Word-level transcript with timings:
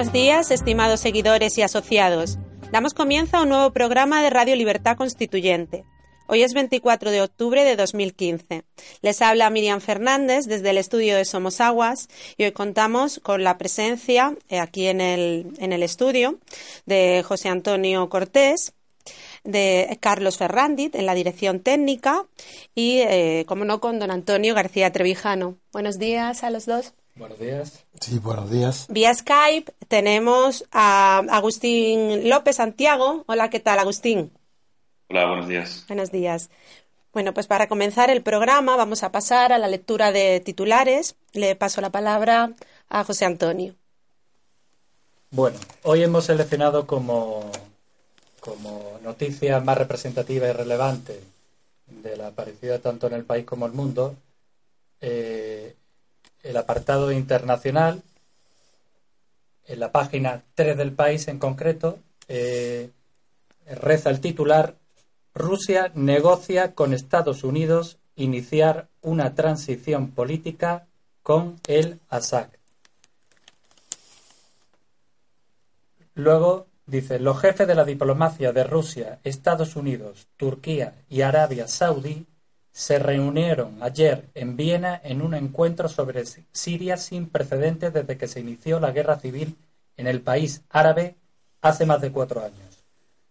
Buenos 0.00 0.14
días, 0.14 0.50
estimados 0.50 1.00
seguidores 1.00 1.58
y 1.58 1.62
asociados. 1.62 2.38
Damos 2.72 2.94
comienzo 2.94 3.36
a 3.36 3.42
un 3.42 3.50
nuevo 3.50 3.70
programa 3.70 4.22
de 4.22 4.30
Radio 4.30 4.56
Libertad 4.56 4.96
Constituyente. 4.96 5.84
Hoy 6.26 6.42
es 6.42 6.54
24 6.54 7.10
de 7.10 7.20
octubre 7.20 7.64
de 7.64 7.76
2015. 7.76 8.64
Les 9.02 9.20
habla 9.20 9.50
Miriam 9.50 9.82
Fernández 9.82 10.46
desde 10.46 10.70
el 10.70 10.78
estudio 10.78 11.16
de 11.16 11.26
Somos 11.26 11.60
Aguas 11.60 12.08
y 12.38 12.44
hoy 12.44 12.52
contamos 12.52 13.20
con 13.22 13.44
la 13.44 13.58
presencia 13.58 14.34
eh, 14.48 14.58
aquí 14.58 14.86
en 14.86 15.02
el, 15.02 15.52
en 15.58 15.74
el 15.74 15.82
estudio 15.82 16.38
de 16.86 17.22
José 17.22 17.50
Antonio 17.50 18.08
Cortés, 18.08 18.72
de 19.44 19.98
Carlos 20.00 20.38
Ferrandit 20.38 20.94
en 20.94 21.04
la 21.04 21.12
dirección 21.12 21.60
técnica 21.60 22.24
y, 22.74 23.00
eh, 23.00 23.44
como 23.46 23.66
no, 23.66 23.82
con 23.82 23.98
don 23.98 24.10
Antonio 24.10 24.54
García 24.54 24.92
Trevijano. 24.92 25.56
Buenos 25.72 25.98
días 25.98 26.42
a 26.42 26.48
los 26.48 26.64
dos. 26.64 26.94
Buenos 27.14 27.38
días. 27.38 27.84
Sí, 28.00 28.18
buenos 28.18 28.50
días. 28.50 28.86
Vía 28.88 29.12
Skype 29.12 29.72
tenemos 29.88 30.64
a 30.72 31.18
Agustín 31.30 32.28
López 32.28 32.56
Santiago. 32.56 33.24
Hola, 33.26 33.50
¿qué 33.50 33.60
tal, 33.60 33.78
Agustín? 33.78 34.32
Hola, 35.08 35.26
buenos 35.26 35.48
días. 35.48 35.84
Buenos 35.88 36.10
días. 36.12 36.50
Bueno, 37.12 37.34
pues 37.34 37.46
para 37.46 37.66
comenzar 37.66 38.10
el 38.10 38.22
programa 38.22 38.76
vamos 38.76 39.02
a 39.02 39.10
pasar 39.10 39.52
a 39.52 39.58
la 39.58 39.66
lectura 39.68 40.12
de 40.12 40.40
titulares. 40.40 41.16
Le 41.32 41.56
paso 41.56 41.80
la 41.80 41.90
palabra 41.90 42.52
a 42.88 43.04
José 43.04 43.24
Antonio. 43.24 43.74
Bueno, 45.32 45.58
hoy 45.82 46.02
hemos 46.02 46.24
seleccionado 46.24 46.86
como, 46.86 47.50
como 48.40 48.98
noticia 49.02 49.60
más 49.60 49.78
representativa 49.78 50.48
y 50.48 50.52
relevante 50.52 51.20
de 51.86 52.16
la 52.16 52.28
aparecida 52.28 52.78
tanto 52.78 53.08
en 53.08 53.14
el 53.14 53.24
país 53.24 53.44
como 53.44 53.66
en 53.66 53.72
el 53.72 53.76
mundo 53.76 54.16
eh, 55.00 55.74
el 56.42 56.56
apartado 56.56 57.12
internacional, 57.12 58.02
en 59.66 59.80
la 59.80 59.92
página 59.92 60.42
3 60.54 60.76
del 60.76 60.92
país 60.92 61.28
en 61.28 61.38
concreto, 61.38 61.98
eh, 62.28 62.90
reza 63.66 64.10
el 64.10 64.20
titular, 64.20 64.74
Rusia 65.34 65.92
negocia 65.94 66.74
con 66.74 66.92
Estados 66.92 67.44
Unidos 67.44 67.98
iniciar 68.16 68.88
una 69.00 69.34
transición 69.34 70.10
política 70.10 70.86
con 71.22 71.60
el 71.66 72.00
Assad. 72.08 72.48
Luego 76.14 76.66
dice, 76.86 77.20
los 77.20 77.40
jefes 77.40 77.66
de 77.66 77.74
la 77.74 77.84
diplomacia 77.84 78.52
de 78.52 78.64
Rusia, 78.64 79.20
Estados 79.24 79.76
Unidos, 79.76 80.26
Turquía 80.36 80.94
y 81.08 81.22
Arabia 81.22 81.68
Saudí 81.68 82.26
se 82.80 82.98
reunieron 82.98 83.76
ayer 83.82 84.30
en 84.34 84.56
Viena 84.56 84.98
en 85.04 85.20
un 85.20 85.34
encuentro 85.34 85.86
sobre 85.90 86.24
Siria 86.24 86.96
sin 86.96 87.28
precedentes 87.28 87.92
desde 87.92 88.16
que 88.16 88.26
se 88.26 88.40
inició 88.40 88.80
la 88.80 88.90
guerra 88.90 89.18
civil 89.18 89.58
en 89.98 90.06
el 90.06 90.22
país 90.22 90.62
árabe 90.70 91.16
hace 91.60 91.84
más 91.84 92.00
de 92.00 92.10
cuatro 92.10 92.40
años. 92.40 92.82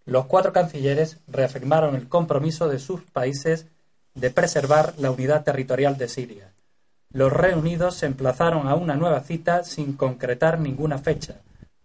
Los 0.06 0.28
cuatro 0.28 0.54
cancilleres 0.54 1.18
reafirmaron 1.28 1.96
el 1.96 2.08
compromiso 2.08 2.68
de 2.70 2.78
sus 2.78 3.02
países 3.02 3.66
de 4.14 4.30
preservar 4.30 4.94
la 5.00 5.10
unidad 5.10 5.44
territorial 5.44 5.98
de 5.98 6.10
Siria. 6.10 6.54
Los 7.12 7.34
reunidos 7.34 7.96
se 7.96 8.06
emplazaron 8.06 8.68
a 8.68 8.76
una 8.76 8.96
nueva 8.98 9.22
cita 9.22 9.64
sin 9.64 9.94
concretar 9.94 10.60
ninguna 10.60 11.00
fecha, 11.00 11.38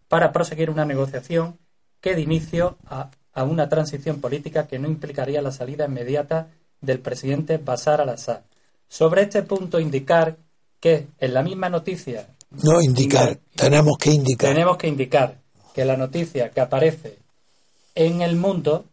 para 0.08 0.32
proseguir 0.32 0.69
una 0.69 0.84
negociación 0.84 1.56
que 2.03 2.14
de 2.14 2.20
inicio 2.20 2.76
a, 2.84 3.10
a 3.32 3.44
una 3.44 3.70
transición 3.70 4.20
política 4.20 4.66
que 4.66 4.78
no 4.78 4.86
implicaría 4.86 5.41
la 5.41 5.50
salida 5.50 5.86
inmediata 5.86 6.48
del 6.84 7.00
presidente 7.00 7.59
Bashar 7.59 8.00
al-Assad. 8.00 8.41
Sobre 8.89 9.22
este 9.22 9.43
punto 9.43 9.81
indicar 9.81 10.37
que 10.81 11.09
en 11.19 11.34
la 11.34 11.43
misma 11.43 11.69
noticia... 11.69 12.28
No 12.50 12.81
indicar, 12.81 13.39
tenemos 13.56 13.99
que 13.99 14.11
indicar. 14.11 14.50
Tenemos 14.53 14.77
que 14.77 14.87
indicar 14.87 15.39
que 15.75 15.84
la 15.84 15.97
noticia 15.97 16.50
que 16.50 16.61
aparece 16.61 17.19
en 17.95 18.22
el 18.22 18.37
mundo 18.37 18.84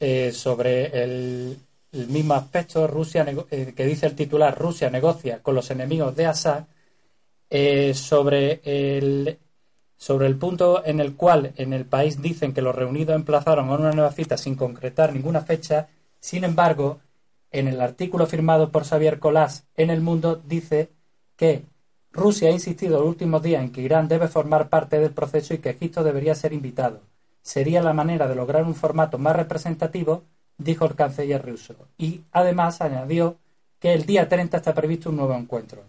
eh, 0.00 0.32
sobre 0.32 1.02
el, 1.02 1.58
mismo 1.92 2.34
aspecto, 2.34 2.86
Rusia 2.86 3.26
eh, 3.50 3.72
que 3.74 3.86
dice 3.86 4.06
el 4.06 4.14
titular, 4.14 4.56
Rusia 4.58 4.90
negocia 4.90 5.42
con 5.42 5.54
los 5.54 5.70
enemigos 5.70 6.14
de 6.16 6.26
Assad, 6.26 6.64
eh, 7.48 7.94
sobre 7.94 8.60
el 8.64 9.38
sobre 9.96 10.28
el 10.28 10.36
punto 10.36 10.84
en 10.84 11.00
el 11.00 11.16
cual 11.16 11.52
en 11.56 11.72
el 11.72 11.84
país 11.84 12.22
dicen 12.22 12.52
que 12.52 12.62
los 12.62 12.74
reunidos 12.74 13.16
emplazaron 13.16 13.68
a 13.68 13.74
una 13.74 13.90
nueva 13.90 14.12
cita 14.12 14.36
sin 14.38 14.54
concretar 14.54 15.12
ninguna 15.12 15.40
fecha, 15.40 15.88
sin 16.20 16.44
embargo, 16.44 17.00
en 17.50 17.68
el 17.68 17.80
artículo 17.80 18.26
firmado 18.26 18.70
por 18.70 18.84
Xavier 18.84 19.18
Colás 19.18 19.64
en 19.76 19.90
El 19.90 20.00
Mundo 20.00 20.40
dice 20.44 20.90
que 21.36 21.64
Rusia 22.12 22.48
ha 22.48 22.52
insistido 22.52 22.98
los 22.98 23.08
últimos 23.08 23.42
días 23.42 23.62
en 23.62 23.70
que 23.70 23.82
Irán 23.82 24.08
debe 24.08 24.28
formar 24.28 24.68
parte 24.68 24.98
del 24.98 25.12
proceso 25.12 25.54
y 25.54 25.58
que 25.58 25.70
Egipto 25.70 26.02
debería 26.02 26.34
ser 26.34 26.52
invitado. 26.52 27.00
Sería 27.42 27.82
la 27.82 27.92
manera 27.92 28.28
de 28.28 28.34
lograr 28.34 28.64
un 28.64 28.74
formato 28.74 29.18
más 29.18 29.36
representativo, 29.36 30.24
dijo 30.56 30.84
el 30.84 30.94
canciller 30.94 31.44
ruso. 31.44 31.74
Y 31.96 32.22
además 32.32 32.80
añadió 32.80 33.36
que 33.78 33.94
el 33.94 34.04
día 34.04 34.28
30 34.28 34.56
está 34.56 34.74
previsto 34.74 35.10
un 35.10 35.16
nuevo 35.16 35.34
encuentro. 35.34 35.82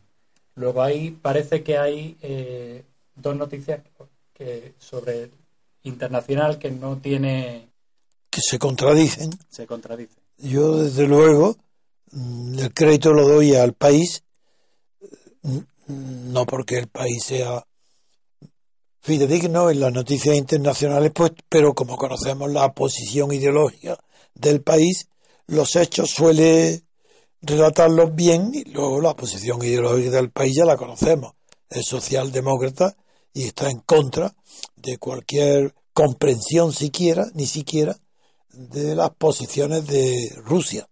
Luego 0.55 0.81
ahí 0.81 1.11
parece 1.11 1.63
que 1.63 1.77
hay 1.77 2.17
eh, 2.21 2.83
dos 3.15 3.35
noticias 3.35 3.81
que 4.33 4.73
sobre 4.77 5.31
internacional 5.83 6.59
que 6.59 6.71
no 6.71 6.97
tiene 6.97 7.69
que 8.29 8.41
se 8.41 8.59
contradicen. 8.59 9.31
Se 9.49 9.65
contradicen. 9.65 10.18
Yo, 10.41 10.77
desde 10.77 11.05
luego, 11.05 11.57
mm, 12.11 12.59
el 12.59 12.73
crédito 12.73 13.11
lo 13.11 13.27
doy 13.27 13.55
al 13.55 13.73
país, 13.73 14.23
mm, 15.41 15.59
no 16.31 16.45
porque 16.45 16.77
el 16.77 16.87
país 16.87 17.23
sea 17.23 17.65
fidedigno 19.01 19.69
en 19.69 19.79
las 19.81 19.91
noticias 19.91 20.35
internacionales, 20.35 21.11
pues, 21.13 21.31
pero 21.49 21.73
como 21.73 21.97
conocemos 21.97 22.51
la 22.51 22.73
posición 22.73 23.33
ideológica 23.33 23.97
del 24.33 24.61
país, 24.61 25.07
los 25.47 25.75
hechos 25.75 26.11
suele 26.11 26.83
relatarlos 27.41 28.15
bien 28.15 28.51
y 28.53 28.63
luego 28.65 29.01
la 29.01 29.15
posición 29.15 29.63
ideológica 29.63 30.11
del 30.11 30.31
país 30.31 30.55
ya 30.55 30.65
la 30.65 30.77
conocemos. 30.77 31.33
Es 31.69 31.85
socialdemócrata 31.85 32.95
y 33.33 33.43
está 33.43 33.69
en 33.69 33.79
contra 33.79 34.33
de 34.75 34.97
cualquier 34.97 35.73
comprensión 35.93 36.71
siquiera, 36.71 37.27
ni 37.33 37.45
siquiera, 37.45 37.97
de 38.53 38.95
las 38.95 39.11
posiciones 39.11 39.85
de 39.87 40.31
Rusia. 40.43 40.87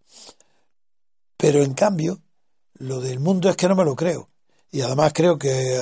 Pero 1.38 1.64
en 1.64 1.74
cambio, 1.74 2.20
lo 2.76 3.00
del 3.00 3.20
mundo 3.20 3.50
es 3.50 3.56
que 3.56 3.68
no 3.68 3.76
me 3.76 3.86
lo 3.86 3.96
creo. 3.96 4.28
Y 4.72 4.82
además 4.82 5.14
creo 5.14 5.38
que 5.38 5.80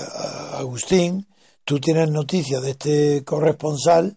Agustín, 0.54 1.27
tú 1.63 1.80
tienes 1.80 2.10
noticias 2.10 2.62
de 2.62 2.72
este 2.72 3.24
corresponsal 3.24 4.16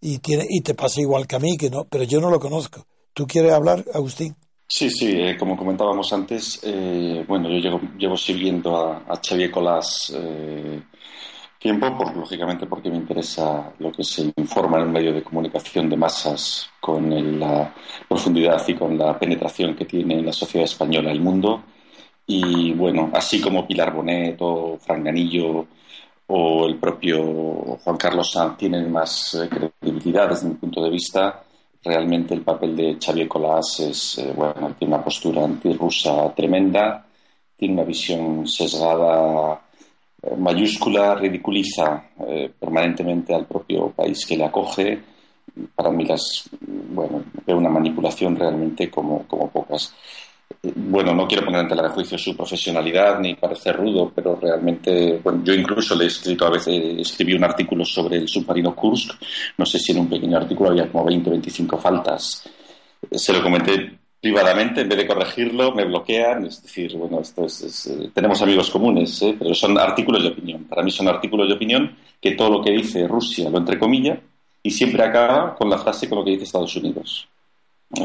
y, 0.00 0.18
tiene, 0.18 0.46
y 0.48 0.60
te 0.60 0.74
pasa 0.74 1.00
igual 1.00 1.26
que 1.26 1.36
a 1.36 1.40
mí, 1.40 1.56
que 1.56 1.70
no, 1.70 1.84
pero 1.84 2.04
yo 2.04 2.20
no 2.20 2.30
lo 2.30 2.38
conozco. 2.38 2.86
¿Tú 3.12 3.26
quieres 3.26 3.52
hablar, 3.52 3.84
Agustín? 3.92 4.36
Sí, 4.66 4.90
sí, 4.90 5.12
eh, 5.12 5.36
como 5.38 5.56
comentábamos 5.56 6.12
antes, 6.12 6.60
eh, 6.62 7.24
bueno, 7.28 7.48
yo 7.50 7.58
llevo, 7.58 7.80
llevo 7.98 8.76
a, 8.76 9.04
a 9.06 9.20
Xavier 9.22 9.50
Colás 9.50 10.12
eh, 10.16 10.82
tiempo, 11.64 11.96
por, 11.96 12.14
lógicamente 12.14 12.66
porque 12.66 12.90
me 12.90 12.98
interesa 12.98 13.72
lo 13.78 13.90
que 13.90 14.04
se 14.04 14.30
informa 14.36 14.76
en 14.76 14.88
un 14.88 14.92
medio 14.92 15.14
de 15.14 15.22
comunicación 15.22 15.88
de 15.88 15.96
masas 15.96 16.68
con 16.78 17.40
la 17.40 17.74
profundidad 18.06 18.62
y 18.68 18.74
con 18.74 18.98
la 18.98 19.18
penetración 19.18 19.74
que 19.74 19.86
tiene 19.86 20.18
en 20.18 20.26
la 20.26 20.32
sociedad 20.34 20.66
española 20.66 21.10
el 21.10 21.22
mundo. 21.22 21.62
Y 22.26 22.72
bueno, 22.74 23.10
así 23.14 23.40
como 23.40 23.66
Pilar 23.66 23.94
Bonet 23.94 24.36
o 24.40 24.76
Fran 24.78 25.04
Ganillo 25.04 25.66
o 26.26 26.66
el 26.66 26.76
propio 26.76 27.78
Juan 27.82 27.96
Carlos 27.96 28.30
Sanz 28.32 28.58
tienen 28.58 28.92
más 28.92 29.34
eh, 29.34 29.48
credibilidad 29.48 30.28
desde 30.28 30.48
mi 30.48 30.56
punto 30.56 30.84
de 30.84 30.90
vista, 30.90 31.44
realmente 31.82 32.34
el 32.34 32.42
papel 32.42 32.76
de 32.76 32.98
Xavier 33.02 33.28
Colás 33.28 33.80
es, 33.80 34.18
eh, 34.18 34.34
bueno, 34.36 34.74
tiene 34.78 34.94
una 34.94 35.04
postura 35.04 35.44
antirrusa 35.44 36.34
tremenda, 36.34 37.06
tiene 37.56 37.74
una 37.74 37.84
visión 37.84 38.46
sesgada 38.46 39.63
mayúscula 40.38 41.14
ridiculiza 41.14 42.10
eh, 42.26 42.50
permanentemente 42.58 43.34
al 43.34 43.46
propio 43.46 43.90
país 43.90 44.24
que 44.26 44.36
le 44.36 44.44
acoge. 44.44 45.00
Para 45.74 45.90
mí 45.90 46.04
las, 46.04 46.48
bueno, 46.60 47.24
veo 47.46 47.58
una 47.58 47.68
manipulación 47.68 48.34
realmente 48.34 48.90
como, 48.90 49.26
como 49.26 49.50
pocas. 49.50 49.94
Eh, 50.62 50.72
bueno, 50.74 51.14
no 51.14 51.26
quiero 51.28 51.44
poner 51.44 51.60
ante 51.60 51.74
la 51.74 51.84
de 51.84 51.88
juicio 51.90 52.18
su 52.18 52.36
profesionalidad 52.36 53.20
ni 53.20 53.34
parecer 53.34 53.76
rudo, 53.76 54.10
pero 54.14 54.36
realmente, 54.40 55.20
bueno, 55.22 55.42
yo 55.44 55.54
incluso 55.54 55.94
le 55.94 56.04
he 56.04 56.08
escrito 56.08 56.46
a 56.46 56.50
veces, 56.50 56.98
escribí 56.98 57.34
un 57.34 57.44
artículo 57.44 57.84
sobre 57.84 58.16
el 58.16 58.28
submarino 58.28 58.74
Kursk, 58.74 59.12
no 59.58 59.66
sé 59.66 59.78
si 59.78 59.92
en 59.92 59.98
un 60.00 60.08
pequeño 60.08 60.38
artículo 60.38 60.70
había 60.70 60.90
como 60.90 61.04
20 61.04 61.28
o 61.28 61.32
25 61.32 61.78
faltas. 61.78 62.48
Se 63.10 63.32
lo 63.32 63.42
comenté 63.42 64.03
privadamente, 64.24 64.80
en 64.80 64.88
vez 64.88 64.96
de 64.96 65.06
corregirlo, 65.06 65.72
me 65.72 65.84
bloquean. 65.84 66.46
Es 66.46 66.62
decir, 66.62 66.96
bueno, 66.96 67.20
esto 67.20 67.44
es, 67.44 67.86
eh, 67.88 68.10
tenemos 68.14 68.40
amigos 68.40 68.70
comunes, 68.70 69.20
¿eh? 69.20 69.36
pero 69.38 69.54
son 69.54 69.78
artículos 69.78 70.22
de 70.22 70.30
opinión. 70.30 70.64
Para 70.64 70.82
mí 70.82 70.90
son 70.90 71.08
artículos 71.08 71.46
de 71.46 71.52
opinión 71.52 71.94
que 72.22 72.30
todo 72.30 72.48
lo 72.48 72.64
que 72.64 72.70
dice 72.70 73.06
Rusia 73.06 73.50
lo 73.50 73.58
entrecomilla 73.58 74.18
y 74.62 74.70
siempre 74.70 75.04
acaba 75.04 75.54
con 75.54 75.68
la 75.68 75.76
frase 75.76 76.08
con 76.08 76.20
lo 76.20 76.24
que 76.24 76.30
dice 76.30 76.44
Estados 76.44 76.74
Unidos. 76.74 77.28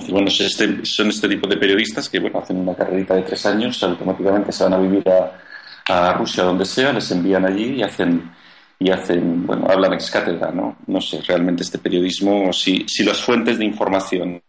bueno, 0.10 0.28
este, 0.28 0.86
son 0.86 1.08
este 1.08 1.30
tipo 1.30 1.48
de 1.48 1.56
periodistas 1.56 2.10
que 2.10 2.20
bueno, 2.20 2.40
hacen 2.40 2.58
una 2.58 2.76
carrerita 2.76 3.16
de 3.16 3.22
tres 3.22 3.46
años, 3.46 3.82
automáticamente 3.82 4.52
se 4.52 4.66
van 4.66 4.74
a 4.74 4.78
vivir 4.78 5.08
a, 5.08 5.40
a 5.88 6.14
Rusia 6.16 6.44
donde 6.44 6.66
sea, 6.66 6.92
les 6.92 7.10
envían 7.12 7.46
allí 7.46 7.76
y 7.76 7.82
hacen 7.82 8.30
y 8.78 8.92
hacen, 8.92 9.46
bueno, 9.46 9.68
hablan 9.70 9.94
ex 9.94 10.12
cátedra, 10.12 10.52
¿no? 10.52 10.78
No 10.88 11.00
sé, 11.00 11.22
realmente 11.22 11.64
este 11.64 11.80
periodismo, 11.80 12.52
si, 12.52 12.86
si 12.88 13.04
las 13.04 13.22
fuentes 13.22 13.58
de 13.58 13.66
información 13.66 14.42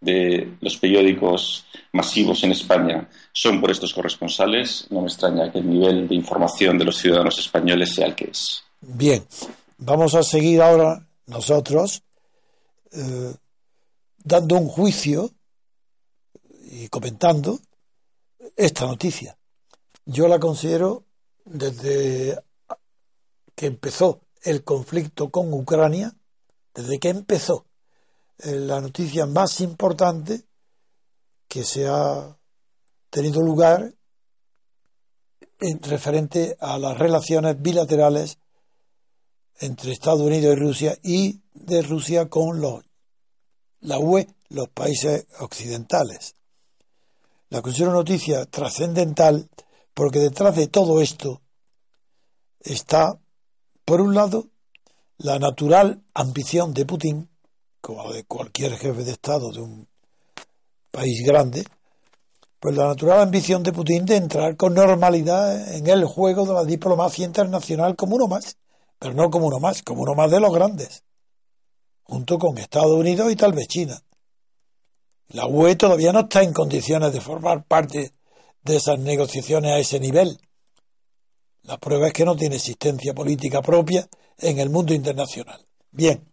de 0.00 0.56
los 0.60 0.76
periódicos 0.76 1.66
masivos 1.92 2.44
en 2.44 2.52
España 2.52 3.08
son 3.32 3.60
por 3.60 3.70
estos 3.70 3.92
corresponsales, 3.92 4.86
no 4.90 5.00
me 5.00 5.08
extraña 5.08 5.50
que 5.50 5.58
el 5.58 5.68
nivel 5.68 6.08
de 6.08 6.14
información 6.14 6.78
de 6.78 6.84
los 6.84 6.96
ciudadanos 6.96 7.38
españoles 7.38 7.94
sea 7.94 8.06
el 8.06 8.14
que 8.14 8.30
es. 8.30 8.62
Bien, 8.80 9.24
vamos 9.78 10.14
a 10.14 10.22
seguir 10.22 10.62
ahora 10.62 11.06
nosotros 11.26 12.02
eh, 12.92 13.34
dando 14.18 14.56
un 14.56 14.68
juicio 14.68 15.32
y 16.70 16.88
comentando 16.88 17.58
esta 18.56 18.86
noticia. 18.86 19.36
Yo 20.04 20.28
la 20.28 20.38
considero 20.38 21.04
desde 21.44 22.38
que 23.54 23.66
empezó 23.66 24.20
el 24.42 24.62
conflicto 24.62 25.30
con 25.30 25.52
Ucrania, 25.52 26.14
desde 26.74 26.98
que 26.98 27.08
empezó 27.08 27.66
la 28.38 28.80
noticia 28.80 29.26
más 29.26 29.60
importante 29.60 30.44
que 31.48 31.64
se 31.64 31.88
ha 31.88 32.36
tenido 33.10 33.40
lugar 33.40 33.94
en 35.60 35.82
referente 35.82 36.56
a 36.60 36.78
las 36.78 36.96
relaciones 36.96 37.60
bilaterales 37.60 38.38
entre 39.60 39.92
Estados 39.92 40.20
Unidos 40.20 40.56
y 40.56 40.60
Rusia 40.60 40.98
y 41.02 41.40
de 41.52 41.82
Rusia 41.82 42.28
con 42.28 42.60
los, 42.60 42.84
la 43.80 43.98
UE, 43.98 44.28
los 44.50 44.68
países 44.68 45.26
occidentales. 45.40 46.36
La 47.48 47.60
considero 47.60 47.92
noticia 47.92 48.44
trascendental 48.46 49.48
porque 49.94 50.20
detrás 50.20 50.54
de 50.54 50.68
todo 50.68 51.00
esto 51.00 51.42
está, 52.60 53.18
por 53.84 54.00
un 54.00 54.14
lado, 54.14 54.48
la 55.16 55.40
natural 55.40 56.04
ambición 56.14 56.72
de 56.72 56.86
Putin 56.86 57.28
como 57.88 58.12
de 58.12 58.24
cualquier 58.24 58.76
jefe 58.76 59.02
de 59.02 59.12
Estado 59.12 59.50
de 59.50 59.62
un 59.62 59.88
país 60.90 61.24
grande, 61.24 61.64
pues 62.60 62.76
la 62.76 62.88
natural 62.88 63.20
ambición 63.20 63.62
de 63.62 63.72
Putin 63.72 64.04
de 64.04 64.16
entrar 64.16 64.58
con 64.58 64.74
normalidad 64.74 65.74
en 65.74 65.86
el 65.86 66.04
juego 66.04 66.44
de 66.44 66.52
la 66.52 66.64
diplomacia 66.64 67.24
internacional 67.24 67.96
como 67.96 68.16
uno 68.16 68.26
más, 68.26 68.58
pero 68.98 69.14
no 69.14 69.30
como 69.30 69.46
uno 69.46 69.58
más, 69.58 69.82
como 69.82 70.02
uno 70.02 70.14
más 70.14 70.30
de 70.30 70.38
los 70.38 70.52
grandes, 70.52 71.02
junto 72.02 72.38
con 72.38 72.58
Estados 72.58 72.92
Unidos 72.92 73.32
y 73.32 73.36
tal 73.36 73.54
vez 73.54 73.68
China. 73.68 73.98
La 75.28 75.46
UE 75.46 75.74
todavía 75.76 76.12
no 76.12 76.20
está 76.20 76.42
en 76.42 76.52
condiciones 76.52 77.14
de 77.14 77.22
formar 77.22 77.64
parte 77.64 78.12
de 78.64 78.76
esas 78.76 78.98
negociaciones 78.98 79.72
a 79.72 79.78
ese 79.78 79.98
nivel. 79.98 80.38
La 81.62 81.78
prueba 81.78 82.08
es 82.08 82.12
que 82.12 82.26
no 82.26 82.36
tiene 82.36 82.56
existencia 82.56 83.14
política 83.14 83.62
propia 83.62 84.06
en 84.36 84.58
el 84.58 84.68
mundo 84.68 84.92
internacional. 84.92 85.64
Bien, 85.90 86.27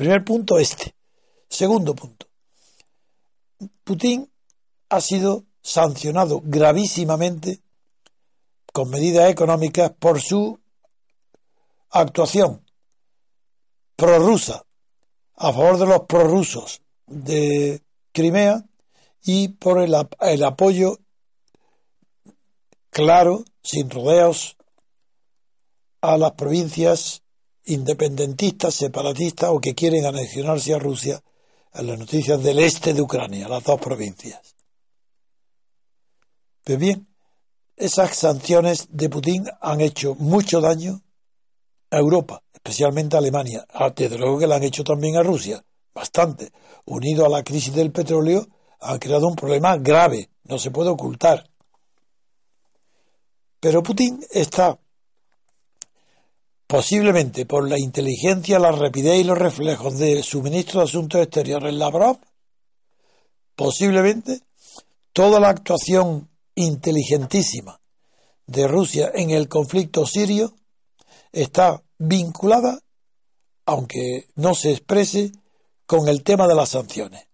Primer 0.00 0.24
punto 0.24 0.58
este. 0.58 0.94
Segundo 1.46 1.94
punto. 1.94 2.26
Putin 3.84 4.32
ha 4.88 4.98
sido 5.02 5.44
sancionado 5.60 6.40
gravísimamente 6.42 7.60
con 8.72 8.88
medidas 8.88 9.30
económicas 9.30 9.92
por 9.98 10.22
su 10.22 10.58
actuación 11.90 12.64
prorrusa 13.94 14.64
a 15.34 15.52
favor 15.52 15.76
de 15.76 15.86
los 15.86 16.00
prorrusos 16.06 16.80
de 17.06 17.82
Crimea 18.12 18.64
y 19.22 19.48
por 19.48 19.82
el, 19.82 19.94
el 20.20 20.44
apoyo 20.44 20.98
claro, 22.88 23.44
sin 23.62 23.90
rodeos, 23.90 24.56
a 26.00 26.16
las 26.16 26.32
provincias 26.32 27.22
independentistas, 27.64 28.74
separatistas 28.74 29.50
o 29.50 29.60
que 29.60 29.74
quieren 29.74 30.06
anexionarse 30.06 30.74
a 30.74 30.78
Rusia 30.78 31.22
en 31.74 31.86
las 31.86 31.98
noticias 31.98 32.42
del 32.42 32.58
este 32.58 32.94
de 32.94 33.02
Ucrania, 33.02 33.48
las 33.48 33.64
dos 33.64 33.80
provincias. 33.80 34.56
Pues 36.64 36.78
bien, 36.78 37.08
esas 37.76 38.14
sanciones 38.14 38.88
de 38.90 39.08
Putin 39.08 39.44
han 39.60 39.80
hecho 39.80 40.14
mucho 40.16 40.60
daño 40.60 41.02
a 41.90 41.98
Europa, 41.98 42.42
especialmente 42.52 43.16
a 43.16 43.20
Alemania. 43.20 43.64
Ah, 43.72 43.92
desde 43.94 44.18
luego 44.18 44.38
que 44.38 44.46
la 44.46 44.56
han 44.56 44.62
hecho 44.62 44.84
también 44.84 45.16
a 45.16 45.22
Rusia, 45.22 45.64
bastante. 45.94 46.52
Unido 46.84 47.24
a 47.24 47.28
la 47.28 47.42
crisis 47.42 47.74
del 47.74 47.92
petróleo, 47.92 48.46
han 48.80 48.98
creado 48.98 49.28
un 49.28 49.36
problema 49.36 49.76
grave, 49.76 50.30
no 50.44 50.58
se 50.58 50.70
puede 50.70 50.90
ocultar. 50.90 51.48
Pero 53.60 53.82
Putin 53.82 54.24
está 54.30 54.78
posiblemente 56.70 57.46
por 57.46 57.68
la 57.68 57.80
inteligencia, 57.80 58.60
la 58.60 58.70
rapidez 58.70 59.18
y 59.18 59.24
los 59.24 59.36
reflejos 59.36 59.98
de 59.98 60.22
su 60.22 60.40
ministro 60.40 60.78
de 60.78 60.84
Asuntos 60.84 61.20
Exteriores, 61.20 61.74
Lavrov, 61.74 62.20
posiblemente 63.56 64.42
toda 65.12 65.40
la 65.40 65.48
actuación 65.48 66.30
inteligentísima 66.54 67.80
de 68.46 68.68
Rusia 68.68 69.10
en 69.12 69.30
el 69.30 69.48
conflicto 69.48 70.06
sirio 70.06 70.54
está 71.32 71.82
vinculada, 71.98 72.78
aunque 73.66 74.28
no 74.36 74.54
se 74.54 74.70
exprese, 74.70 75.32
con 75.86 76.06
el 76.06 76.22
tema 76.22 76.46
de 76.46 76.54
las 76.54 76.68
sanciones. 76.68 77.26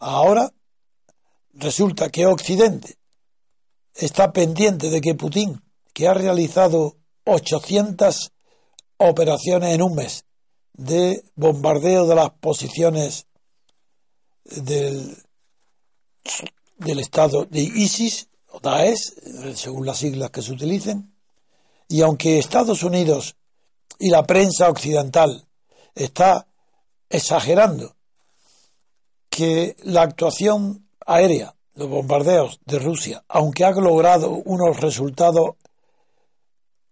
Ahora 0.00 0.52
resulta 1.52 2.10
que 2.10 2.26
Occidente 2.26 2.96
está 3.94 4.32
pendiente 4.32 4.90
de 4.90 5.00
que 5.00 5.14
Putin, 5.14 5.62
que 5.92 6.08
ha 6.08 6.14
realizado 6.14 6.96
800 7.24 8.32
operaciones 8.98 9.74
en 9.74 9.82
un 9.82 9.94
mes 9.94 10.24
de 10.74 11.24
bombardeo 11.34 12.06
de 12.06 12.14
las 12.14 12.30
posiciones 12.30 13.26
del, 14.44 15.16
del 16.76 16.98
Estado 17.00 17.44
de 17.44 17.60
ISIS 17.60 18.28
o 18.50 18.60
Daesh, 18.60 19.14
según 19.54 19.86
las 19.86 19.98
siglas 19.98 20.30
que 20.30 20.42
se 20.42 20.52
utilicen, 20.52 21.12
y 21.88 22.02
aunque 22.02 22.38
Estados 22.38 22.82
Unidos 22.82 23.36
y 23.98 24.10
la 24.10 24.24
prensa 24.24 24.68
occidental 24.68 25.46
está 25.94 26.46
exagerando 27.08 27.96
que 29.28 29.76
la 29.82 30.02
actuación 30.02 30.88
aérea, 31.06 31.54
los 31.74 31.88
bombardeos 31.88 32.60
de 32.66 32.78
Rusia, 32.78 33.24
aunque 33.28 33.64
ha 33.64 33.70
logrado 33.70 34.30
unos 34.30 34.80
resultados 34.80 35.56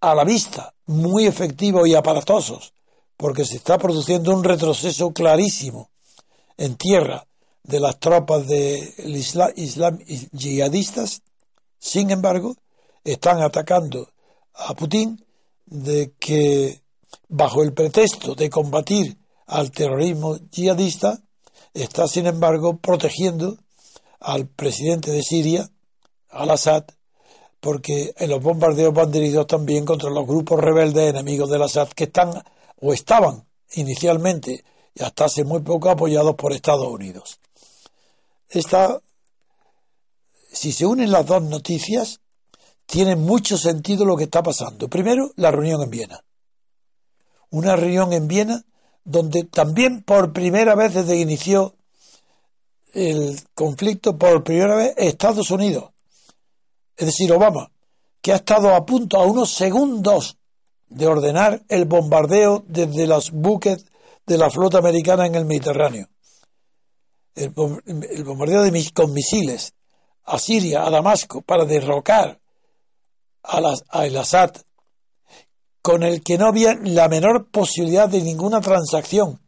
a 0.00 0.15
la 0.15 0.25
vista 0.25 0.75
muy 0.87 1.26
efectivos 1.26 1.88
y 1.88 1.95
aparatosos, 1.95 2.73
porque 3.17 3.45
se 3.45 3.57
está 3.57 3.79
produciendo 3.79 4.35
un 4.35 4.45
retroceso 4.45 5.12
clarísimo 5.12 5.91
en 6.57 6.76
tierra 6.76 7.26
de 7.62 7.81
las 7.81 7.99
tropas 7.99 8.47
de 8.47 8.95
Islam, 8.99 9.53
islam 9.57 9.99
yihadistas, 10.33 11.23
sin 11.79 12.11
embargo, 12.11 12.57
están 13.05 13.43
atacando 13.43 14.12
a 14.55 14.75
Putin 14.75 15.25
de 15.67 16.12
que 16.19 16.83
bajo 17.29 17.62
el 17.62 17.73
pretexto 17.73 18.35
de 18.35 18.50
combatir 18.50 19.19
al 19.47 19.71
terrorismo 19.71 20.37
yihadista, 20.50 21.21
está 21.75 22.09
sin 22.09 22.26
embargo 22.26 22.79
protegiendo 22.79 23.59
al 24.21 24.47
presidente 24.49 25.11
de 25.11 25.23
Siria, 25.23 25.71
al-Assad, 26.31 26.85
porque 27.61 28.15
en 28.17 28.31
los 28.31 28.43
bombardeos 28.43 28.95
van 28.95 29.11
dirigidos 29.11 29.47
también 29.47 29.85
contra 29.85 30.11
los 30.11 30.27
grupos 30.27 30.61
rebeldes 30.61 31.11
enemigos 31.11 31.51
del 31.51 31.63
Assad 31.63 31.89
que 31.89 32.05
están 32.05 32.31
o 32.81 32.93
estaban 32.93 33.45
inicialmente 33.73 34.65
y 34.95 35.03
hasta 35.03 35.27
hace 35.27 35.45
muy 35.45 35.61
poco 35.61 35.91
apoyados 35.91 36.35
por 36.37 36.53
Estados 36.53 36.89
Unidos. 36.89 37.39
Esta, 38.49 39.01
si 40.51 40.73
se 40.73 40.87
unen 40.87 41.11
las 41.11 41.27
dos 41.27 41.43
noticias, 41.43 42.21
tiene 42.87 43.17
mucho 43.17 43.59
sentido 43.59 44.05
lo 44.05 44.17
que 44.17 44.25
está 44.25 44.43
pasando. 44.43 44.89
Primero, 44.89 45.33
la 45.37 45.51
reunión 45.51 45.83
en 45.83 45.91
Viena. 45.91 46.25
Una 47.51 47.77
reunión 47.77 48.13
en 48.13 48.29
Viena 48.29 48.65
donde 49.05 49.45
también 49.45 50.03
por 50.03 50.33
primera 50.33 50.75
vez 50.75 50.95
desde 50.95 51.15
que 51.15 51.21
inició 51.21 51.77
el 52.93 53.39
conflicto, 53.55 54.19
por 54.19 54.43
primera 54.43 54.75
vez 54.75 54.95
Estados 54.97 55.51
Unidos, 55.51 55.93
es 56.97 57.07
decir, 57.07 57.33
Obama, 57.33 57.71
que 58.21 58.33
ha 58.33 58.37
estado 58.37 58.75
a 58.75 58.85
punto, 58.85 59.19
a 59.19 59.25
unos 59.25 59.53
segundos 59.53 60.38
de 60.88 61.07
ordenar 61.07 61.62
el 61.69 61.85
bombardeo 61.85 62.65
desde 62.67 63.07
los 63.07 63.31
buques 63.31 63.85
de 64.26 64.38
la 64.38 64.50
flota 64.50 64.79
americana 64.79 65.26
en 65.26 65.35
el 65.35 65.45
Mediterráneo. 65.45 66.09
El, 67.35 67.50
bombardeo 67.50 68.62
de, 68.62 68.91
con 68.95 69.12
misiles 69.12 69.75
a 70.25 70.38
Siria, 70.38 70.85
a 70.85 70.91
Damasco, 70.91 71.43
para 71.43 71.65
derrocar 71.65 72.41
a, 73.43 73.75
a 73.91 74.07
el 74.07 74.17
Assad, 74.17 74.53
con 75.83 76.03
el 76.03 76.23
que 76.23 76.38
no 76.38 76.47
había 76.47 76.75
la 76.83 77.09
menor 77.09 77.49
posibilidad 77.50 78.09
de 78.09 78.23
ninguna 78.23 78.61
transacción. 78.61 79.41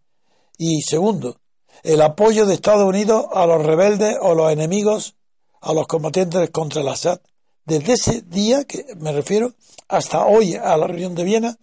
Y 0.57 0.83
segundo, 0.83 1.41
el 1.83 2.01
apoyo 2.03 2.47
de 2.47 2.55
Estados 2.55 2.85
Unidos 2.85 3.27
a 3.33 3.47
los 3.47 3.65
rebeldes 3.65 4.17
o 4.21 4.35
los 4.35 4.53
enemigos, 4.53 5.17
a 5.61 5.73
los 5.73 5.87
combatientes 5.87 6.51
contra 6.51 6.83
el 6.83 6.89
Assad. 6.89 7.21
Desde 7.69 7.93
ese 7.93 8.23
día, 8.23 8.65
que 8.65 8.87
me 8.97 9.13
refiero, 9.13 9.53
hasta 9.89 10.25
hoy 10.25 10.55
a 10.55 10.75
la 10.79 10.87
reunión 10.87 11.15
de 11.15 11.25
Viena, 11.25 11.59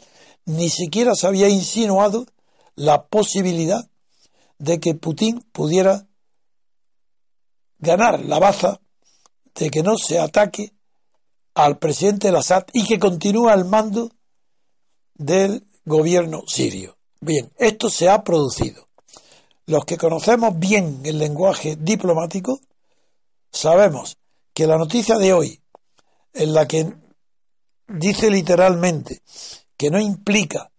ni 0.45 0.69
siquiera 0.69 1.15
se 1.15 1.25
había 1.25 1.49
insinuado 1.49 2.27
la 2.75 3.07
posibilidad 3.07 3.89
de 4.59 4.79
que 4.79 4.93
Putin 4.93 5.41
pudiera 5.51 6.05
ganar 7.79 8.23
la 8.23 8.37
baza 8.37 8.79
de 9.55 9.71
que 9.71 9.81
no 9.81 9.97
se 9.97 10.19
ataque 10.19 10.73
al 11.55 11.79
presidente 11.79 12.29
Assad 12.29 12.65
y 12.71 12.85
que 12.85 12.99
continúe 12.99 13.49
al 13.49 13.65
mando 13.65 14.11
del 15.15 15.65
gobierno 15.85 16.43
sirio. 16.45 16.97
Bien, 17.19 17.51
esto 17.57 17.89
se 17.89 18.09
ha 18.09 18.23
producido. 18.23 18.89
Los 19.65 19.85
que 19.85 19.97
conocemos 19.97 20.59
bien 20.59 21.01
el 21.03 21.17
lenguaje 21.17 21.75
diplomático 21.75 22.59
sabemos 23.51 24.19
que 24.53 24.67
la 24.67 24.77
noticia 24.77 25.17
de 25.17 25.33
hoy, 25.33 25.61
en 26.35 26.53
la 26.53 26.67
que 26.67 26.93
dice 27.87 28.29
literalmente 28.29 29.21
que 29.77 29.89
no 29.89 29.99
implica 29.99 30.71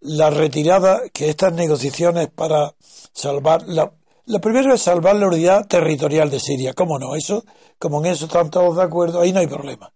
la 0.00 0.30
retirada, 0.30 1.08
que 1.12 1.30
estas 1.30 1.52
negociaciones 1.54 2.28
para 2.28 2.74
salvar 3.12 3.62
la, 3.66 3.92
la 4.26 4.40
primera 4.40 4.74
es 4.74 4.82
salvar 4.82 5.16
la 5.16 5.28
unidad 5.28 5.66
territorial 5.66 6.30
de 6.30 6.40
Siria, 6.40 6.74
¿cómo 6.74 6.98
no? 6.98 7.14
Eso, 7.14 7.44
como 7.78 8.00
en 8.00 8.12
eso 8.12 8.26
están 8.26 8.50
todos 8.50 8.76
de 8.76 8.82
acuerdo, 8.82 9.20
ahí 9.20 9.32
no 9.32 9.40
hay 9.40 9.46
problema. 9.46 9.92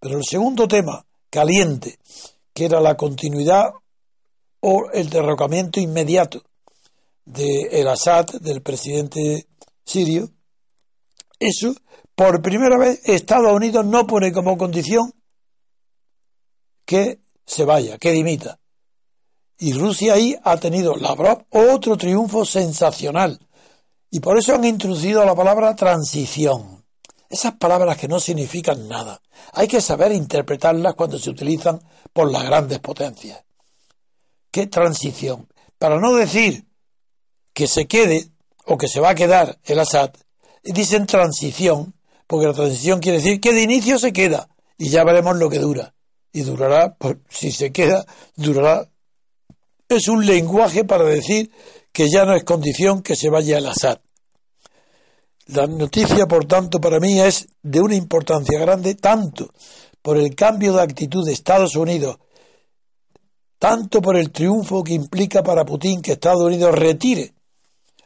Pero 0.00 0.18
el 0.18 0.24
segundo 0.24 0.68
tema 0.68 1.04
caliente, 1.30 1.98
que 2.52 2.66
era 2.66 2.80
la 2.80 2.96
continuidad 2.96 3.72
o 4.60 4.90
el 4.92 5.10
derrocamiento 5.10 5.80
inmediato 5.80 6.42
de 7.24 7.68
el 7.72 7.88
Assad, 7.88 8.26
del 8.40 8.62
presidente 8.62 9.46
sirio, 9.84 10.30
eso, 11.38 11.74
por 12.16 12.40
primera 12.40 12.78
vez, 12.78 13.02
Estados 13.04 13.52
Unidos 13.52 13.84
no 13.84 14.06
pone 14.06 14.32
como 14.32 14.56
condición 14.56 15.12
que 16.86 17.20
se 17.44 17.66
vaya, 17.66 17.98
que 17.98 18.10
dimita. 18.10 18.58
Y 19.58 19.74
Rusia 19.74 20.14
ahí 20.14 20.34
ha 20.42 20.56
tenido 20.56 20.96
Lavrov 20.96 21.44
otro 21.50 21.96
triunfo 21.96 22.46
sensacional. 22.46 23.38
Y 24.10 24.20
por 24.20 24.38
eso 24.38 24.54
han 24.54 24.64
introducido 24.64 25.24
la 25.26 25.34
palabra 25.34 25.76
transición. 25.76 26.84
Esas 27.28 27.54
palabras 27.56 27.98
que 27.98 28.08
no 28.08 28.18
significan 28.18 28.88
nada. 28.88 29.20
Hay 29.52 29.68
que 29.68 29.82
saber 29.82 30.12
interpretarlas 30.12 30.94
cuando 30.94 31.18
se 31.18 31.28
utilizan 31.28 31.82
por 32.14 32.30
las 32.30 32.44
grandes 32.44 32.78
potencias. 32.78 33.44
¿Qué 34.50 34.68
transición? 34.68 35.48
Para 35.78 36.00
no 36.00 36.14
decir 36.14 36.66
que 37.52 37.66
se 37.66 37.86
quede 37.86 38.30
o 38.64 38.78
que 38.78 38.88
se 38.88 39.00
va 39.00 39.10
a 39.10 39.14
quedar 39.14 39.58
el 39.64 39.80
Assad, 39.80 40.12
dicen 40.62 41.06
transición, 41.06 41.95
porque 42.26 42.46
la 42.46 42.52
transición 42.52 43.00
quiere 43.00 43.18
decir 43.18 43.40
que 43.40 43.52
de 43.52 43.62
inicio 43.62 43.98
se 43.98 44.12
queda 44.12 44.48
y 44.78 44.88
ya 44.88 45.04
veremos 45.04 45.36
lo 45.36 45.48
que 45.48 45.58
dura. 45.58 45.94
Y 46.32 46.42
durará, 46.42 46.94
pues, 46.96 47.16
si 47.30 47.50
se 47.50 47.72
queda, 47.72 48.04
durará. 48.34 48.88
Es 49.88 50.08
un 50.08 50.26
lenguaje 50.26 50.84
para 50.84 51.04
decir 51.04 51.50
que 51.92 52.10
ya 52.10 52.24
no 52.24 52.34
es 52.34 52.44
condición 52.44 53.02
que 53.02 53.16
se 53.16 53.30
vaya 53.30 53.58
el 53.58 53.66
Assad. 53.66 54.00
La 55.46 55.66
noticia, 55.66 56.26
por 56.26 56.44
tanto, 56.44 56.80
para 56.80 56.98
mí 56.98 57.20
es 57.20 57.46
de 57.62 57.80
una 57.80 57.94
importancia 57.94 58.58
grande, 58.58 58.96
tanto 58.96 59.50
por 60.02 60.16
el 60.18 60.34
cambio 60.34 60.72
de 60.72 60.82
actitud 60.82 61.24
de 61.24 61.32
Estados 61.32 61.76
Unidos, 61.76 62.18
tanto 63.58 64.02
por 64.02 64.16
el 64.16 64.30
triunfo 64.30 64.82
que 64.82 64.92
implica 64.92 65.42
para 65.42 65.64
Putin 65.64 66.02
que 66.02 66.12
Estados 66.12 66.42
Unidos 66.42 66.74
retire 66.74 67.32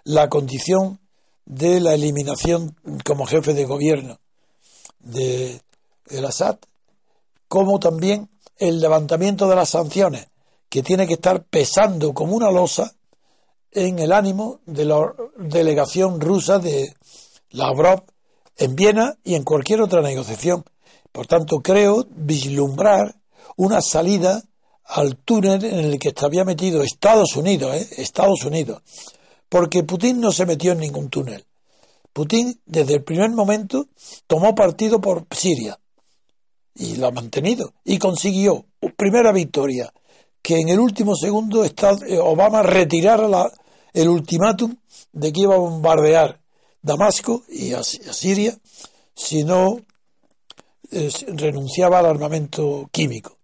la 0.05 0.29
condición 0.29 1.01
de 1.51 1.81
la 1.81 1.95
eliminación 1.95 2.77
como 3.05 3.27
jefe 3.27 3.55
de 3.55 3.65
gobierno 3.65 4.21
de 5.01 5.61
el 6.09 6.25
Assad, 6.25 6.59
como 7.49 7.81
también 7.81 8.31
el 8.57 8.81
levantamiento 8.81 9.49
de 9.49 9.57
las 9.57 9.71
sanciones, 9.71 10.29
que 10.69 10.85
tiene 10.85 11.09
que 11.09 11.15
estar 11.15 11.43
pesando 11.43 12.15
como 12.15 12.37
una 12.37 12.53
losa 12.53 12.93
en 13.73 13.99
el 13.99 14.13
ánimo 14.13 14.61
de 14.65 14.85
la 14.85 15.13
delegación 15.39 16.21
rusa 16.21 16.61
de 16.61 16.95
Lavrov 17.51 18.05
en 18.57 18.77
Viena 18.77 19.19
y 19.25 19.35
en 19.35 19.43
cualquier 19.43 19.83
otra 19.83 20.03
negociación. 20.03 20.65
Por 21.11 21.27
tanto, 21.27 21.59
creo 21.63 22.07
vislumbrar 22.11 23.17
una 23.57 23.81
salida 23.81 24.41
al 24.85 25.17
túnel 25.17 25.65
en 25.65 25.79
el 25.87 25.99
que 25.99 26.15
había 26.23 26.45
metido 26.45 26.85
Estados 26.85 27.35
Unidos, 27.35 27.75
¿eh? 27.75 27.89
Estados 27.99 28.45
Unidos, 28.45 28.83
porque 29.51 29.83
Putin 29.83 30.21
no 30.21 30.33
se 30.33 30.47
metió 30.47 30.73
en 30.73 30.79
ningún 30.79 31.11
túnel. 31.11 31.45
Putin, 32.15 32.59
desde 32.65 32.95
el 32.95 33.05
primer 33.05 33.31
momento, 33.31 33.87
tomó 34.27 34.55
partido 34.55 35.01
por 35.01 35.27
Siria 35.31 35.79
y 36.75 36.97
lo 36.97 37.09
ha 37.09 37.11
mantenido 37.11 37.75
y 37.85 37.99
consiguió 37.99 38.65
primera 38.97 39.33
victoria 39.33 39.93
que 40.41 40.59
en 40.59 40.71
el 40.71 40.81
último 40.81 41.15
segundo 41.15 41.65
eh, 41.65 41.73
Obama 42.19 42.63
retirara 42.63 43.29
la, 43.29 43.53
el 43.93 44.09
ultimátum 44.09 44.77
de 45.13 45.33
que 45.33 45.43
iba 45.43 45.55
a 45.55 45.59
bombardear 45.59 46.41
Damasco 46.81 47.43
y 47.49 47.73
a, 47.75 47.83
Siria 47.83 48.57
si 49.15 49.45
no 49.45 49.81
eh, 50.91 51.11
renunciaba 51.29 51.99
al 51.99 52.07
armamento 52.07 52.89
químico. 52.91 53.37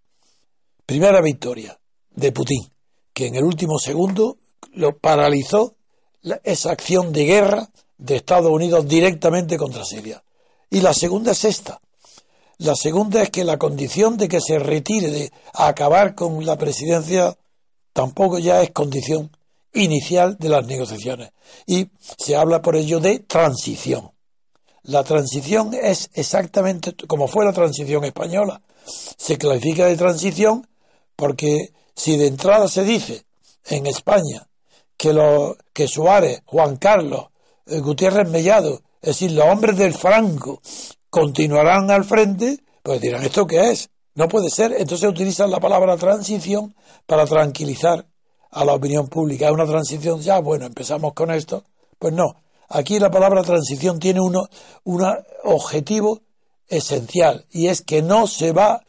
Primera 0.85 1.21
victoria 1.21 1.77
de 2.15 2.31
Putin, 2.31 2.71
que 3.13 3.27
en 3.27 3.35
el 3.35 3.43
último 3.43 3.77
segundo 3.77 4.37
lo 4.71 4.97
paralizó 4.97 5.76
esa 6.43 6.71
acción 6.71 7.13
de 7.13 7.25
guerra 7.25 7.69
de 7.97 8.17
Estados 8.17 8.51
Unidos 8.51 8.87
directamente 8.87 9.57
contra 9.57 9.85
Siria. 9.85 10.23
Y 10.69 10.81
la 10.81 10.93
segunda 10.93 11.31
es 11.31 11.45
esta. 11.45 11.79
La 12.57 12.75
segunda 12.75 13.21
es 13.21 13.29
que 13.29 13.43
la 13.43 13.57
condición 13.57 14.17
de 14.17 14.27
que 14.27 14.41
se 14.41 14.59
retire 14.59 15.11
de 15.11 15.31
acabar 15.53 16.15
con 16.15 16.45
la 16.45 16.57
presidencia 16.57 17.37
tampoco 17.93 18.39
ya 18.39 18.61
es 18.61 18.71
condición 18.71 19.31
inicial 19.73 20.37
de 20.37 20.49
las 20.49 20.65
negociaciones. 20.65 21.31
Y 21.65 21.89
se 22.17 22.35
habla 22.35 22.61
por 22.61 22.75
ello 22.75 22.99
de 22.99 23.19
transición. 23.19 24.11
La 24.83 25.03
transición 25.03 25.73
es 25.73 26.09
exactamente 26.13 26.95
como 27.07 27.27
fue 27.27 27.45
la 27.45 27.53
transición 27.53 28.05
española. 28.05 28.61
Se 29.17 29.37
clasifica 29.37 29.85
de 29.85 29.97
transición 29.97 30.67
porque 31.15 31.73
Si 31.97 32.15
de 32.15 32.27
entrada 32.27 32.67
se 32.67 32.83
dice 32.83 33.25
en 33.65 33.87
España 33.87 34.46
que, 34.97 35.13
lo, 35.13 35.57
que 35.73 35.87
Suárez, 35.87 36.41
Juan 36.45 36.77
Carlos, 36.77 37.27
eh, 37.67 37.79
Gutiérrez 37.79 38.29
Mellado, 38.29 38.81
es 39.01 39.19
decir, 39.19 39.31
los 39.31 39.45
hombres 39.45 39.77
del 39.77 39.93
Franco, 39.93 40.61
continuarán 41.09 41.89
al 41.91 42.03
frente, 42.03 42.59
pues 42.83 42.99
dirán, 42.99 43.23
¿esto 43.23 43.45
qué 43.45 43.71
es? 43.71 43.89
No 44.15 44.27
puede 44.27 44.49
ser. 44.49 44.73
Entonces 44.73 45.07
utilizan 45.07 45.51
la 45.51 45.59
palabra 45.59 45.95
transición 45.97 46.75
para 47.05 47.25
tranquilizar 47.25 48.07
a 48.49 48.65
la 48.65 48.73
opinión 48.73 49.07
pública. 49.07 49.45
Es 49.45 49.51
una 49.51 49.65
transición 49.65 50.21
ya, 50.21 50.39
bueno, 50.39 50.65
empezamos 50.65 51.13
con 51.13 51.31
esto. 51.31 51.63
Pues 51.99 52.13
no. 52.13 52.41
Aquí 52.69 52.99
la 52.99 53.11
palabra 53.11 53.43
transición 53.43 53.99
tiene 53.99 54.19
un 54.19 54.35
objetivo 55.43 56.21
esencial 56.67 57.45
y 57.51 57.67
es 57.67 57.81
que 57.81 58.01
no 58.01 58.27
se 58.27 58.51
va 58.51 58.81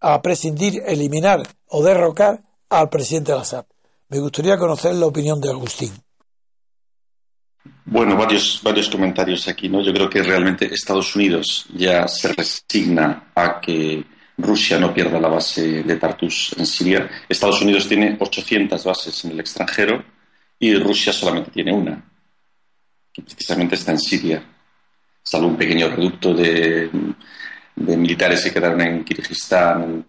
a 0.00 0.20
prescindir, 0.20 0.82
eliminar 0.86 1.42
o 1.68 1.82
derrocar 1.82 2.42
al 2.68 2.90
presidente 2.90 3.32
Assad. 3.32 3.64
Me 4.08 4.18
gustaría 4.18 4.58
conocer 4.58 4.94
la 4.94 5.06
opinión 5.06 5.40
de 5.40 5.50
Agustín. 5.50 5.92
Bueno, 7.86 8.16
varios, 8.16 8.60
varios 8.62 8.88
comentarios 8.88 9.48
aquí, 9.48 9.68
¿no? 9.68 9.82
Yo 9.82 9.92
creo 9.92 10.10
que 10.10 10.22
realmente 10.22 10.66
Estados 10.66 11.14
Unidos 11.16 11.66
ya 11.74 12.06
se 12.08 12.32
resigna 12.32 13.30
a 13.34 13.60
que 13.60 14.04
Rusia 14.36 14.78
no 14.78 14.92
pierda 14.92 15.20
la 15.20 15.28
base 15.28 15.82
de 15.82 15.96
Tartus 15.96 16.54
en 16.58 16.66
Siria. 16.66 17.08
Estados 17.28 17.62
Unidos 17.62 17.88
tiene 17.88 18.16
800 18.18 18.84
bases 18.84 19.24
en 19.24 19.32
el 19.32 19.40
extranjero 19.40 20.04
y 20.58 20.74
Rusia 20.76 21.12
solamente 21.12 21.50
tiene 21.50 21.72
una, 21.72 22.02
que 23.12 23.22
precisamente 23.22 23.74
está 23.74 23.92
en 23.92 23.98
Siria, 23.98 24.42
salvo 25.22 25.48
un 25.48 25.56
pequeño 25.56 25.88
reducto 25.88 26.34
de, 26.34 26.90
de 27.76 27.96
militares 27.96 28.42
que 28.44 28.52
quedaron 28.52 28.80
en 28.80 29.04
Kirguistán, 29.04 30.06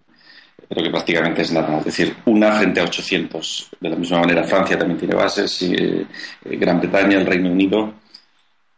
pero 0.68 0.82
que 0.82 0.90
prácticamente 0.90 1.42
es 1.42 1.52
nada. 1.52 1.78
Es 1.78 1.84
decir, 1.86 2.16
una 2.26 2.52
frente 2.52 2.80
a 2.80 2.84
800. 2.84 3.70
De 3.80 3.88
la 3.88 3.96
misma 3.96 4.20
manera, 4.20 4.44
Francia 4.44 4.78
también 4.78 4.98
tiene 4.98 5.14
bases, 5.14 5.62
eh, 5.62 6.06
Gran 6.44 6.80
Bretaña, 6.80 7.18
el 7.18 7.26
Reino 7.26 7.50
Unido. 7.50 7.94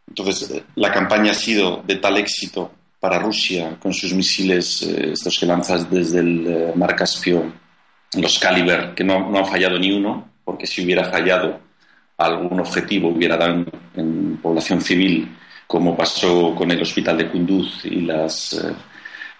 Entonces, 0.07 0.51
eh, 0.51 0.63
la 0.75 0.91
campaña 0.91 1.31
ha 1.31 1.35
sido 1.35 1.81
de 1.85 1.95
tal 1.95 2.17
éxito 2.17 2.71
para 2.99 3.17
Rusia 3.17 3.77
con 3.79 3.93
sus 3.93 4.13
misiles, 4.13 4.83
eh, 4.83 5.11
estos 5.13 5.39
que 5.39 5.45
lanzas 5.45 5.89
desde 5.89 6.19
el 6.19 6.73
Mar 6.75 6.95
Caspio, 6.95 7.51
los 8.17 8.39
Caliber, 8.39 8.93
que 8.93 9.03
no, 9.03 9.29
no 9.29 9.39
han 9.39 9.47
fallado 9.47 9.79
ni 9.79 9.91
uno, 9.91 10.29
porque 10.43 10.67
si 10.67 10.83
hubiera 10.83 11.05
fallado 11.09 11.59
algún 12.17 12.59
objetivo, 12.59 13.09
hubiera 13.09 13.37
dado 13.37 13.65
en, 13.95 14.37
población 14.41 14.81
civil, 14.81 15.35
como 15.65 15.95
pasó 15.95 16.53
con 16.55 16.69
el 16.71 16.81
hospital 16.81 17.17
de 17.17 17.29
Kunduz 17.29 17.85
y 17.85 18.01
las 18.01 18.59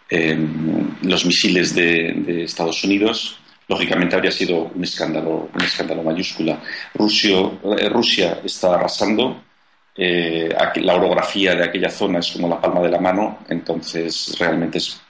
los 0.09 1.25
misiles 1.25 1.75
de, 1.75 2.43
Estados 2.43 2.83
Unidos, 2.83 3.37
lógicamente 3.67 4.15
habría 4.15 4.31
sido 4.31 4.71
un 4.73 4.83
escándalo, 4.83 5.49
un 5.53 5.61
escándalo 5.61 6.03
mayúscula. 6.03 6.59
Eh, 6.93 7.89
Rusia 7.89 8.39
está 8.43 8.73
arrasando. 8.73 9.43
Eh, 9.95 10.49
la 10.75 10.95
orografía 10.95 11.55
de 11.55 11.65
aquella 11.65 11.89
zona 11.89 12.19
es 12.19 12.31
como 12.31 12.47
la 12.47 12.61
palma 12.61 12.79
de 12.79 12.89
la 12.89 12.99
mano, 12.99 13.39
entonces 13.49 14.33
realmente 14.39 14.77
es, 14.77 15.01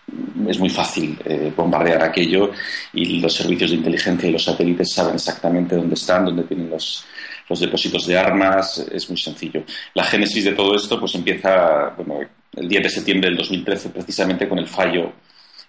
muy 0.57 0.69
fácil 0.69 1.15
eh, 1.25 1.53
bombardear 1.55 2.01
aquello 2.01 2.51
y 2.93 3.19
los 3.19 3.35
servicios 3.35 3.69
de 3.69 3.77
inteligencia 3.77 4.27
y 4.27 4.31
los 4.31 4.43
satélites 4.43 4.91
saben 4.91 5.13
exactamente 5.13 5.75
dónde 5.75 5.93
están, 5.93 6.25
dónde 6.25 6.41
tienen 6.43 6.71
los, 6.71 7.05
los 7.47 7.59
depósitos 7.59 8.07
de 8.07 8.17
armas, 8.17 8.83
es 8.91 9.07
muy 9.09 9.17
sencillo. 9.17 9.63
La 9.93 10.03
génesis 10.03 10.45
de 10.45 10.53
todo 10.53 10.75
esto 10.75 10.99
pues 10.99 11.13
empieza, 11.13 11.93
bueno, 11.95 12.27
el 12.55 12.67
10 12.67 12.83
de 12.83 12.89
septiembre 12.89 13.29
del 13.29 13.37
2013, 13.37 13.89
precisamente 13.89 14.47
con 14.47 14.59
el 14.59 14.67
fallo, 14.67 15.13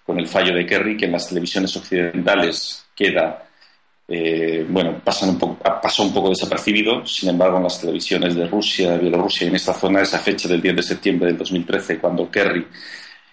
con 0.05 0.19
el 0.19 0.27
fallo 0.27 0.55
de 0.55 0.65
Kerry, 0.65 0.97
que 0.97 1.05
en 1.05 1.13
las 1.13 1.27
televisiones 1.27 1.75
occidentales 1.75 2.85
queda, 2.95 3.47
eh, 4.07 4.65
bueno, 4.67 4.99
pasan 5.03 5.29
un 5.29 5.39
poco, 5.39 5.57
pasó 5.57 6.03
un 6.03 6.13
poco 6.13 6.29
desapercibido, 6.29 7.05
sin 7.05 7.29
embargo, 7.29 7.57
en 7.57 7.63
las 7.63 7.79
televisiones 7.79 8.35
de 8.35 8.47
Rusia, 8.47 8.97
Bielorrusia 8.97 9.45
y 9.45 9.49
en 9.49 9.55
esta 9.55 9.73
zona, 9.73 10.01
esa 10.01 10.19
fecha 10.19 10.47
del 10.47 10.61
10 10.61 10.75
de 10.75 10.83
septiembre 10.83 11.27
del 11.27 11.37
2013, 11.37 11.99
cuando 11.99 12.29
Kerry 12.29 12.65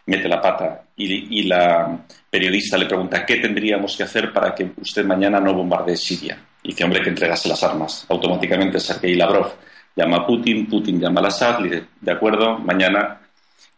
mete 0.09 0.29
la 0.29 0.41
pata 0.41 0.85
y, 0.97 1.43
la 1.43 1.99
periodista 2.31 2.77
le 2.77 2.87
pregunta 2.87 3.25
qué 3.27 3.37
tendríamos 3.37 3.97
que 3.97 4.03
hacer 4.03 4.33
para 4.33 4.55
que 4.55 4.73
usted 4.81 5.05
mañana 5.05 5.39
no 5.39 5.55
bombardee 5.55 5.97
Siria. 5.97 6.39
Y 6.63 6.69
dice, 6.69 6.85
hombre, 6.85 7.03
que 7.03 7.11
entregase 7.11 7.49
las 7.49 7.63
armas. 7.63 8.07
Automáticamente 8.09 8.81
Sergei 8.81 9.15
Lavrov 9.15 9.53
llama 9.95 10.19
a 10.19 10.27
Putin, 10.27 10.67
Putin 10.67 10.99
llama 10.99 11.21
a 11.21 11.27
Assad, 11.27 11.61
le 11.61 11.69
dice, 11.69 11.87
de 12.01 12.13
acuerdo, 12.13 12.59
mañana 12.59 13.21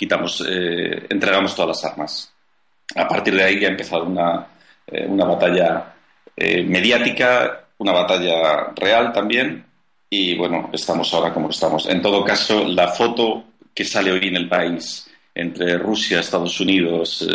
quitamos, 0.00 0.42
eh, 0.48 1.06
entregamos 1.10 1.54
todas 1.54 1.76
las 1.76 1.92
armas. 1.92 2.32
A 2.96 3.06
partir 3.06 3.34
de 3.34 3.44
ahí 3.44 3.60
ya 3.60 3.68
ha 3.68 3.72
empezado 3.72 4.04
una, 4.04 4.46
eh, 4.86 5.04
una 5.06 5.26
batalla 5.26 5.92
eh, 6.34 6.62
mediática, 6.62 7.66
una 7.76 7.92
batalla 7.92 8.72
real 8.74 9.12
también, 9.12 9.62
y 10.08 10.34
bueno, 10.38 10.70
estamos 10.72 11.12
ahora 11.12 11.34
como 11.34 11.50
estamos. 11.50 11.84
En 11.84 12.00
todo 12.00 12.24
caso, 12.24 12.66
la 12.66 12.88
foto 12.88 13.44
que 13.74 13.84
sale 13.84 14.10
hoy 14.10 14.28
en 14.28 14.36
el 14.36 14.48
país 14.48 15.06
entre 15.34 15.76
Rusia, 15.76 16.20
Estados 16.20 16.58
Unidos 16.60 17.28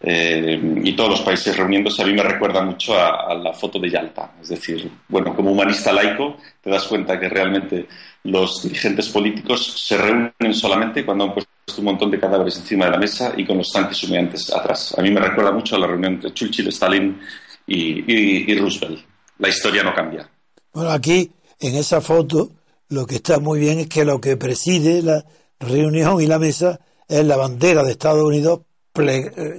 y 0.00 0.94
todos 0.94 1.10
los 1.10 1.20
países 1.22 1.56
reuniéndose, 1.56 2.02
a 2.02 2.06
mí 2.06 2.12
me 2.12 2.22
recuerda 2.22 2.62
mucho 2.62 2.94
a, 2.94 3.34
la 3.34 3.52
foto 3.52 3.78
de 3.78 3.90
Yalta. 3.90 4.34
Es 4.40 4.48
decir, 4.48 4.90
bueno, 5.08 5.34
como 5.34 5.50
humanista 5.50 5.92
laico, 5.92 6.36
te 6.62 6.70
das 6.70 6.84
cuenta 6.84 7.18
que 7.18 7.28
realmente 7.28 7.88
los 8.24 8.62
dirigentes 8.62 9.08
políticos 9.08 9.82
se 9.84 9.96
reúnen 9.96 10.54
solamente 10.54 11.04
cuando 11.04 11.24
han 11.24 11.34
puesto 11.34 11.50
un 11.78 11.84
montón 11.84 12.10
de 12.10 12.20
cadáveres 12.20 12.56
encima 12.58 12.86
de 12.86 12.92
la 12.92 12.98
mesa 12.98 13.32
y 13.36 13.44
con 13.44 13.58
los 13.58 13.72
tanques 13.72 14.02
humeantes 14.04 14.52
atrás. 14.52 14.94
A 14.96 15.02
mí 15.02 15.10
me 15.10 15.20
recuerda 15.20 15.50
mucho 15.50 15.76
a 15.76 15.78
la 15.78 15.86
reunión 15.86 16.14
entre 16.14 16.32
Churchill, 16.32 16.68
Stalin 16.68 17.18
y, 17.66 18.54
Roosevelt. 18.58 19.04
La 19.38 19.48
historia 19.48 19.82
no 19.82 19.94
cambia. 19.94 20.28
Bueno, 20.72 20.90
aquí, 20.90 21.30
en 21.60 21.74
esa 21.76 22.00
foto, 22.00 22.50
lo 22.88 23.06
que 23.06 23.16
está 23.16 23.38
muy 23.40 23.60
bien 23.60 23.80
es 23.80 23.88
que 23.88 24.04
lo 24.04 24.20
que 24.20 24.36
preside 24.36 25.02
la 25.02 25.24
reunión 25.60 26.20
y 26.20 26.26
la 26.26 26.38
mesa 26.38 26.80
es 27.08 27.24
la 27.24 27.36
bandera 27.36 27.82
de 27.82 27.92
Estados 27.92 28.22
Unidos 28.22 28.60
eh, 28.60 28.67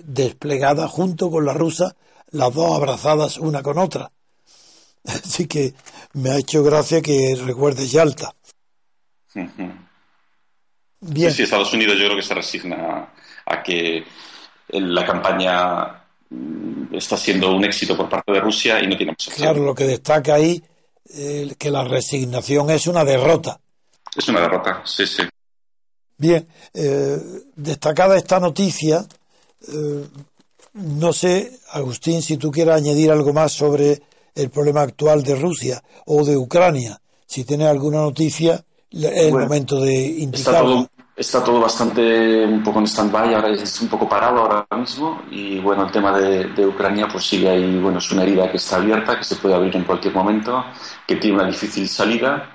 desplegada 0.05 0.87
junto 0.87 1.29
con 1.29 1.45
la 1.45 1.53
rusa, 1.53 1.95
las 2.31 2.53
dos 2.53 2.75
abrazadas 2.75 3.37
una 3.37 3.61
con 3.61 3.77
otra. 3.77 4.11
Así 5.05 5.47
que 5.47 5.73
me 6.13 6.31
ha 6.31 6.37
hecho 6.37 6.63
gracia 6.63 7.01
que 7.01 7.37
recuerde 7.45 7.87
Yalta. 7.87 8.33
Bien. 11.01 11.31
Sí, 11.31 11.43
Estados 11.43 11.73
Unidos 11.73 11.97
yo 11.97 12.05
creo 12.05 12.17
que 12.17 12.23
se 12.23 12.33
resigna 12.33 13.13
a 13.45 13.63
que 13.63 14.03
la 14.69 15.05
campaña 15.05 16.03
mm, 16.29 16.93
está 16.95 17.15
siendo 17.15 17.55
un 17.55 17.63
éxito 17.63 17.95
por 17.95 18.09
parte 18.09 18.31
de 18.31 18.41
Rusia 18.41 18.81
y 18.83 18.87
no 18.87 18.97
tiene 18.97 19.13
más 19.13 19.35
Claro, 19.35 19.63
lo 19.63 19.73
que 19.73 19.85
destaca 19.85 20.35
ahí 20.35 20.61
eh, 21.11 21.55
que 21.57 21.71
la 21.71 21.83
resignación 21.83 22.69
es 22.69 22.87
una 22.87 23.03
derrota. 23.03 23.59
Es 24.15 24.27
una 24.27 24.41
derrota, 24.41 24.81
sí, 24.85 25.07
sí. 25.07 25.23
Bien, 26.17 26.45
eh, 26.73 27.17
destacada 27.55 28.17
esta 28.17 28.39
noticia, 28.39 29.05
eh, 29.67 30.05
no 30.73 31.13
sé, 31.13 31.59
Agustín, 31.73 32.21
si 32.21 32.37
tú 32.37 32.51
quieres 32.51 32.75
añadir 32.75 33.11
algo 33.11 33.33
más 33.33 33.51
sobre 33.51 34.01
el 34.35 34.49
problema 34.49 34.81
actual 34.81 35.23
de 35.23 35.35
Rusia 35.35 35.83
o 36.05 36.23
de 36.23 36.37
Ucrania, 36.37 36.99
si 37.25 37.43
tienes 37.43 37.67
alguna 37.67 37.99
noticia 37.99 38.63
el 38.91 39.31
momento 39.31 39.79
de 39.81 39.95
indicarlo. 39.95 40.87
Está 41.15 41.43
todo, 41.43 41.59
bastante 41.59 42.45
un 42.45 42.63
poco 42.63 42.79
en 42.79 42.87
stand-by, 42.87 43.33
ahora 43.33 43.49
es 43.49 43.81
un 43.81 43.89
poco 43.89 44.07
parado 44.07 44.39
ahora 44.39 44.65
mismo 44.77 45.23
y 45.29 45.59
bueno, 45.59 45.85
el 45.85 45.91
tema 45.91 46.17
de, 46.17 46.65
Ucrania 46.65 47.09
pues 47.11 47.25
sigue 47.25 47.49
ahí, 47.49 47.77
bueno, 47.77 47.97
es 47.97 48.09
una 48.13 48.23
herida 48.23 48.49
que 48.49 48.55
está 48.55 48.77
abierta, 48.77 49.17
que 49.17 49.25
se 49.25 49.35
puede 49.35 49.53
abrir 49.53 49.75
en 49.75 49.83
cualquier 49.83 50.13
momento, 50.13 50.63
que 51.05 51.17
tiene 51.17 51.35
una 51.35 51.47
difícil 51.47 51.89
salida, 51.89 52.49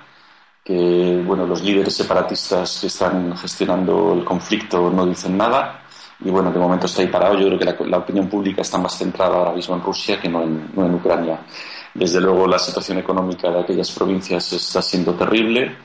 que 0.63 1.21
bueno, 1.23 1.45
los 1.45 1.61
líderes 1.61 1.93
separatistas 1.93 2.79
que 2.81 2.87
están 2.87 3.37
gestionando 3.37 4.13
el 4.13 4.25
conflicto 4.25 4.89
no 4.89 5.05
dicen 5.05 5.37
nada 5.37 5.84
y 6.19 6.29
bueno, 6.29 6.51
de 6.51 6.59
momento 6.59 6.87
ahí 6.97 7.07
parado. 7.07 7.37
Yo 7.37 7.47
creo 7.47 7.59
que 7.59 7.85
la, 7.85 7.97
opinión 7.97 8.29
pública 8.29 8.61
está 8.61 8.77
más 8.77 8.97
centrada 8.97 9.37
ahora 9.37 9.53
mismo 9.53 9.75
en 9.75 9.81
Rusia 9.81 10.19
que 10.19 10.29
no 10.29 10.43
en, 10.43 10.71
no 10.73 10.85
en 10.85 10.95
Ucrania. 10.95 11.39
Desde 11.93 12.19
luego 12.21 12.47
la 12.47 12.59
situación 12.59 12.97
económica 12.97 13.49
de 13.49 13.61
aquellas 13.61 13.91
provincias 13.91 14.51
está 14.53 14.81
siendo 14.81 15.13
terrible 15.13 15.75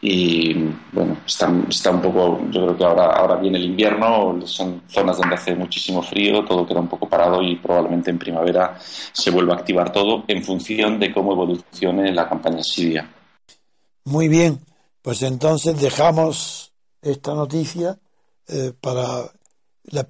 y 0.00 0.54
bueno, 0.92 1.16
está, 1.26 1.50
está 1.68 1.90
un 1.90 2.02
poco, 2.02 2.40
yo 2.50 2.62
creo 2.62 2.76
que 2.76 2.84
ahora, 2.84 3.06
ahora 3.12 3.36
viene 3.36 3.58
el 3.58 3.64
invierno, 3.64 4.38
son 4.46 4.82
zonas 4.86 5.16
donde 5.16 5.36
hace 5.36 5.54
muchísimo 5.54 6.02
frío, 6.02 6.44
todo 6.44 6.66
queda 6.66 6.80
un 6.80 6.88
poco 6.88 7.08
parado 7.08 7.42
y 7.42 7.56
probablemente 7.56 8.10
en 8.10 8.18
primavera 8.18 8.78
se 8.78 9.30
vuelva 9.30 9.54
a 9.54 9.58
activar 9.58 9.90
todo 9.90 10.24
en 10.28 10.44
función 10.44 11.00
de 11.00 11.12
cómo 11.12 11.32
evolucione 11.32 12.12
la 12.12 12.28
campaña 12.28 12.62
siria. 12.62 13.10
Muy 14.04 14.28
bien, 14.28 14.60
pues 15.02 15.22
entonces 15.22 15.80
dejamos 15.80 16.72
esta 17.00 17.34
noticia 17.34 17.98
eh, 18.48 18.72
para 18.80 19.32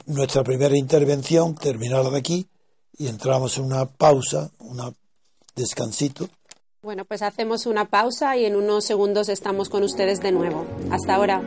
nuestra 0.06 0.42
primera 0.42 0.76
intervención, 0.76 1.54
terminada 1.54 2.10
de 2.10 2.18
aquí, 2.18 2.48
y 2.96 3.08
entramos 3.08 3.58
en 3.58 3.64
una 3.64 3.86
pausa, 3.86 4.50
un 4.58 4.94
descansito 5.54 6.28
bueno, 6.86 7.04
pues 7.04 7.22
hacemos 7.22 7.66
una 7.66 7.86
pausa 7.86 8.36
y 8.36 8.44
en 8.44 8.54
unos 8.54 8.84
segundos 8.84 9.28
estamos 9.28 9.68
con 9.68 9.82
ustedes 9.82 10.20
de 10.20 10.30
nuevo. 10.30 10.64
Hasta 10.92 11.16
ahora. 11.16 11.42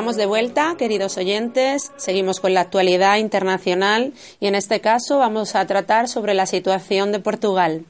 Estamos 0.00 0.16
de 0.16 0.24
vuelta, 0.24 0.76
queridos 0.78 1.18
oyentes. 1.18 1.92
Seguimos 1.98 2.40
con 2.40 2.54
la 2.54 2.62
actualidad 2.62 3.18
internacional 3.18 4.14
y 4.40 4.46
en 4.46 4.54
este 4.54 4.80
caso 4.80 5.18
vamos 5.18 5.54
a 5.54 5.66
tratar 5.66 6.08
sobre 6.08 6.32
la 6.32 6.46
situación 6.46 7.12
de 7.12 7.20
Portugal. 7.20 7.84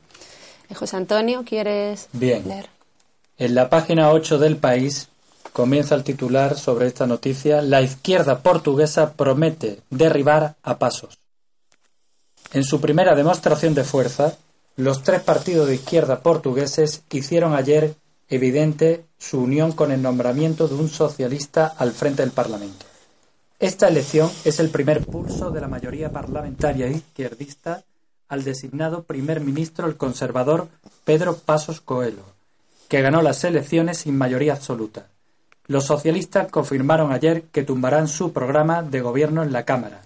Eh, 0.69 0.75
José 0.75 0.97
Antonio, 0.97 1.45
¿quieres 1.47 2.09
Bien. 2.13 2.49
leer? 2.49 2.67
En 3.39 3.55
la 3.55 3.71
página 3.71 4.11
8 4.11 4.41
del 4.41 4.57
país 4.57 5.07
comienza 5.53 5.95
el 5.95 6.03
titular 6.03 6.59
sobre 6.59 6.89
esta 6.89 7.07
noticia. 7.07 7.63
La 7.63 7.81
izquierda 7.81 8.41
portuguesa 8.41 9.13
promete 9.13 9.79
derribar 9.91 10.57
a 10.65 10.81
pasos. 10.81 11.17
En 12.53 12.65
su 12.65 12.81
primera 12.81 13.15
demostración 13.15 13.73
de 13.75 13.85
fuerza, 13.85 14.37
los 14.75 15.05
tres 15.05 15.21
partidos 15.21 15.69
de 15.69 15.77
izquierda 15.77 16.19
portugueses 16.23 17.05
hicieron 17.13 17.55
ayer 17.55 17.95
evidente 18.29 19.05
su 19.21 19.39
unión 19.43 19.73
con 19.73 19.93
el 19.93 20.01
nombramiento 20.01 20.67
de 20.67 20.75
un 20.75 20.89
socialista 20.89 21.67
al 21.77 21.93
frente 21.93 22.23
del 22.23 22.33
Parlamento. 22.33 22.87
Esta 23.59 23.87
elección 23.87 24.31
es 24.47 24.59
el 24.59 24.71
primer 24.71 25.05
pulso 25.05 25.51
de 25.51 25.61
la 25.61 25.69
mayoría 25.69 26.11
parlamentaria 26.11 26.89
izquierdista 26.89 27.85
al 28.29 28.43
designado 28.45 29.03
primer 29.03 29.41
ministro 29.41 29.87
el 29.87 29.99
conservador 29.99 30.69
Pedro 31.05 31.37
Pasos 31.37 31.83
Coelho, 31.83 32.25
que 32.89 33.03
ganó 33.03 33.21
las 33.21 33.45
elecciones 33.45 33.99
sin 33.99 34.17
mayoría 34.17 34.55
absoluta. 34.55 35.09
Los 35.67 35.85
socialistas 35.85 36.49
confirmaron 36.51 37.13
ayer 37.13 37.43
que 37.43 37.63
tumbarán 37.63 38.09
su 38.09 38.33
programa 38.33 38.83
de 38.83 39.03
gobierno 39.03 39.43
en 39.43 39.53
la 39.53 39.65
Cámara. 39.65 40.03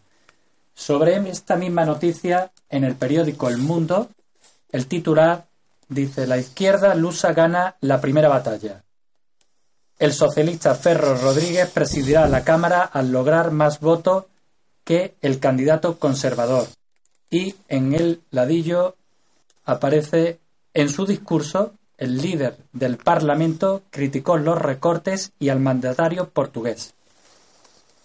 Sobre 0.74 1.16
esta 1.30 1.54
misma 1.54 1.84
noticia, 1.84 2.50
en 2.68 2.82
el 2.82 2.96
periódico 2.96 3.48
El 3.48 3.58
Mundo, 3.58 4.08
el 4.72 4.86
titular 4.86 5.46
dice 5.88 6.26
la 6.26 6.38
izquierda 6.38 6.96
lusa 6.96 7.32
gana 7.32 7.76
la 7.80 8.00
primera 8.00 8.28
batalla. 8.28 8.82
El 9.98 10.12
socialista 10.12 10.74
Ferro 10.74 11.16
Rodríguez 11.16 11.70
presidirá 11.70 12.26
la 12.28 12.44
Cámara 12.44 12.82
al 12.82 13.12
lograr 13.12 13.50
más 13.50 13.80
votos 13.80 14.24
que 14.82 15.14
el 15.22 15.38
candidato 15.38 15.98
conservador. 15.98 16.66
Y 17.30 17.54
en 17.68 17.94
el 17.94 18.20
ladillo 18.30 18.96
aparece 19.64 20.40
en 20.74 20.88
su 20.88 21.06
discurso 21.06 21.72
el 21.96 22.20
líder 22.20 22.58
del 22.72 22.96
Parlamento 22.96 23.82
criticó 23.90 24.36
los 24.36 24.60
recortes 24.60 25.32
y 25.38 25.48
al 25.48 25.60
mandatario 25.60 26.28
portugués. 26.28 26.92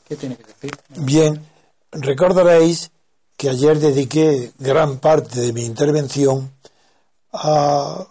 ¿Qué 0.08 0.15
tiene 0.15 0.38
que 0.38 0.43
decir? 0.43 0.71
Bien, 0.89 1.43
recordaréis 1.91 2.91
que 3.36 3.49
ayer 3.49 3.80
dediqué 3.80 4.52
gran 4.60 4.99
parte 4.99 5.39
de 5.39 5.54
mi 5.54 5.65
intervención 5.65 6.52
a 7.34 8.06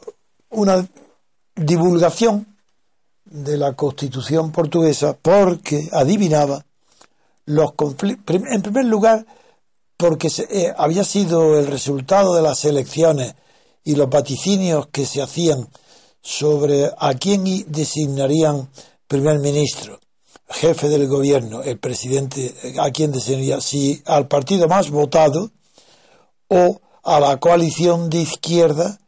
una 0.51 0.87
divulgación 1.55 2.58
de 3.31 3.57
la 3.57 3.75
Constitución 3.75 4.53
portuguesa 4.53 5.17
porque 5.21 5.89
adivinaba 5.93 6.65
los 7.47 7.73
conflictos. 7.73 8.37
En 8.37 8.63
primer 8.63 8.85
lugar, 8.85 9.27
porque 9.97 10.31
se, 10.31 10.43
eh, 10.51 10.75
había 10.77 11.05
sido 11.05 11.59
el 11.59 11.67
resultado 11.67 12.35
de 12.35 12.43
las 12.43 12.65
elecciones 12.65 13.35
y 13.85 13.97
los 13.97 14.09
vaticinios 14.09 14.89
que 14.89 15.07
se 15.07 15.23
hacían 15.23 15.69
sobre 16.21 16.91
a 16.99 17.15
quién 17.15 17.45
designarían 17.69 18.69
primer 19.07 19.39
ministro, 19.39 19.99
jefe 20.49 20.89
del 20.89 21.07
gobierno, 21.07 21.63
el 21.63 21.79
presidente, 21.79 22.55
a 22.79 22.91
quién 22.91 23.13
designaría, 23.13 23.61
si 23.61 24.03
al 24.05 24.29
partido 24.29 24.69
más 24.69 24.91
votado 24.91 25.51
o 26.49 26.81
a 27.03 27.21
la 27.21 27.39
coalición 27.39 28.11
de 28.11 28.21
izquierda 28.21 28.99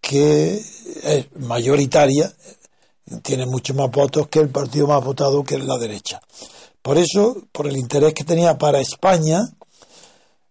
que 0.00 0.54
es 1.02 1.26
mayoritaria, 1.36 2.32
tiene 3.20 3.46
muchos 3.46 3.76
más 3.76 3.90
votos 3.90 4.28
que 4.28 4.40
el 4.40 4.48
partido 4.48 4.86
más 4.86 5.04
votado 5.04 5.44
que 5.44 5.56
es 5.56 5.64
la 5.64 5.78
derecha. 5.78 6.20
Por 6.80 6.98
eso, 6.98 7.36
por 7.52 7.66
el 7.66 7.76
interés 7.76 8.14
que 8.14 8.24
tenía 8.24 8.58
para 8.58 8.80
España, 8.80 9.40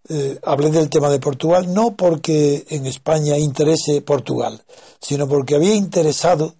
eh, 0.09 0.39
hablé 0.43 0.71
del 0.71 0.89
tema 0.89 1.09
de 1.09 1.19
Portugal, 1.19 1.73
no 1.73 1.95
porque 1.95 2.65
en 2.69 2.85
España 2.85 3.37
interese 3.37 4.01
Portugal, 4.01 4.61
sino 4.99 5.27
porque 5.27 5.55
había 5.55 5.75
interesado 5.75 6.55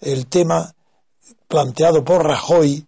el 0.00 0.26
tema 0.26 0.74
planteado 1.48 2.04
por 2.04 2.24
Rajoy 2.24 2.86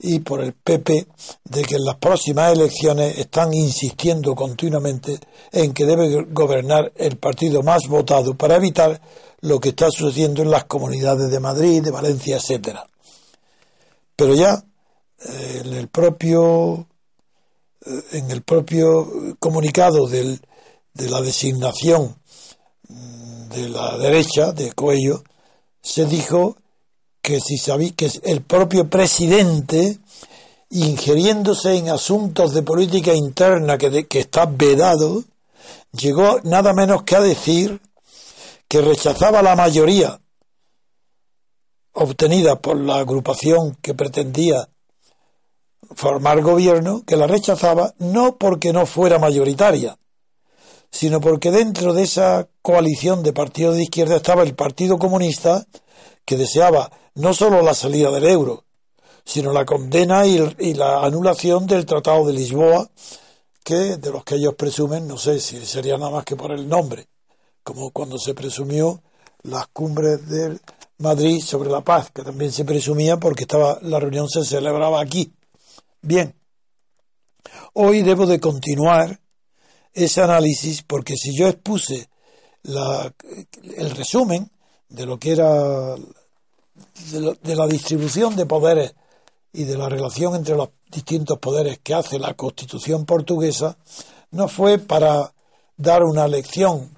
y 0.00 0.20
por 0.20 0.42
el 0.42 0.52
PP 0.52 1.06
de 1.44 1.62
que 1.62 1.74
en 1.74 1.84
las 1.84 1.96
próximas 1.96 2.52
elecciones 2.52 3.18
están 3.18 3.52
insistiendo 3.52 4.34
continuamente 4.34 5.18
en 5.50 5.72
que 5.72 5.84
debe 5.84 6.24
gobernar 6.30 6.92
el 6.96 7.16
partido 7.16 7.62
más 7.62 7.88
votado 7.88 8.34
para 8.34 8.56
evitar 8.56 9.00
lo 9.40 9.60
que 9.60 9.70
está 9.70 9.90
sucediendo 9.90 10.42
en 10.42 10.50
las 10.50 10.64
comunidades 10.64 11.30
de 11.30 11.40
Madrid, 11.40 11.82
de 11.82 11.90
Valencia, 11.90 12.36
etcétera. 12.36 12.86
Pero 14.16 14.34
ya 14.34 14.64
eh, 15.20 15.62
en 15.64 15.72
el 15.74 15.88
propio 15.88 16.88
eh, 17.84 18.02
en 18.12 18.30
el 18.30 18.42
propio 18.42 19.36
comunicado 19.38 20.06
del, 20.08 20.40
de 20.94 21.08
la 21.08 21.20
designación 21.20 22.16
mm, 22.88 23.48
de 23.48 23.68
la 23.68 23.96
derecha 23.98 24.52
de 24.52 24.72
Cuello 24.72 25.22
se 25.80 26.06
dijo 26.06 26.56
que 27.22 27.40
si 27.40 27.58
sabía 27.58 27.92
que 27.92 28.10
el 28.24 28.42
propio 28.42 28.88
presidente 28.88 29.98
ingiriéndose 30.70 31.76
en 31.76 31.88
asuntos 31.88 32.52
de 32.52 32.62
política 32.62 33.14
interna 33.14 33.78
que, 33.78 34.06
que 34.06 34.20
está 34.20 34.46
vedado, 34.46 35.24
llegó 35.92 36.40
nada 36.42 36.74
menos 36.74 37.04
que 37.04 37.16
a 37.16 37.20
decir 37.20 37.80
que 38.68 38.82
rechazaba 38.82 39.42
la 39.42 39.56
mayoría 39.56 40.20
obtenida 41.92 42.60
por 42.60 42.76
la 42.76 42.98
agrupación 42.98 43.76
que 43.80 43.94
pretendía 43.94 44.68
formar 45.94 46.42
gobierno, 46.42 47.02
que 47.06 47.16
la 47.16 47.26
rechazaba 47.26 47.94
no 47.98 48.36
porque 48.36 48.72
no 48.72 48.86
fuera 48.86 49.18
mayoritaria, 49.18 49.98
sino 50.90 51.20
porque 51.20 51.50
dentro 51.50 51.94
de 51.94 52.02
esa 52.02 52.48
coalición 52.62 53.22
de 53.22 53.32
partidos 53.32 53.76
de 53.76 53.84
izquierda 53.84 54.16
estaba 54.16 54.42
el 54.42 54.54
Partido 54.54 54.98
Comunista, 54.98 55.66
que 56.24 56.36
deseaba 56.36 56.90
no 57.14 57.32
solo 57.32 57.62
la 57.62 57.74
salida 57.74 58.10
del 58.10 58.26
euro, 58.26 58.64
sino 59.24 59.52
la 59.52 59.64
condena 59.64 60.26
y, 60.26 60.36
y, 60.58 60.74
la 60.74 61.00
anulación 61.04 61.66
del 61.66 61.86
Tratado 61.86 62.26
de 62.26 62.32
Lisboa, 62.34 62.88
que 63.64 63.96
de 63.96 64.10
los 64.10 64.24
que 64.24 64.36
ellos 64.36 64.54
presumen, 64.54 65.06
no 65.06 65.18
sé 65.18 65.40
si 65.40 65.64
sería 65.66 65.98
nada 65.98 66.10
más 66.10 66.24
que 66.24 66.36
por 66.36 66.52
el 66.52 66.68
nombre, 66.68 67.08
como 67.68 67.90
cuando 67.90 68.18
se 68.18 68.32
presumió 68.32 69.02
las 69.42 69.66
cumbres 69.66 70.26
de 70.26 70.58
Madrid 70.96 71.38
sobre 71.44 71.68
la 71.68 71.82
paz, 71.82 72.10
que 72.10 72.22
también 72.22 72.50
se 72.50 72.64
presumía 72.64 73.18
porque 73.18 73.42
estaba 73.42 73.78
la 73.82 74.00
reunión 74.00 74.26
se 74.26 74.42
celebraba 74.42 75.02
aquí. 75.02 75.34
Bien, 76.00 76.34
hoy 77.74 78.00
debo 78.00 78.24
de 78.24 78.40
continuar 78.40 79.20
ese 79.92 80.22
análisis 80.22 80.82
porque 80.82 81.14
si 81.16 81.36
yo 81.36 81.46
expuse 81.46 82.08
la, 82.62 83.12
el 83.76 83.90
resumen 83.90 84.50
de 84.88 85.04
lo 85.04 85.18
que 85.18 85.32
era 85.32 85.94
de, 87.12 87.20
lo, 87.20 87.34
de, 87.34 87.54
la 87.54 87.66
distribución 87.66 88.34
de 88.34 88.46
poderes 88.46 88.94
y 89.52 89.64
de 89.64 89.76
la 89.76 89.90
relación 89.90 90.34
entre 90.34 90.56
los 90.56 90.70
distintos 90.90 91.38
poderes 91.38 91.80
que 91.80 91.92
hace 91.92 92.18
la 92.18 92.32
Constitución 92.32 93.04
portuguesa, 93.04 93.76
no 94.30 94.48
fue 94.48 94.78
para 94.78 95.34
dar 95.76 96.02
una 96.02 96.26
lección 96.26 96.97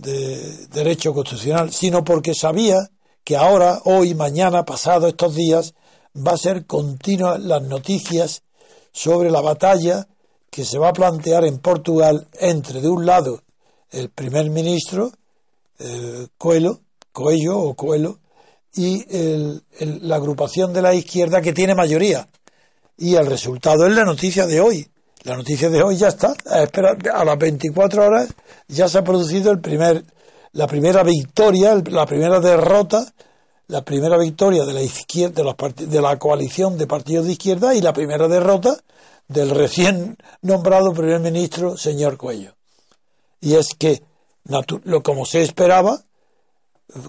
de 0.00 0.66
derecho 0.68 1.12
constitucional, 1.12 1.72
sino 1.72 2.04
porque 2.04 2.34
sabía 2.34 2.76
que 3.24 3.36
ahora, 3.36 3.80
hoy, 3.84 4.14
mañana, 4.14 4.64
pasado, 4.64 5.08
estos 5.08 5.34
días, 5.34 5.74
va 6.16 6.32
a 6.32 6.38
ser 6.38 6.66
continua 6.66 7.38
las 7.38 7.62
noticias 7.62 8.42
sobre 8.92 9.30
la 9.30 9.40
batalla 9.40 10.08
que 10.50 10.64
se 10.64 10.78
va 10.78 10.88
a 10.88 10.92
plantear 10.94 11.44
en 11.44 11.58
Portugal 11.58 12.26
entre, 12.40 12.80
de 12.80 12.88
un 12.88 13.04
lado, 13.04 13.42
el 13.90 14.10
primer 14.10 14.50
ministro, 14.50 15.12
el 15.78 16.30
Coelho, 16.38 16.80
Coelho 17.12 17.58
o 17.58 17.74
Coelho, 17.74 18.18
y 18.74 19.04
el, 19.14 19.62
la 19.80 20.16
agrupación 20.16 20.72
de 20.72 20.82
la 20.82 20.94
izquierda 20.94 21.40
que 21.40 21.52
tiene 21.52 21.74
mayoría. 21.74 22.28
Y 22.96 23.14
el 23.14 23.26
resultado 23.26 23.86
es 23.86 23.94
la 23.94 24.04
noticia 24.04 24.46
de 24.46 24.60
hoy. 24.60 24.88
La 25.28 25.36
noticia 25.36 25.68
de 25.68 25.82
hoy 25.82 25.98
ya 25.98 26.08
está. 26.08 26.34
A, 26.46 26.62
espera, 26.62 26.96
a 27.12 27.22
las 27.22 27.36
24 27.36 28.02
horas 28.02 28.28
ya 28.66 28.88
se 28.88 28.96
ha 28.96 29.04
producido 29.04 29.52
el 29.52 29.60
primer, 29.60 30.02
la 30.52 30.66
primera 30.66 31.02
victoria, 31.02 31.74
la 31.90 32.06
primera 32.06 32.40
derrota, 32.40 33.12
la 33.66 33.84
primera 33.84 34.16
victoria 34.16 34.64
de 34.64 34.72
la 34.72 34.80
izquierda, 34.80 35.42
de, 35.42 35.86
de 35.86 36.00
la 36.00 36.18
coalición 36.18 36.78
de 36.78 36.86
partidos 36.86 37.26
de 37.26 37.32
izquierda 37.32 37.74
y 37.74 37.82
la 37.82 37.92
primera 37.92 38.26
derrota 38.26 38.78
del 39.26 39.50
recién 39.50 40.16
nombrado 40.40 40.94
primer 40.94 41.20
ministro, 41.20 41.76
señor 41.76 42.16
Cuello. 42.16 42.54
Y 43.42 43.56
es 43.56 43.74
que, 43.78 44.02
lo 44.84 45.02
como 45.02 45.26
se 45.26 45.42
esperaba, 45.42 46.04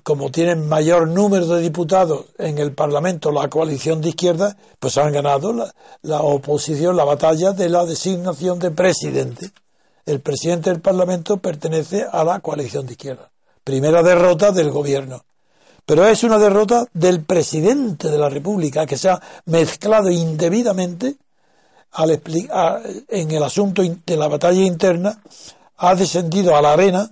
como 0.04 0.30
tienen 0.30 0.68
mayor 0.68 1.08
número 1.08 1.48
de 1.48 1.62
diputados 1.62 2.26
en 2.38 2.58
el 2.58 2.74
Parlamento 2.74 3.32
la 3.32 3.50
coalición 3.50 4.02
de 4.02 4.10
izquierda, 4.10 4.58
pues 4.80 4.98
han 4.98 5.14
ganado 5.14 5.54
la, 6.02 6.22
oposición, 6.22 6.98
la 6.98 7.06
batalla 7.06 7.54
de 7.54 7.70
la 7.70 7.86
designación 7.86 8.60
de 8.60 8.72
presidente. 8.72 9.52
El 10.06 10.20
presidente 10.20 10.70
del 10.70 10.82
Parlamento 10.82 11.38
pertenece 11.38 12.06
a 12.12 12.24
la 12.24 12.40
coalición 12.40 12.86
de 12.86 12.94
izquierda. 12.94 13.30
Primera 13.64 14.04
derrota 14.04 14.52
del 14.52 14.72
gobierno. 14.72 15.24
pero 15.86 16.06
es 16.06 16.24
una 16.24 16.38
derrota 16.38 16.86
del 16.94 17.24
presidente 17.24 18.10
de 18.10 18.18
la 18.18 18.30
República 18.30 18.86
que 18.86 18.98
se 18.98 19.10
ha 19.10 19.22
mezclado 19.46 20.10
indebidamente 20.10 21.16
al 21.92 22.22
en 23.08 23.32
el 23.32 23.44
asunto 23.44 23.82
de 23.82 24.18
la 24.18 24.28
batalla 24.28 24.62
interna, 24.62 25.20
ha 25.78 25.96
descendido 25.96 26.56
a 26.56 26.62
la 26.62 26.74
arena 26.74 27.12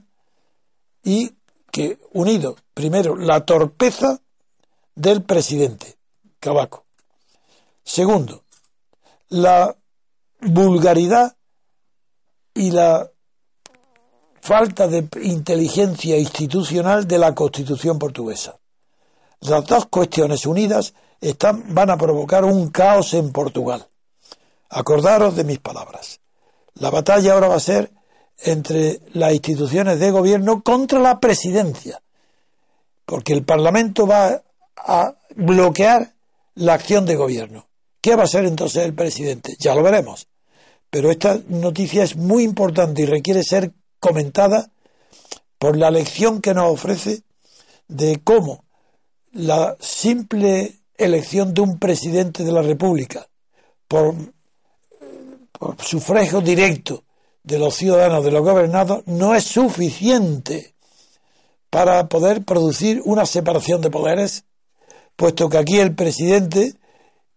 y 1.04 1.32
que 1.72 2.00
unido, 2.14 2.56
primero, 2.74 3.16
la 3.16 3.46
torpeza 3.46 4.22
del 4.96 5.24
presidente, 5.24 5.98
Cabaco. 6.40 6.86
Segundo, 7.84 8.44
la 9.30 9.76
vulgaridad 10.42 11.36
y 12.54 12.72
la 12.72 13.10
falta 14.42 14.88
de 14.88 15.08
inteligencia 15.22 16.18
institucional 16.18 17.08
de 17.08 17.20
la 17.20 17.36
Constitución 17.36 18.00
portuguesa. 18.00 18.58
Las 19.42 19.66
dos 19.66 19.86
cuestiones 19.88 20.46
unidas 20.46 20.94
están, 21.22 21.74
van 21.74 21.90
a 21.90 21.98
provocar 21.98 22.46
un 22.46 22.70
caos 22.70 23.14
en 23.14 23.32
Portugal. 23.32 23.88
Acordaros 24.70 25.36
de 25.36 25.44
mis 25.44 25.60
palabras. 25.60 26.20
La 26.76 26.90
batalla 26.90 27.34
ahora 27.34 27.48
va 27.48 27.56
a 27.56 27.60
ser 27.60 27.92
entre 28.40 29.02
las 29.14 29.34
instituciones 29.34 30.00
de 30.00 30.12
gobierno 30.12 30.62
contra 30.62 31.00
la 31.00 31.20
presidencia, 31.20 32.02
porque 33.06 33.34
el 33.34 33.44
Parlamento 33.44 34.06
va 34.06 34.44
a 34.76 35.16
bloquear 35.36 36.14
la 36.56 36.74
acción 36.74 37.06
de 37.06 37.16
gobierno. 37.16 37.68
¿Qué 38.02 38.16
va 38.16 38.24
a 38.24 38.28
ser 38.28 38.46
entonces 38.46 38.86
el 38.86 38.94
presidente? 38.94 39.56
Ya 39.60 39.76
lo 39.76 39.84
veremos. 39.84 40.28
Pero 40.90 41.12
esta 41.12 41.40
noticia 41.50 42.04
es 42.04 42.16
muy 42.16 42.44
importante 42.44 43.02
y 43.02 43.06
requiere 43.06 43.44
ser 43.44 43.74
comentada 44.00 44.70
por 45.58 45.76
la 45.76 45.92
lección 45.92 46.42
que 46.42 46.54
nos 46.54 46.72
ofrece 46.72 47.24
de 47.88 48.22
cómo 48.24 48.64
la 49.34 49.76
simple 49.80 50.80
elección 50.98 51.54
de 51.54 51.62
un 51.62 51.80
presidente 51.80 52.44
de 52.44 52.52
la 52.52 52.62
República 52.62 53.28
por, 53.88 54.16
por 55.52 55.82
sufragio 55.82 56.42
directo 56.42 57.04
de 57.48 57.60
los 57.60 57.76
ciudadanos, 57.76 58.26
de 58.26 58.32
los 58.32 58.44
gobernados, 58.44 59.04
no 59.06 59.34
es 59.34 59.46
suficiente 59.46 60.74
para 61.70 62.08
poder 62.10 62.44
producir 62.44 63.02
una 63.06 63.26
separación 63.26 63.80
de 63.80 63.90
poderes, 63.90 64.44
puesto 65.16 65.48
que 65.48 65.58
aquí 65.58 65.80
el 65.80 65.96
presidente, 65.96 66.74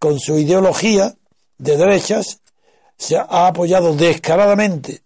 con 0.01 0.19
su 0.19 0.37
ideología 0.37 1.15
de 1.59 1.77
derechas, 1.77 2.41
se 2.99 3.19
ha 3.19 3.47
apoyado 3.47 3.95
descaradamente 3.95 5.03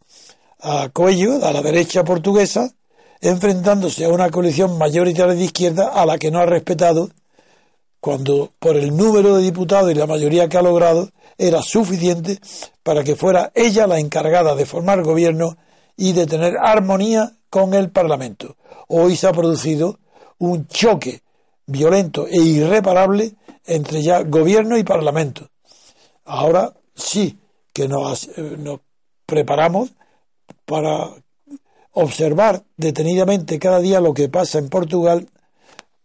a 0.60 0.88
Coelho, 0.88 1.44
a 1.44 1.52
la 1.52 1.60
derecha 1.60 2.02
portuguesa, 2.02 2.72
enfrentándose 3.20 4.06
a 4.06 4.08
una 4.08 4.30
coalición 4.30 4.78
mayoritaria 4.78 5.34
de 5.34 5.44
izquierda 5.44 5.88
a 5.88 6.06
la 6.06 6.16
que 6.16 6.30
no 6.30 6.38
ha 6.38 6.46
respetado, 6.46 7.10
cuando 8.00 8.52
por 8.58 8.76
el 8.76 8.96
número 8.96 9.36
de 9.36 9.42
diputados 9.42 9.90
y 9.90 9.94
la 9.94 10.06
mayoría 10.06 10.48
que 10.48 10.56
ha 10.56 10.62
logrado, 10.62 11.10
era 11.38 11.62
suficiente 11.62 12.38
para 12.82 13.02
que 13.02 13.16
fuera 13.16 13.52
ella 13.54 13.86
la 13.86 13.98
encargada 13.98 14.54
de 14.54 14.66
formar 14.66 15.02
gobierno 15.02 15.56
y 15.96 16.12
de 16.12 16.26
tener 16.26 16.56
armonía 16.60 17.32
con 17.50 17.74
el 17.74 17.90
Parlamento. 17.90 18.56
Hoy 18.88 19.16
se 19.16 19.26
ha 19.26 19.32
producido 19.32 19.98
un 20.38 20.66
choque 20.66 21.22
violento 21.66 22.26
e 22.26 22.40
irreparable 22.40 23.34
entre 23.64 24.02
ya 24.02 24.22
gobierno 24.22 24.76
y 24.76 24.84
Parlamento. 24.84 25.48
Ahora 26.24 26.74
sí 26.94 27.38
que 27.72 27.88
nos, 27.88 28.28
eh, 28.36 28.56
nos 28.58 28.80
preparamos 29.26 29.92
para 30.64 31.10
observar 31.92 32.64
detenidamente 32.76 33.58
cada 33.58 33.80
día 33.80 34.00
lo 34.00 34.14
que 34.14 34.28
pasa 34.28 34.58
en 34.58 34.68
Portugal 34.68 35.28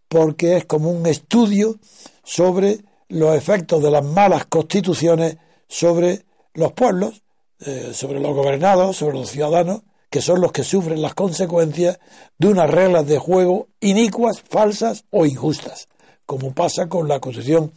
porque 0.08 0.58
es 0.58 0.66
como 0.66 0.92
un 0.92 1.06
estudio 1.06 1.76
sobre 2.24 2.80
los 3.10 3.36
efectos 3.36 3.84
de 3.84 3.92
las 3.92 4.04
malas 4.04 4.46
constituciones 4.46 5.38
sobre 5.68 6.24
los 6.54 6.74
pueblos, 6.74 7.22
eh, 7.60 7.92
sobre 7.94 8.20
los 8.20 8.34
gobernados, 8.36 8.98
sobre 8.98 9.18
los 9.18 9.30
ciudadanos, 9.30 9.82
que 10.10 10.22
son 10.22 10.42
los 10.42 10.52
que 10.52 10.64
sufren 10.64 11.02
las 11.02 11.14
consecuencias 11.14 12.00
de 12.38 12.48
unas 12.48 12.70
reglas 12.70 13.06
de 13.06 13.20
juego 13.20 13.68
inicuas, 13.80 14.42
falsas 14.42 15.06
o 15.12 15.26
injustas, 15.26 15.88
como 16.26 16.54
pasa 16.54 16.88
con 16.88 17.08
la 17.08 17.20
Constitución 17.20 17.72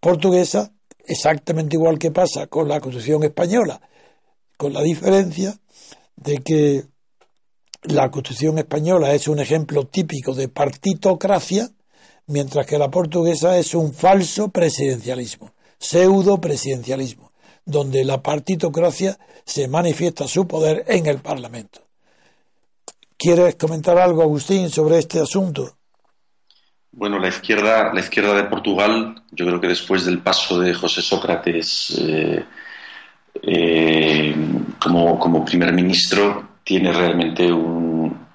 portuguesa, 0.00 0.72
exactamente 1.04 1.76
igual 1.76 1.98
que 1.98 2.10
pasa 2.10 2.46
con 2.46 2.68
la 2.68 2.80
Constitución 2.80 3.24
española, 3.24 3.80
con 4.56 4.72
la 4.72 4.82
diferencia 4.82 5.58
de 6.16 6.38
que 6.38 6.84
la 7.82 8.10
Constitución 8.10 8.58
española 8.58 9.12
es 9.12 9.28
un 9.28 9.38
ejemplo 9.38 9.86
típico 9.86 10.34
de 10.34 10.48
partitocracia, 10.48 11.70
mientras 12.28 12.66
que 12.66 12.78
la 12.78 12.90
portuguesa 12.90 13.58
es 13.58 13.74
un 13.74 13.92
falso 13.92 14.48
presidencialismo, 14.48 15.52
pseudo 15.78 16.40
presidencialismo, 16.40 17.32
donde 17.64 18.04
la 18.04 18.22
partitocracia 18.22 19.18
se 19.44 19.68
manifiesta 19.68 20.28
su 20.28 20.46
poder 20.46 20.84
en 20.86 21.06
el 21.06 21.18
Parlamento. 21.18 21.80
¿Quieres 23.16 23.56
comentar 23.56 23.98
algo, 23.98 24.22
Agustín, 24.22 24.70
sobre 24.70 24.98
este 24.98 25.20
asunto? 25.20 25.76
Bueno, 26.92 27.18
la 27.18 27.28
izquierda, 27.28 27.92
la 27.92 28.00
izquierda 28.00 28.34
de 28.34 28.44
Portugal, 28.44 29.22
yo 29.30 29.46
creo 29.46 29.60
que 29.60 29.68
después 29.68 30.04
del 30.04 30.20
paso 30.20 30.60
de 30.60 30.72
José 30.72 31.02
Sócrates 31.02 31.98
eh, 32.00 32.44
eh, 33.42 34.34
como, 34.80 35.18
como 35.18 35.44
primer 35.44 35.72
ministro, 35.72 36.48
tiene 36.64 36.92
realmente 36.92 37.52
un, 37.52 38.27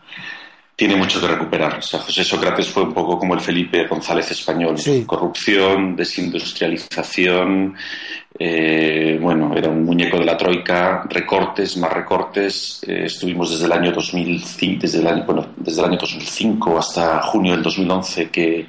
tiene 0.76 0.96
mucho 0.96 1.22
que 1.22 1.28
recuperar. 1.28 1.78
O 1.78 1.82
sea, 1.82 2.00
José 2.00 2.24
Sócrates 2.24 2.68
fue 2.68 2.84
un 2.84 2.94
poco 2.94 3.18
como 3.20 3.34
el 3.34 3.40
Felipe 3.40 3.86
González 3.88 4.32
español. 4.32 4.76
Corrupción, 5.06 5.96
desindustrialización, 5.96 7.76
eh, 8.40 9.18
bueno, 9.22 9.54
era 9.56 9.70
un 9.70 9.84
muñeco 9.84 10.18
de 10.18 10.26
la 10.26 10.36
troika, 10.36 11.04
recortes, 11.10 11.78
más 11.78 11.94
recortes. 11.94 12.82
Eh, 12.88 13.04
estuvimos 13.06 13.52
desde 13.52 13.66
el 13.66 13.72
año 13.72 13.92
2005, 13.92 14.82
desde 14.82 15.00
el 15.00 15.08
año, 15.08 15.24
bueno, 15.26 15.48
desde 15.56 15.82
el 15.82 15.88
año 15.90 15.98
2005 16.00 16.80
hasta 16.80 17.22
junio 17.22 17.54
del 17.54 17.64
2011 17.64 18.30
que 18.30 18.68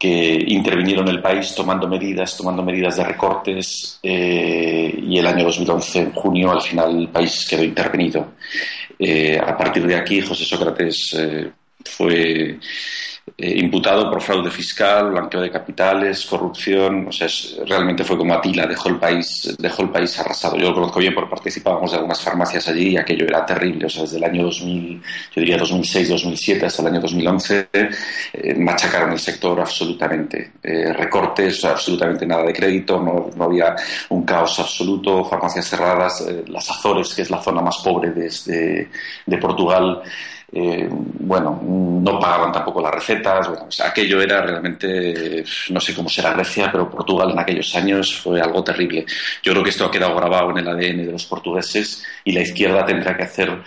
que 0.00 0.44
intervinieron 0.46 1.06
en 1.06 1.16
el 1.16 1.20
país 1.20 1.54
tomando 1.54 1.86
medidas, 1.86 2.34
tomando 2.34 2.62
medidas 2.62 2.96
de 2.96 3.04
recortes 3.04 3.98
eh, 4.02 4.98
y 4.98 5.18
el 5.18 5.26
año 5.26 5.44
2011, 5.44 5.98
en 5.98 6.12
junio, 6.12 6.52
al 6.52 6.62
final 6.62 7.00
el 7.00 7.08
país 7.08 7.46
quedó 7.46 7.62
intervenido. 7.62 8.32
Eh, 9.02 9.38
a 9.42 9.56
partir 9.56 9.86
de 9.86 9.96
aquí, 9.96 10.20
José 10.20 10.44
Sócrates 10.44 11.14
eh, 11.16 11.50
fue 11.86 12.58
eh, 13.36 13.58
imputado 13.58 14.10
por 14.10 14.20
fraude 14.20 14.50
fiscal, 14.50 15.10
blanqueo 15.12 15.40
de 15.40 15.50
capitales, 15.50 16.26
corrupción, 16.26 17.06
o 17.08 17.12
sea, 17.12 17.28
realmente 17.66 18.04
fue 18.04 18.18
como 18.18 18.34
Atila, 18.34 18.66
dejó 18.66 18.88
el 18.88 18.96
país, 18.96 19.56
dejó 19.58 19.82
el 19.82 19.90
país 19.90 20.18
arrasado. 20.18 20.56
Yo 20.56 20.68
lo 20.68 20.74
conozco 20.74 20.98
bien 21.00 21.14
porque 21.14 21.30
participábamos 21.30 21.90
de 21.90 21.96
algunas 21.98 22.20
farmacias 22.20 22.68
allí 22.68 22.88
y 22.90 22.96
aquello 22.96 23.26
era 23.26 23.46
terrible, 23.46 23.86
o 23.86 23.88
sea, 23.88 24.02
desde 24.02 24.18
el 24.18 24.24
año 24.24 24.44
2000, 24.44 25.02
yo 25.34 25.40
diría 25.40 25.56
2006, 25.56 26.08
2007 26.10 26.66
hasta 26.66 26.82
el 26.82 26.88
año 26.88 27.00
2011, 27.00 27.68
eh, 27.72 28.54
machacaron 28.58 29.12
el 29.12 29.18
sector 29.18 29.58
absolutamente. 29.60 30.52
Eh, 30.62 30.92
recortes, 30.92 31.64
absolutamente 31.64 32.26
nada 32.26 32.42
de 32.42 32.52
crédito, 32.52 33.00
no, 33.00 33.30
había 33.42 33.74
un 34.10 34.24
caos 34.24 34.58
absoluto, 34.58 35.24
farmacias 35.24 35.66
cerradas, 35.66 36.26
las 36.46 36.70
Azores, 36.70 37.14
que 37.14 37.22
es 37.22 37.30
la 37.30 37.40
zona 37.40 37.62
más 37.62 37.78
pobre 37.78 38.10
de 38.10 39.38
Portugal, 39.38 40.02
eh, 40.52 40.88
bueno, 40.90 41.60
no 41.62 42.18
pagaban 42.18 42.50
tampoco 42.50 42.80
las 42.80 42.92
recetas, 42.92 43.48
bueno, 43.48 43.68
aquello 43.84 44.20
era 44.20 44.42
realmente, 44.42 45.44
no 45.70 45.80
sé 45.80 45.94
cómo 45.94 46.08
será 46.08 46.32
Grecia, 46.32 46.70
pero 46.72 46.90
Portugal 46.90 47.30
en 47.30 47.38
aquellos 47.38 47.74
años 47.76 48.20
fue 48.20 48.40
algo 48.40 48.64
terrible. 48.64 49.06
Yo 49.42 49.52
creo 49.52 49.62
que 49.62 49.70
esto 49.70 49.84
ha 49.84 49.90
quedado 49.90 50.16
grabado 50.16 50.50
en 50.50 50.58
el 50.58 50.68
ADN 50.68 51.06
de 51.06 51.12
los 51.12 51.26
portugueses 51.26 52.04
y 52.24 52.32
la 52.32 52.40
izquierda 52.40 52.84
tendrá 52.84 53.16
que 53.16 53.22
hacer 53.22 53.62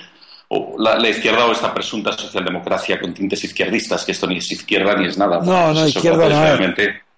o 0.49 0.75
la, 0.77 1.09
izquierda 1.09 1.45
o 1.45 1.51
esta 1.51 1.73
presunta 1.73 2.11
socialdemocracia 2.11 2.99
con 2.99 3.13
tintes 3.13 3.43
izquierdistas, 3.43 4.05
que 4.05 4.11
esto 4.11 4.27
ni 4.27 4.37
es 4.37 4.51
izquierda 4.51 4.95
ni 4.95 5.07
es 5.07 5.17
nada. 5.17 5.39
No, 5.39 5.73
no, 5.73 5.87
izquierda 5.87 6.29
no 6.29 6.65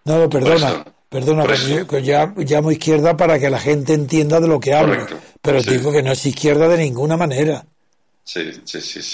No, 0.05 0.29
perdona, 0.29 0.85
perdona, 1.09 1.45
yo, 1.55 1.97
ya 1.99 2.33
llamo 2.37 2.71
izquierda 2.71 3.17
para 3.17 3.39
que 3.39 3.49
la 3.49 3.59
gente 3.59 3.93
entienda 3.93 4.39
de 4.39 4.47
lo 4.47 4.59
que 4.59 4.73
hablo, 4.73 5.05
pero 5.41 5.61
digo 5.61 5.91
que 5.91 6.03
no 6.03 6.11
es 6.11 6.25
izquierda 6.25 6.67
de 6.67 6.77
ninguna 6.77 7.17
manera. 7.17 7.65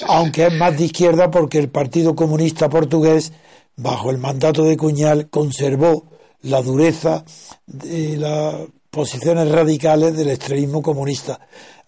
Aunque 0.08 0.48
es 0.48 0.54
más 0.54 0.78
de 0.78 0.86
izquierda 0.86 1.30
porque 1.30 1.60
el 1.60 1.70
Partido 1.70 2.16
Comunista 2.16 2.70
Portugués, 2.70 3.34
bajo 3.76 4.10
el 4.10 4.18
mandato 4.18 4.64
de 4.64 4.78
Cuñal, 4.78 5.30
conservó 5.30 6.06
la 6.42 6.62
dureza 6.62 7.26
de 7.68 8.18
las 8.18 8.56
posiciones 8.90 9.50
radicales 9.50 10.16
del 10.16 10.30
extremismo 10.30 10.82
comunista. 10.82 11.40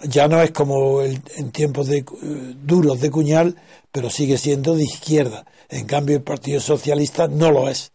Ya 0.04 0.28
no 0.28 0.42
es 0.42 0.52
como 0.52 1.02
en 1.02 1.52
tiempos 1.52 1.88
de, 1.88 2.00
eh, 2.00 2.06
duros 2.62 3.00
de 3.02 3.10
Cuñal, 3.10 3.56
pero 3.92 4.10
sigue 4.10 4.38
siendo 4.38 4.76
de 4.76 4.84
izquierda. 4.84 5.46
En 5.70 5.86
cambio, 5.86 6.18
el 6.18 6.24
Partido 6.24 6.60
Socialista 6.60 7.28
no 7.28 7.52
lo 7.52 7.70
es. 7.70 7.92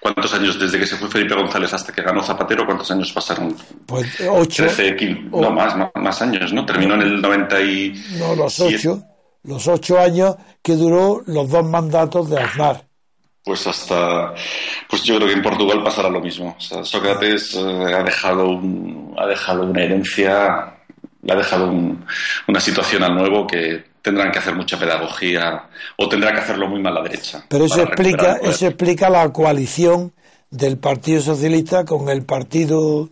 ¿Cuántos 0.00 0.34
años 0.34 0.58
desde 0.58 0.78
que 0.78 0.86
se 0.86 0.96
fue 0.96 1.08
Felipe 1.08 1.34
González 1.34 1.72
hasta 1.72 1.92
que 1.92 2.02
ganó 2.02 2.22
Zapatero? 2.22 2.66
¿Cuántos 2.66 2.90
años 2.90 3.12
pasaron? 3.12 3.56
Pues 3.86 4.06
ocho. 4.28 4.66
no, 5.30 5.50
más, 5.50 5.74
más, 5.94 6.22
años, 6.22 6.52
¿no? 6.52 6.66
Terminó 6.66 6.94
en 6.94 7.02
el 7.02 7.22
97. 7.22 8.18
No, 8.18 8.34
los 8.34 8.60
ocho. 8.60 9.02
los 9.44 9.68
ocho 9.68 9.98
años 9.98 10.36
que 10.62 10.74
duró 10.74 11.22
los 11.26 11.48
dos 11.48 11.64
mandatos 11.64 12.28
de 12.28 12.40
Aznar. 12.40 12.84
Pues 13.44 13.66
hasta, 13.66 14.34
pues 14.88 15.04
yo 15.04 15.16
creo 15.16 15.28
que 15.28 15.34
en 15.34 15.42
Portugal 15.42 15.82
pasará 15.84 16.08
lo 16.08 16.20
mismo. 16.20 16.56
Sócrates 16.58 17.54
eh, 17.54 17.94
ha 17.94 18.02
dejado 18.02 18.58
ha 19.18 19.26
dejado 19.26 19.64
una 19.64 19.82
herencia, 19.82 20.73
le 21.24 21.32
ha 21.32 21.36
dejado 21.36 21.70
una 21.70 22.60
situación 22.60 23.02
al 23.02 23.14
nuevo 23.14 23.46
que 23.46 23.84
tendrán 24.02 24.30
que 24.30 24.38
hacer 24.38 24.54
mucha 24.54 24.78
pedagogía 24.78 25.68
o 25.96 26.08
tendrá 26.08 26.32
que 26.32 26.40
hacerlo 26.40 26.68
muy 26.68 26.80
mal 26.80 26.94
la 26.94 27.02
derecha. 27.02 27.44
Pero 27.48 27.64
eso 27.64 27.82
explica, 27.82 28.38
eso 28.42 28.66
explica 28.66 29.08
la 29.08 29.32
coalición 29.32 30.12
del 30.50 30.78
Partido 30.78 31.22
Socialista 31.22 31.84
con 31.84 32.08
el 32.10 32.24
Partido 32.24 33.08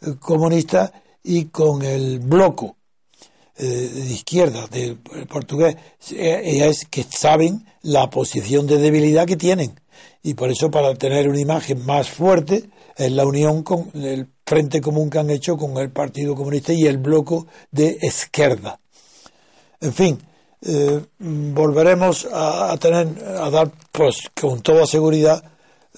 eh, 0.00 0.14
Comunista 0.18 0.92
y 1.22 1.46
con 1.46 1.82
el 1.82 2.18
bloco 2.18 2.76
eh, 3.56 3.64
de 3.64 4.12
izquierda 4.12 4.66
del 4.68 4.96
portugués. 5.28 5.76
Eh, 6.10 6.66
es 6.66 6.86
que 6.86 7.02
saben 7.02 7.66
la 7.82 8.08
posición 8.08 8.66
de 8.66 8.78
debilidad 8.78 9.26
que 9.26 9.36
tienen. 9.36 9.78
Y 10.22 10.34
por 10.34 10.50
eso, 10.50 10.70
para 10.70 10.94
tener 10.94 11.28
una 11.28 11.40
imagen 11.40 11.84
más 11.84 12.08
fuerte, 12.08 12.70
es 12.96 13.12
la 13.12 13.26
unión 13.26 13.62
con 13.62 13.90
el 13.94 14.26
frente 14.52 14.82
común 14.82 15.08
que 15.08 15.18
han 15.18 15.30
hecho 15.30 15.56
con 15.56 15.78
el 15.78 15.90
Partido 15.90 16.34
Comunista 16.34 16.74
y 16.74 16.86
el 16.86 16.98
bloco 16.98 17.46
de 17.70 17.96
izquierda. 18.02 18.78
En 19.80 19.94
fin, 19.94 20.18
volveremos 21.08 22.28
a, 22.30 22.76
tener, 22.78 23.08
a 23.40 23.48
dar, 23.48 23.70
pues, 23.90 24.30
con 24.38 24.60
toda 24.60 24.86
seguridad, 24.86 25.42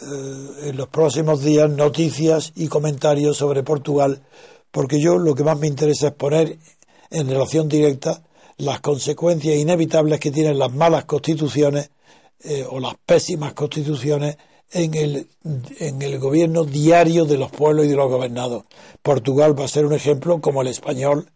eh, 0.01 0.69
en 0.69 0.77
los 0.77 0.87
próximos 0.87 1.43
días 1.43 1.69
noticias 1.69 2.53
y 2.55 2.69
comentarios 2.69 3.39
sobre 3.39 3.65
Portugal, 3.65 4.23
porque 4.71 5.01
yo 5.01 5.19
lo 5.19 5.35
que 5.35 5.43
más 5.43 5.59
me 5.59 5.67
interesa 5.67 6.07
es 6.07 6.15
poner 6.15 6.57
en 7.11 7.29
relación 7.29 7.69
directa 7.69 8.23
las 8.59 8.79
consecuencias 8.79 9.57
inevitables 9.57 10.21
que 10.21 10.31
tienen 10.31 10.61
las 10.61 10.73
malas 10.73 11.07
constituciones 11.07 11.91
eh, 12.45 12.65
o 12.71 12.79
las 12.79 12.95
pésimas 13.05 13.53
constituciones 13.53 14.37
en 14.73 14.95
el, 14.95 15.29
en 15.79 16.03
el 16.03 16.19
gobierno 16.19 16.65
diario 16.65 17.25
de 17.25 17.39
los 17.39 17.51
pueblos 17.51 17.87
y 17.87 17.89
de 17.89 17.97
los 17.97 18.11
gobernados. 18.11 18.65
Portugal 19.03 19.59
va 19.59 19.65
a 19.65 19.69
ser 19.69 19.87
un 19.87 19.93
ejemplo 19.93 20.41
como 20.41 20.63
el 20.63 20.69
español 20.69 21.29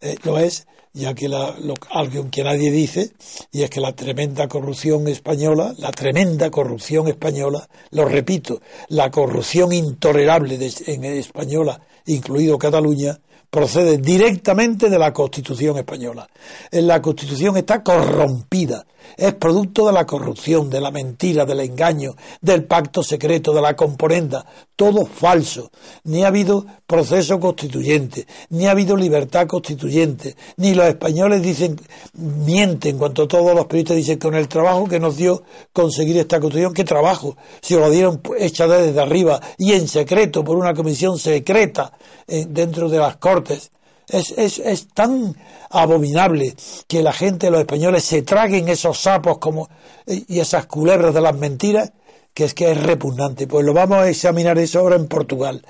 eh, 0.00 0.16
lo 0.22 0.38
es 0.38 0.66
ya 0.92 1.14
que 1.14 1.28
la, 1.28 1.54
algo 1.90 2.28
que 2.30 2.42
nadie 2.42 2.70
dice, 2.70 3.12
y 3.52 3.62
es 3.62 3.70
que 3.70 3.80
la 3.80 3.94
tremenda 3.94 4.48
corrupción 4.48 5.06
española, 5.06 5.72
la 5.78 5.92
tremenda 5.92 6.50
corrupción 6.50 7.06
española, 7.06 7.68
lo 7.90 8.06
repito, 8.06 8.60
la 8.88 9.10
corrupción 9.10 9.72
intolerable 9.72 10.58
de, 10.58 10.72
en 10.86 11.04
española, 11.04 11.80
incluido 12.06 12.58
Cataluña, 12.58 13.20
procede 13.50 13.98
directamente 13.98 14.88
de 14.88 14.98
la 14.98 15.12
Constitución 15.12 15.76
española. 15.78 16.28
La 16.72 17.00
Constitución 17.00 17.56
está 17.56 17.84
corrompida, 17.84 18.84
es 19.16 19.34
producto 19.34 19.86
de 19.86 19.92
la 19.92 20.06
corrupción, 20.06 20.70
de 20.70 20.80
la 20.80 20.90
mentira, 20.90 21.44
del 21.44 21.60
engaño, 21.60 22.16
del 22.40 22.64
pacto 22.64 23.02
secreto, 23.02 23.52
de 23.52 23.62
la 23.62 23.76
componenda, 23.76 24.44
todo 24.76 25.04
falso. 25.06 25.70
Ni 26.04 26.24
ha 26.24 26.28
habido 26.28 26.64
proceso 26.86 27.38
constituyente, 27.38 28.26
ni 28.50 28.66
ha 28.66 28.72
habido 28.72 28.96
libertad 28.96 29.46
constituyente, 29.46 30.36
ni 30.56 30.74
los 30.74 30.86
españoles 30.86 31.42
dicen, 31.42 31.80
mienten 32.14 32.98
cuanto 32.98 33.28
todos 33.28 33.54
los 33.54 33.66
periodistas 33.66 33.96
dicen 33.96 34.18
con 34.18 34.34
el 34.34 34.48
trabajo 34.48 34.86
que 34.86 35.00
nos 35.00 35.16
dio 35.16 35.42
conseguir 35.72 36.16
esta 36.18 36.40
constitución, 36.40 36.74
¿qué 36.74 36.84
trabajo? 36.84 37.36
Si 37.60 37.74
lo 37.74 37.90
dieron 37.90 38.20
hecha 38.38 38.66
desde 38.66 39.00
arriba 39.00 39.40
y 39.58 39.72
en 39.72 39.88
secreto 39.88 40.44
por 40.44 40.56
una 40.56 40.74
comisión 40.74 41.18
secreta 41.18 41.92
eh, 42.26 42.46
dentro 42.48 42.88
de 42.88 42.98
las 42.98 43.16
Cortes. 43.16 43.70
Es, 44.10 44.32
es, 44.32 44.58
es, 44.58 44.88
tan 44.88 45.36
abominable 45.70 46.54
que 46.88 47.02
la 47.02 47.12
gente, 47.12 47.50
los 47.50 47.60
españoles, 47.60 48.04
se 48.04 48.22
traguen 48.22 48.68
esos 48.68 48.98
sapos 48.98 49.38
como, 49.38 49.68
y 50.06 50.40
esas 50.40 50.66
culebras 50.66 51.14
de 51.14 51.20
las 51.20 51.36
mentiras, 51.36 51.92
que 52.34 52.44
es 52.44 52.54
que 52.54 52.72
es 52.72 52.82
repugnante. 52.82 53.46
Pues 53.46 53.64
lo 53.64 53.72
vamos 53.72 53.98
a 53.98 54.08
examinar 54.08 54.58
eso 54.58 54.80
ahora 54.80 54.96
en 54.96 55.06
Portugal, 55.06 55.64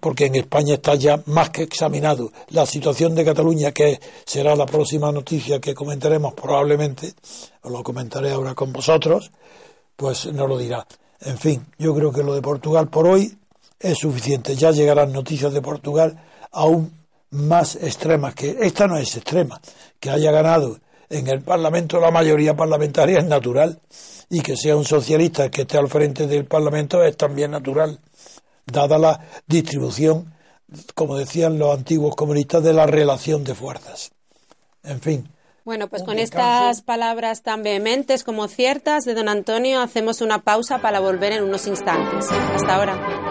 porque 0.00 0.26
en 0.26 0.36
España 0.36 0.74
está 0.74 0.94
ya 0.94 1.22
más 1.26 1.50
que 1.50 1.62
examinado. 1.62 2.32
La 2.48 2.66
situación 2.66 3.14
de 3.14 3.24
Cataluña, 3.24 3.72
que 3.72 4.00
será 4.24 4.56
la 4.56 4.66
próxima 4.66 5.12
noticia 5.12 5.60
que 5.60 5.74
comentaremos 5.74 6.34
probablemente, 6.34 7.14
o 7.62 7.70
lo 7.70 7.82
comentaré 7.82 8.32
ahora 8.32 8.54
con 8.54 8.72
vosotros, 8.72 9.30
pues 9.94 10.26
no 10.32 10.46
lo 10.46 10.58
dirá. 10.58 10.86
En 11.20 11.38
fin, 11.38 11.66
yo 11.78 11.94
creo 11.94 12.12
que 12.12 12.22
lo 12.22 12.34
de 12.34 12.42
Portugal 12.42 12.88
por 12.88 13.06
hoy 13.06 13.36
es 13.80 13.98
suficiente. 13.98 14.56
Ya 14.56 14.70
llegarán 14.70 15.12
noticias 15.12 15.52
de 15.52 15.62
Portugal 15.62 16.22
aún 16.52 16.92
más 17.36 17.76
extremas 17.76 18.34
que 18.34 18.56
esta 18.60 18.86
no 18.86 18.96
es 18.98 19.16
extrema. 19.16 19.60
Que 20.00 20.10
haya 20.10 20.30
ganado 20.30 20.78
en 21.08 21.28
el 21.28 21.42
Parlamento 21.42 22.00
la 22.00 22.10
mayoría 22.10 22.56
parlamentaria 22.56 23.18
es 23.18 23.26
natural 23.26 23.80
y 24.28 24.40
que 24.40 24.56
sea 24.56 24.76
un 24.76 24.84
socialista 24.84 25.50
que 25.50 25.62
esté 25.62 25.78
al 25.78 25.88
frente 25.88 26.26
del 26.26 26.46
Parlamento 26.46 27.02
es 27.04 27.16
también 27.16 27.52
natural, 27.52 27.98
dada 28.64 28.98
la 28.98 29.20
distribución, 29.46 30.34
como 30.94 31.16
decían 31.16 31.58
los 31.58 31.76
antiguos 31.76 32.16
comunistas, 32.16 32.62
de 32.62 32.72
la 32.72 32.86
relación 32.86 33.44
de 33.44 33.54
fuerzas. 33.54 34.10
En 34.82 35.00
fin. 35.00 35.28
Bueno, 35.64 35.88
pues 35.88 36.04
con 36.04 36.18
estas 36.18 36.82
palabras 36.82 37.42
tan 37.42 37.64
vehementes 37.64 38.22
como 38.22 38.46
ciertas 38.46 39.04
de 39.04 39.14
don 39.14 39.28
Antonio, 39.28 39.80
hacemos 39.80 40.20
una 40.20 40.42
pausa 40.42 40.78
para 40.78 41.00
volver 41.00 41.32
en 41.32 41.42
unos 41.42 41.66
instantes. 41.66 42.30
Hasta 42.30 42.74
ahora. 42.76 43.25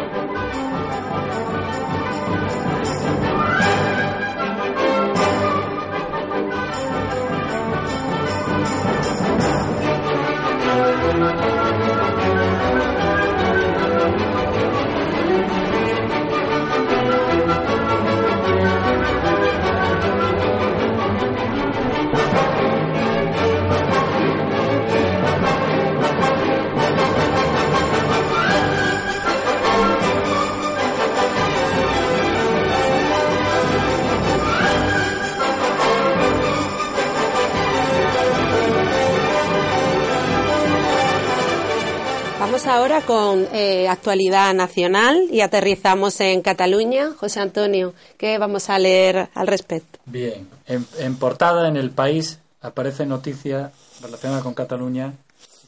Ahora 42.63 43.01
con 43.01 43.45
eh, 43.51 43.89
actualidad 43.89 44.53
nacional 44.53 45.27
y 45.29 45.41
aterrizamos 45.41 46.21
en 46.21 46.41
Cataluña. 46.41 47.11
José 47.17 47.41
Antonio, 47.41 47.93
¿qué 48.17 48.37
vamos 48.37 48.69
a 48.69 48.79
leer 48.79 49.27
al 49.33 49.47
respecto? 49.47 49.99
Bien, 50.05 50.47
en, 50.65 51.15
portada 51.17 51.67
en 51.67 51.75
el 51.75 51.91
país 51.91 52.39
aparece 52.61 53.05
noticia 53.05 53.71
relacionada 54.01 54.41
con 54.41 54.53
Cataluña 54.53 55.13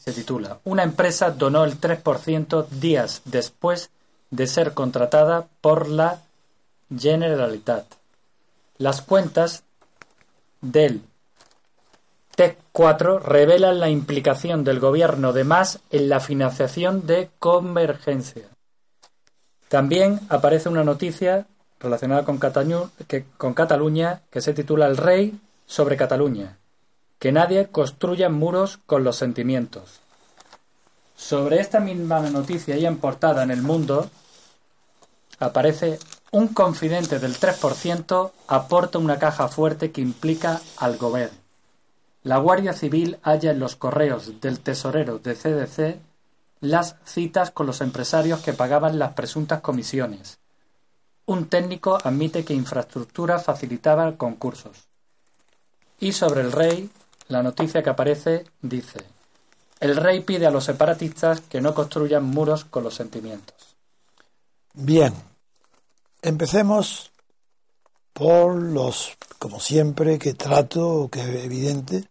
se 0.02 0.12
titula 0.14 0.60
Una 0.64 0.82
empresa 0.82 1.30
donó 1.30 1.64
el 1.64 1.78
3% 1.78 2.66
días 2.68 3.20
después 3.26 3.90
de 4.30 4.46
ser 4.46 4.72
contratada 4.72 5.46
por 5.60 5.90
la 5.90 6.22
Generalitat. 6.96 7.84
Las 8.78 9.02
cuentas 9.02 9.62
del 10.62 11.02
TEC 12.38 12.56
4 12.70 13.18
revelan 13.18 13.80
la 13.80 13.90
implicación 13.90 14.62
del 14.62 14.78
gobierno 14.78 15.32
de 15.32 15.42
Mas 15.42 15.80
en 15.90 16.08
la 16.08 16.20
financiación 16.20 17.04
de 17.04 17.30
Convergencia. 17.40 18.44
También 19.66 20.20
aparece 20.28 20.68
una 20.68 20.84
noticia 20.84 21.48
relacionada 21.80 22.24
con, 22.24 22.38
Cataluña 22.38 24.20
que 24.30 24.40
se 24.40 24.54
titula 24.54 24.86
El 24.86 24.98
rey 24.98 25.36
sobre 25.66 25.96
Cataluña. 25.96 26.58
Que 27.18 27.32
nadie 27.32 27.66
construya 27.72 28.28
muros 28.28 28.78
con 28.86 29.02
los 29.02 29.16
sentimientos. 29.16 29.98
Sobre 31.16 31.58
esta 31.58 31.80
misma 31.80 32.20
noticia 32.20 32.76
y 32.76 32.86
en 32.86 32.98
portada 32.98 33.42
en 33.42 33.50
el 33.50 33.62
mundo 33.62 34.08
aparece 35.40 35.98
un 36.30 36.46
confidente 36.46 37.18
del 37.18 37.34
3% 37.34 38.30
aporta 38.46 38.98
una 38.98 39.18
caja 39.18 39.48
fuerte 39.48 39.90
que 39.90 40.02
implica 40.02 40.60
al 40.76 40.98
gobierno. 40.98 41.47
La 42.28 42.36
Guardia 42.36 42.74
Civil 42.74 43.18
halla 43.22 43.52
en 43.52 43.58
los 43.58 43.74
correos 43.74 44.38
del 44.42 44.60
tesorero 44.60 45.18
de 45.18 45.34
CDC 45.34 45.98
las 46.60 46.96
citas 47.06 47.50
con 47.50 47.66
los 47.66 47.80
empresarios 47.80 48.40
que 48.40 48.52
pagaban 48.52 48.98
las 48.98 49.14
presuntas 49.14 49.62
comisiones. 49.62 50.36
Un 51.24 51.48
técnico 51.48 51.96
admite 52.04 52.44
que 52.44 52.52
infraestructura 52.52 53.38
facilitaba 53.38 54.18
concursos. 54.18 54.88
Y 56.00 56.12
sobre 56.12 56.42
el 56.42 56.52
rey, 56.52 56.90
la 57.28 57.42
noticia 57.42 57.82
que 57.82 57.88
aparece 57.88 58.44
dice, 58.60 58.98
el 59.80 59.96
rey 59.96 60.20
pide 60.20 60.46
a 60.46 60.50
los 60.50 60.64
separatistas 60.64 61.40
que 61.40 61.62
no 61.62 61.74
construyan 61.74 62.24
muros 62.24 62.66
con 62.66 62.84
los 62.84 62.94
sentimientos. 62.94 63.74
Bien, 64.74 65.14
empecemos 66.20 67.10
por 68.12 68.54
los, 68.54 69.16
como 69.38 69.60
siempre, 69.60 70.18
que 70.18 70.34
trato, 70.34 71.08
que 71.10 71.20
es 71.20 71.44
evidente, 71.46 72.04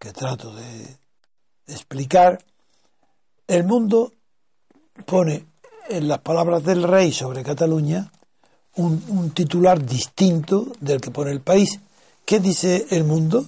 que 0.00 0.12
trato 0.14 0.54
de 0.54 0.96
explicar, 1.66 2.42
el 3.46 3.64
mundo 3.64 4.12
pone 5.04 5.44
en 5.90 6.08
las 6.08 6.20
palabras 6.20 6.64
del 6.64 6.82
rey 6.82 7.12
sobre 7.12 7.42
Cataluña 7.42 8.10
un, 8.76 9.30
titular 9.32 9.84
distinto 9.84 10.72
del 10.80 11.02
que 11.02 11.10
pone 11.10 11.30
el 11.32 11.42
país. 11.42 11.78
¿Qué 12.24 12.40
dice 12.40 12.86
el 12.90 13.04
mundo? 13.04 13.46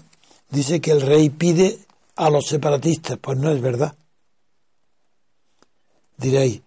Dice 0.51 0.81
que 0.83 0.91
el 0.91 1.01
rey 1.01 1.31
pide 1.31 1.79
a 2.17 2.29
los 2.29 2.47
separatistas. 2.47 3.19
Pues 3.19 3.39
no 3.39 3.51
es 3.51 3.63
verdad. 3.63 3.95
Diréis, 6.19 6.61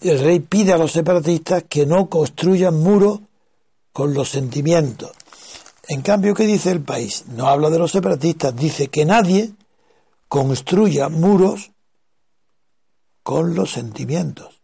el 0.00 0.18
rey 0.20 0.38
pide 0.38 0.72
a 0.72 0.78
los 0.78 0.92
separatistas 0.92 1.64
que 1.68 1.86
no 1.86 2.08
construyan 2.08 2.78
muros 2.78 3.20
con 3.92 4.14
los 4.14 4.28
sentimientos. 4.28 5.10
En 5.88 6.02
cambio, 6.02 6.34
¿qué 6.34 6.46
dice 6.46 6.70
el 6.70 6.82
país? 6.82 7.24
No 7.28 7.48
habla 7.48 7.70
de 7.70 7.78
los 7.78 7.92
separatistas, 7.92 8.56
dice 8.56 8.88
que 8.88 9.04
nadie 9.04 9.52
construya 10.28 11.08
muros 11.08 11.72
con 13.22 13.54
los 13.54 13.72
sentimientos. 13.72 14.60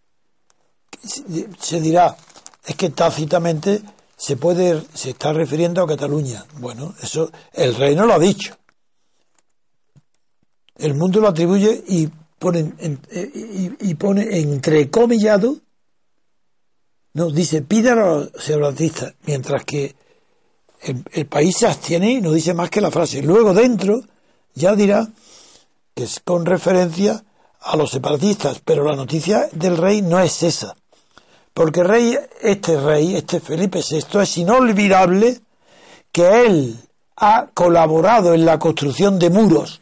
Se 1.59 1.81
dirá, 1.81 2.16
es 2.64 2.75
que 2.75 2.91
tácitamente 2.91 3.83
se 4.16 4.37
puede, 4.37 4.83
se 4.93 5.11
está 5.11 5.33
refiriendo 5.33 5.83
a 5.83 5.87
Cataluña. 5.87 6.45
Bueno, 6.59 6.95
eso 7.03 7.31
el 7.53 7.75
rey 7.75 7.95
no 7.95 8.07
lo 8.07 8.14
ha 8.14 8.18
dicho. 8.18 8.57
El 10.77 10.95
mundo 10.95 11.21
lo 11.21 11.29
atribuye 11.29 11.85
y 11.89 12.09
pone, 12.39 12.73
y, 13.81 13.95
pone 13.95 14.41
entrecomillado, 14.41 15.57
no, 17.12 17.31
dice, 17.31 17.62
pide 17.62 17.91
a 17.91 17.95
los 17.95 18.31
separatistas, 18.39 19.14
mientras 19.27 19.64
que 19.64 19.95
el, 20.83 21.26
país 21.26 21.57
se 21.59 21.66
abstiene 21.66 22.12
y 22.12 22.20
no 22.20 22.33
dice 22.33 22.55
más 22.55 22.70
que 22.70 22.81
la 22.81 22.91
frase. 22.91 23.22
Luego 23.22 23.55
dentro 23.55 24.01
ya 24.55 24.74
dirá 24.74 25.09
que 25.95 26.05
es 26.05 26.20
con 26.20 26.47
referencia 26.47 27.22
a 27.61 27.76
los 27.76 27.91
separatistas, 27.91 28.61
pero 28.64 28.85
la 28.85 28.97
noticia 28.97 29.49
del 29.53 29.76
rey 29.76 30.03
no 30.03 30.18
es 30.20 30.43
esa. 30.43 30.74
Porque 31.53 31.83
rey, 31.83 32.16
este 32.41 32.81
rey, 32.81 33.16
este 33.16 33.41
Felipe 33.41 33.81
VI, 33.89 34.20
es 34.20 34.39
inolvidable 34.39 35.41
que 36.12 36.47
él 36.47 36.78
ha 37.16 37.49
colaborado 37.53 38.35
en 38.35 38.47
la 38.47 38.59
construcción 38.59 39.18
de 39.18 39.31
muros. 39.31 39.81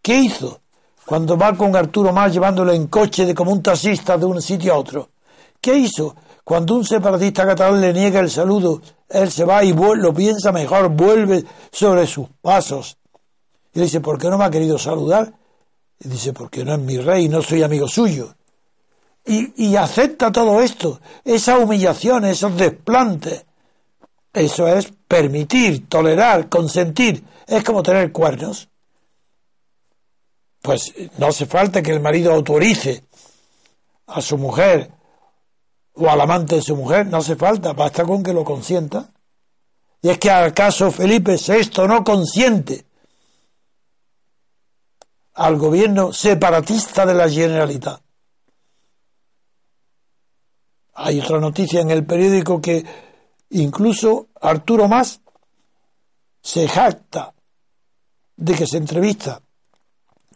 ¿Qué 0.00 0.18
hizo? 0.18 0.60
Cuando 1.04 1.36
va 1.36 1.56
con 1.56 1.74
Arturo 1.76 2.12
Más 2.12 2.32
llevándolo 2.32 2.72
en 2.72 2.86
coche 2.86 3.26
de 3.26 3.34
como 3.34 3.52
un 3.52 3.62
taxista 3.62 4.16
de 4.16 4.24
un 4.24 4.40
sitio 4.40 4.72
a 4.72 4.78
otro. 4.78 5.10
¿Qué 5.60 5.76
hizo? 5.76 6.16
Cuando 6.46 6.76
un 6.76 6.84
separatista 6.84 7.44
catalán 7.44 7.80
le 7.80 7.92
niega 7.92 8.20
el 8.20 8.30
saludo, 8.30 8.80
él 9.08 9.32
se 9.32 9.44
va 9.44 9.64
y 9.64 9.72
lo 9.72 10.14
piensa 10.14 10.52
mejor, 10.52 10.90
vuelve 10.90 11.44
sobre 11.72 12.06
sus 12.06 12.28
pasos. 12.40 12.98
Y 13.74 13.80
le 13.80 13.86
dice, 13.86 14.00
¿por 14.00 14.16
qué 14.16 14.30
no 14.30 14.38
me 14.38 14.44
ha 14.44 14.50
querido 14.50 14.78
saludar? 14.78 15.32
Y 15.98 16.08
dice, 16.08 16.32
porque 16.32 16.64
no 16.64 16.74
es 16.74 16.78
mi 16.78 16.98
rey, 16.98 17.28
no 17.28 17.42
soy 17.42 17.64
amigo 17.64 17.88
suyo. 17.88 18.36
Y, 19.24 19.70
y 19.70 19.74
acepta 19.74 20.30
todo 20.30 20.62
esto, 20.62 21.00
esa 21.24 21.58
humillación, 21.58 22.24
esos 22.26 22.56
desplantes. 22.56 23.44
Eso 24.32 24.68
es 24.68 24.92
permitir, 25.08 25.88
tolerar, 25.88 26.48
consentir. 26.48 27.24
Es 27.48 27.64
como 27.64 27.82
tener 27.82 28.12
cuernos. 28.12 28.68
Pues 30.62 30.94
no 31.18 31.26
hace 31.26 31.46
falta 31.46 31.82
que 31.82 31.90
el 31.90 31.98
marido 31.98 32.32
autorice 32.32 33.02
a 34.06 34.20
su 34.20 34.38
mujer 34.38 34.92
o 35.96 36.10
al 36.10 36.20
amante 36.20 36.56
de 36.56 36.62
su 36.62 36.76
mujer, 36.76 37.06
no 37.06 37.18
hace 37.18 37.36
falta, 37.36 37.72
basta 37.72 38.04
con 38.04 38.22
que 38.22 38.32
lo 38.32 38.44
consienta. 38.44 39.10
Y 40.02 40.10
es 40.10 40.18
que 40.18 40.30
acaso 40.30 40.90
Felipe 40.90 41.36
VI 41.36 41.86
no 41.88 42.04
consiente 42.04 42.84
al 45.34 45.56
gobierno 45.56 46.12
separatista 46.12 47.06
de 47.06 47.14
la 47.14 47.28
Generalitat. 47.28 48.00
Hay 50.94 51.20
otra 51.20 51.38
noticia 51.40 51.80
en 51.80 51.90
el 51.90 52.04
periódico 52.04 52.60
que 52.60 52.84
incluso 53.50 54.28
Arturo 54.40 54.88
Más 54.88 55.20
se 56.42 56.68
jacta 56.68 57.34
de 58.36 58.54
que 58.54 58.66
se 58.66 58.78
entrevista 58.78 59.42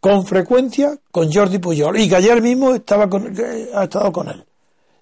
con 0.00 0.26
frecuencia 0.26 0.98
con 1.11 1.32
Jordi 1.32 1.58
Pujol 1.58 1.98
y 1.98 2.08
que 2.08 2.16
ayer 2.16 2.42
mismo 2.42 2.74
estaba 2.74 3.08
ha 3.74 3.84
estado 3.84 4.12
con 4.12 4.28
él 4.28 4.49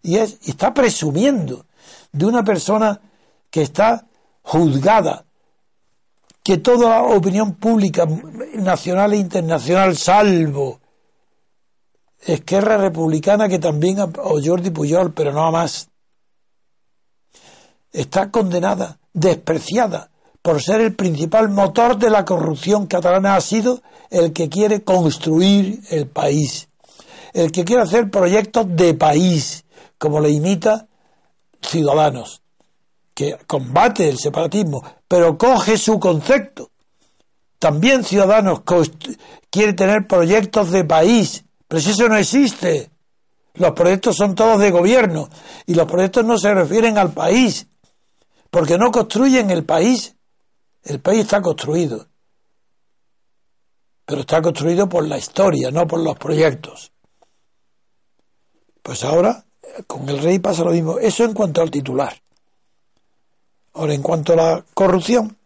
y, 0.03 0.17
es, 0.17 0.39
está 0.47 0.73
presumiendo 0.73 1.65
de 2.13 2.27
una 2.27 2.43
persona 2.43 3.01
que 3.51 3.63
está 3.63 4.07
juzgada, 4.43 5.25
que 6.43 6.59
toda 6.59 6.89
la 6.89 7.03
opinión 7.03 7.55
pública 7.55 8.07
nacional 8.55 9.13
e 9.13 9.19
internacional, 9.19 9.97
salvo 9.97 10.81
Esquerra 12.21 12.77
Republicana, 12.79 13.49
que 13.49 13.59
también, 13.59 14.01
o 14.01 14.41
Jordi 14.43 14.71
Puyol, 14.71 15.13
pero 15.13 15.33
no 15.33 15.53
más, 15.53 15.89
está 17.93 18.31
condenada, 18.31 18.99
despreciada, 19.13 20.11
por 20.43 20.63
ser 20.63 20.81
el 20.81 20.95
principal 20.95 21.49
motor 21.49 21.99
de 21.99 22.11
la 22.11 22.25
corrupción 22.25 22.87
catalana, 22.87 23.37
ha 23.37 23.41
sido 23.41 23.83
el 24.11 24.33
que 24.33 24.49
quiere 24.49 24.83
construir 24.83 25.81
el 25.91 26.07
país, 26.07 26.69
el 27.35 27.53
que 27.53 27.65
quiere 27.65 27.83
hacer 27.83 28.11
proyectos 28.11 28.67
de 28.69 28.95
país, 28.95 29.65
como 29.99 30.21
le 30.21 30.31
imita 30.31 30.87
Ciudadanos, 31.61 32.43
que 33.15 33.37
combate 33.47 34.09
el 34.09 34.19
separatismo, 34.19 34.83
pero 35.09 35.37
coge 35.37 35.77
su 35.77 35.99
concepto. 35.99 36.71
También 37.59 38.05
Ciudadanos 38.05 38.63
quiere 39.51 39.73
tener 39.73 40.07
proyectos 40.07 40.71
de 40.71 40.85
país, 40.85 41.45
pero 41.67 41.83
si 41.83 41.91
eso 41.91 42.09
no 42.09 42.17
existe. 42.17 42.91
Los 43.55 43.73
proyectos 43.73 44.15
son 44.15 44.37
todos 44.37 44.61
de 44.61 44.71
gobierno 44.71 45.29
y 45.67 45.75
los 45.75 45.87
proyectos 45.87 46.25
no 46.25 46.39
se 46.39 46.55
refieren 46.55 46.97
al 46.97 47.13
país, 47.13 47.67
porque 48.51 48.79
no 48.79 48.93
construyen 48.93 49.51
el 49.51 49.65
país. 49.65 50.15
El 50.85 51.01
país 51.01 51.23
está 51.23 51.43
construido, 51.43 52.07
pero 54.05 54.21
está 54.21 54.41
construido 54.41 54.89
por 54.89 55.07
la 55.09 55.19
historia, 55.19 55.73
no 55.73 55.89
por 55.89 56.01
los 56.01 56.17
proyectos. 56.17 56.93
Pues 58.81 59.03
ahora 59.03 59.48
con 59.87 60.09
el 60.09 60.19
rey 60.19 60.39
pasa 60.39 60.65
lo 60.65 60.73
mismo. 60.73 60.99
Eso 60.99 61.25
en 61.25 61.35
cuanto 61.35 61.63
al 61.63 61.71
titular. 61.71 62.15
Ahora, 63.75 63.95
en 63.95 64.03
cuanto 64.03 64.33
a 64.33 64.37
la 64.37 64.65
corrupción, 64.75 65.37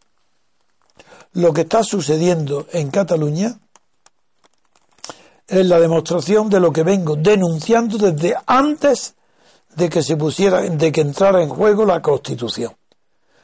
lo 1.34 1.52
que 1.52 1.62
está 1.62 1.82
sucediendo 1.82 2.66
en 2.72 2.90
Cataluña 2.90 3.58
es 5.46 5.66
la 5.66 5.80
demostración 5.80 6.48
de 6.48 6.60
lo 6.60 6.72
que 6.72 6.82
vengo 6.82 7.16
denunciando 7.16 7.98
desde 7.98 8.34
antes 8.46 9.14
de 9.74 9.88
que 9.88 10.02
se 10.02 10.16
pusiera, 10.16 10.60
de 10.60 10.92
que 10.92 11.00
entrara 11.00 11.42
en 11.42 11.48
juego 11.48 11.84
la 11.84 12.00
Constitución. 12.00 12.74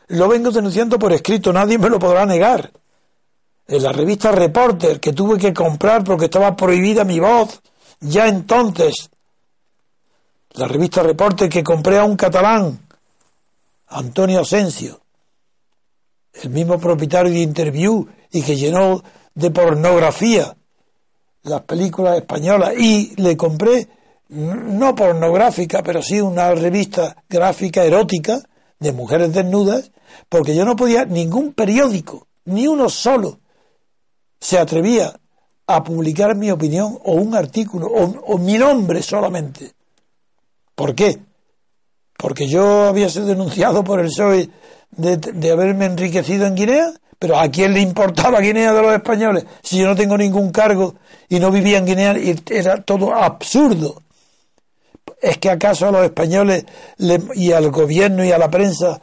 Lo 0.09 0.29
vengo 0.29 0.51
denunciando 0.51 0.99
por 0.99 1.13
escrito, 1.13 1.53
nadie 1.53 1.79
me 1.79 1.91
lo 1.91 1.99
podrá 1.99 2.25
negar. 2.25 2.73
En 3.67 3.83
la 3.83 3.93
revista 3.93 4.33
Reporter, 4.33 5.01
que 5.01 5.13
tuve 5.13 5.39
que 5.39 5.53
comprar 5.53 6.03
porque 6.03 6.27
estaba 6.27 6.57
prohibida 6.57 7.05
mi 7.05 7.21
voz, 7.21 7.61
ya 8.01 8.27
entonces, 8.27 9.11
la 10.53 10.67
revista 10.67 11.03
Reporte 11.03 11.49
que 11.49 11.63
compré 11.63 11.99
a 11.99 12.05
un 12.05 12.17
catalán, 12.17 12.81
Antonio 13.89 14.41
Asensio, 14.41 15.01
el 16.33 16.51
mismo 16.51 16.79
propietario 16.79 17.33
de 17.33 17.41
Interview 17.41 18.07
y 18.31 18.43
que 18.43 18.57
llenó 18.57 19.03
de 19.35 19.51
pornografía 19.51 20.57
las 21.43 21.63
películas 21.63 22.17
españolas 22.19 22.75
y 22.77 23.15
le 23.17 23.37
compré 23.37 23.89
no 24.29 24.95
pornográfica, 24.95 25.83
pero 25.83 26.03
sí 26.03 26.21
una 26.21 26.55
revista 26.55 27.25
gráfica 27.29 27.85
erótica 27.85 28.43
de 28.79 28.93
mujeres 28.93 29.33
desnudas, 29.33 29.91
porque 30.29 30.55
yo 30.55 30.65
no 30.65 30.77
podía, 30.77 31.05
ningún 31.05 31.55
periódico, 31.55 32.27
ni 32.45 32.67
uno 32.67 32.91
solo, 32.91 33.41
se 34.39 34.59
atrevía 34.59 35.19
a 35.67 35.83
publicar 35.83 36.37
mi 36.37 36.51
opinión 36.51 36.99
o 37.05 37.13
un 37.13 37.35
artículo 37.35 37.87
o, 37.87 38.35
o 38.35 38.39
mi 38.39 38.59
nombre 38.59 39.03
solamente. 39.03 39.73
¿Por 40.79 40.95
qué? 40.95 41.19
Porque 42.17 42.47
yo 42.47 42.85
había 42.85 43.09
sido 43.09 43.27
denunciado 43.27 43.83
por 43.83 43.99
el 43.99 44.07
PSOE 44.07 44.49
de, 44.93 45.51
haberme 45.51 45.87
enriquecido 45.87 46.47
en 46.47 46.55
Guinea, 46.55 46.93
pero 47.19 47.37
¿a 47.37 47.49
quién 47.49 47.75
le 47.75 47.81
importaba 47.81 48.39
Guinea 48.39 48.73
de 48.73 48.83
los 48.83 48.95
españoles? 48.95 49.45
Si 49.61 49.79
yo 49.79 49.89
no 49.89 49.97
tengo 49.97 50.17
ningún 50.17 50.53
cargo 50.53 50.95
y 51.29 51.41
no 51.41 51.51
vivía 51.51 51.79
en 51.79 51.87
Guinea, 51.87 52.17
y 52.17 52.41
era 52.49 52.81
todo 52.81 53.13
absurdo. 53.13 54.03
¿Es 55.21 55.39
que 55.39 55.51
acaso 55.51 55.89
a 55.89 55.91
los 55.91 56.05
españoles 56.05 56.65
y 57.35 57.51
al 57.51 57.73
gobierno 57.73 58.25
y 58.25 58.31
a 58.31 58.39
la 58.39 58.49
prensa 58.49 59.01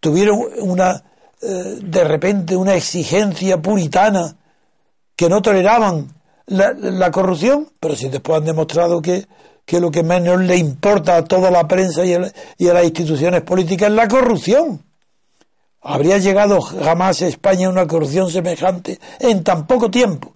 tuvieron 0.00 0.40
una, 0.58 1.02
eh, 1.40 1.78
de 1.80 2.04
repente, 2.04 2.54
una 2.54 2.74
exigencia 2.74 3.62
puritana 3.62 4.36
que 5.16 5.30
no 5.30 5.40
toleraban 5.40 6.06
la, 6.48 7.10
corrupción, 7.10 7.70
pero 7.80 7.96
si 7.96 8.10
después 8.10 8.38
han 8.38 8.44
demostrado 8.44 9.00
que, 9.00 9.26
que, 9.64 9.80
lo 9.80 9.90
que 9.90 10.02
menos 10.02 10.40
le 10.40 10.56
importa 10.56 11.16
a 11.16 11.24
toda 11.24 11.50
la 11.50 11.66
prensa 11.66 12.04
y, 12.04 12.14
a 12.14 12.74
las 12.74 12.84
instituciones 12.84 13.42
políticas 13.42 13.88
es 13.88 13.94
la 13.94 14.08
corrupción. 14.08 14.82
¿Habría 15.82 16.18
llegado 16.18 16.60
jamás 16.60 17.20
España 17.22 17.66
a 17.66 17.70
una 17.70 17.86
corrupción 17.86 18.30
semejante 18.30 18.98
en 19.20 19.44
tan 19.44 19.66
poco 19.66 19.90
tiempo? 19.90 20.34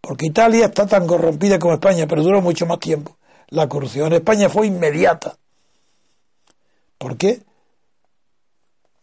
Porque 0.00 0.26
Italia 0.26 0.66
está 0.66 0.86
tan 0.86 1.06
corrompida 1.06 1.58
como 1.58 1.74
España, 1.74 2.06
pero 2.06 2.22
duró 2.22 2.40
mucho 2.40 2.66
más 2.66 2.78
tiempo. 2.78 3.16
La 3.48 3.68
corrupción 3.68 4.08
en 4.08 4.14
España 4.14 4.48
fue 4.48 4.68
inmediata. 4.68 5.36
¿Por 6.96 7.16
qué? 7.16 7.42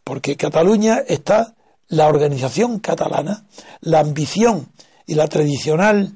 Porque 0.03 0.37
Cataluña 0.37 1.03
está 1.07 1.55
la 1.87 2.07
organización 2.07 2.79
catalana, 2.79 3.45
la 3.81 3.99
ambición 3.99 4.69
y 5.05 5.15
la 5.15 5.27
tradicional 5.27 6.13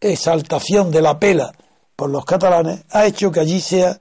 exaltación 0.00 0.90
de 0.90 1.02
la 1.02 1.18
pela 1.18 1.52
por 1.98 2.10
los 2.10 2.24
catalanes 2.24 2.84
ha 2.90 3.06
hecho 3.06 3.32
que 3.32 3.40
allí 3.40 3.60
sea 3.60 3.98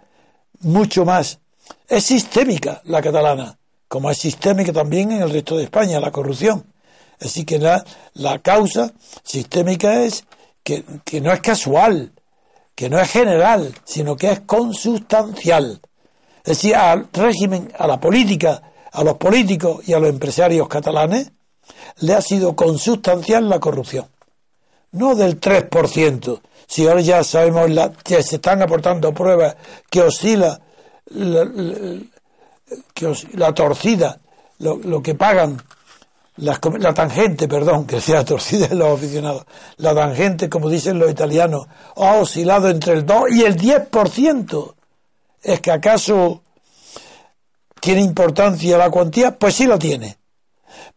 mucho 0.60 1.04
más. 1.04 1.40
Es 1.88 2.04
sistémica 2.04 2.80
la 2.86 3.02
catalana, 3.02 3.58
como 3.88 4.12
es 4.12 4.20
sistémica 4.20 4.72
también 4.72 5.12
en 5.12 5.24
el 5.24 5.32
resto 5.32 5.58
de 5.58 5.64
España 5.64 6.00
la 6.00 6.12
corrupción. 6.12 6.64
Así 7.20 7.44
que 7.44 7.58
la, 7.58 7.84
la 8.14 8.38
causa 8.38 8.94
sistémica 9.24 10.04
es 10.04 10.26
que, 10.64 10.84
que 11.04 11.22
no 11.22 11.34
es 11.34 11.42
casual, 11.42 12.12
que 12.76 12.88
no 12.88 13.00
es 13.00 13.10
general, 13.10 13.74
sino 13.84 14.16
que 14.16 14.30
es 14.30 14.42
consustancial. 14.42 15.82
Es 16.44 16.58
decir, 16.58 16.76
al 16.76 17.08
régimen, 17.12 17.74
a 17.80 17.88
la 17.88 18.00
política, 18.00 18.62
a 18.92 19.04
los 19.04 19.18
políticos 19.18 19.90
y 19.90 19.94
a 19.94 20.00
los 20.00 20.10
empresarios 20.10 20.68
catalanes, 20.68 21.32
le 22.02 22.14
ha 22.14 22.22
sido 22.22 22.56
consustancial 22.56 23.50
la 23.50 23.60
corrupción 23.60 24.06
no 24.92 25.16
del 25.16 25.40
3%, 25.40 26.42
si 26.68 26.86
ahora 26.86 27.02
ya 27.02 27.24
sabemos 27.24 27.70
la, 27.72 27.92
se 28.06 28.36
están 28.36 28.62
aportando 28.62 29.14
pruebas 29.14 29.56
que 29.90 30.02
oscila 30.02 30.60
la, 31.12 31.50
que 32.94 33.14
la 33.34 33.54
torcida, 33.54 34.20
lo, 34.60 35.02
que 35.02 35.16
pagan, 35.16 35.62
la 36.36 36.94
tangente, 36.94 37.48
perdón, 37.48 37.88
que 37.88 38.02
sea 38.02 38.26
torcida 38.26 38.68
en 38.70 38.80
los 38.80 38.98
aficionados, 38.98 39.46
la 39.78 39.96
tangente, 39.96 40.50
como 40.50 40.70
dicen 40.70 41.00
los 41.00 41.10
italianos, 41.10 41.68
ha 41.96 42.16
oscilado 42.16 42.70
entre 42.70 42.94
el 42.94 43.06
2 43.06 43.32
y 43.32 43.44
el 43.44 43.58
10%. 43.58 44.74
¿Es 45.42 45.62
que 45.62 45.72
acaso 45.72 46.42
tiene 47.80 48.02
importancia 48.02 48.78
la 48.78 48.90
cuantía? 48.90 49.38
Pues 49.40 49.56
sí 49.56 49.66
la 49.66 49.80
tiene. 49.80 50.18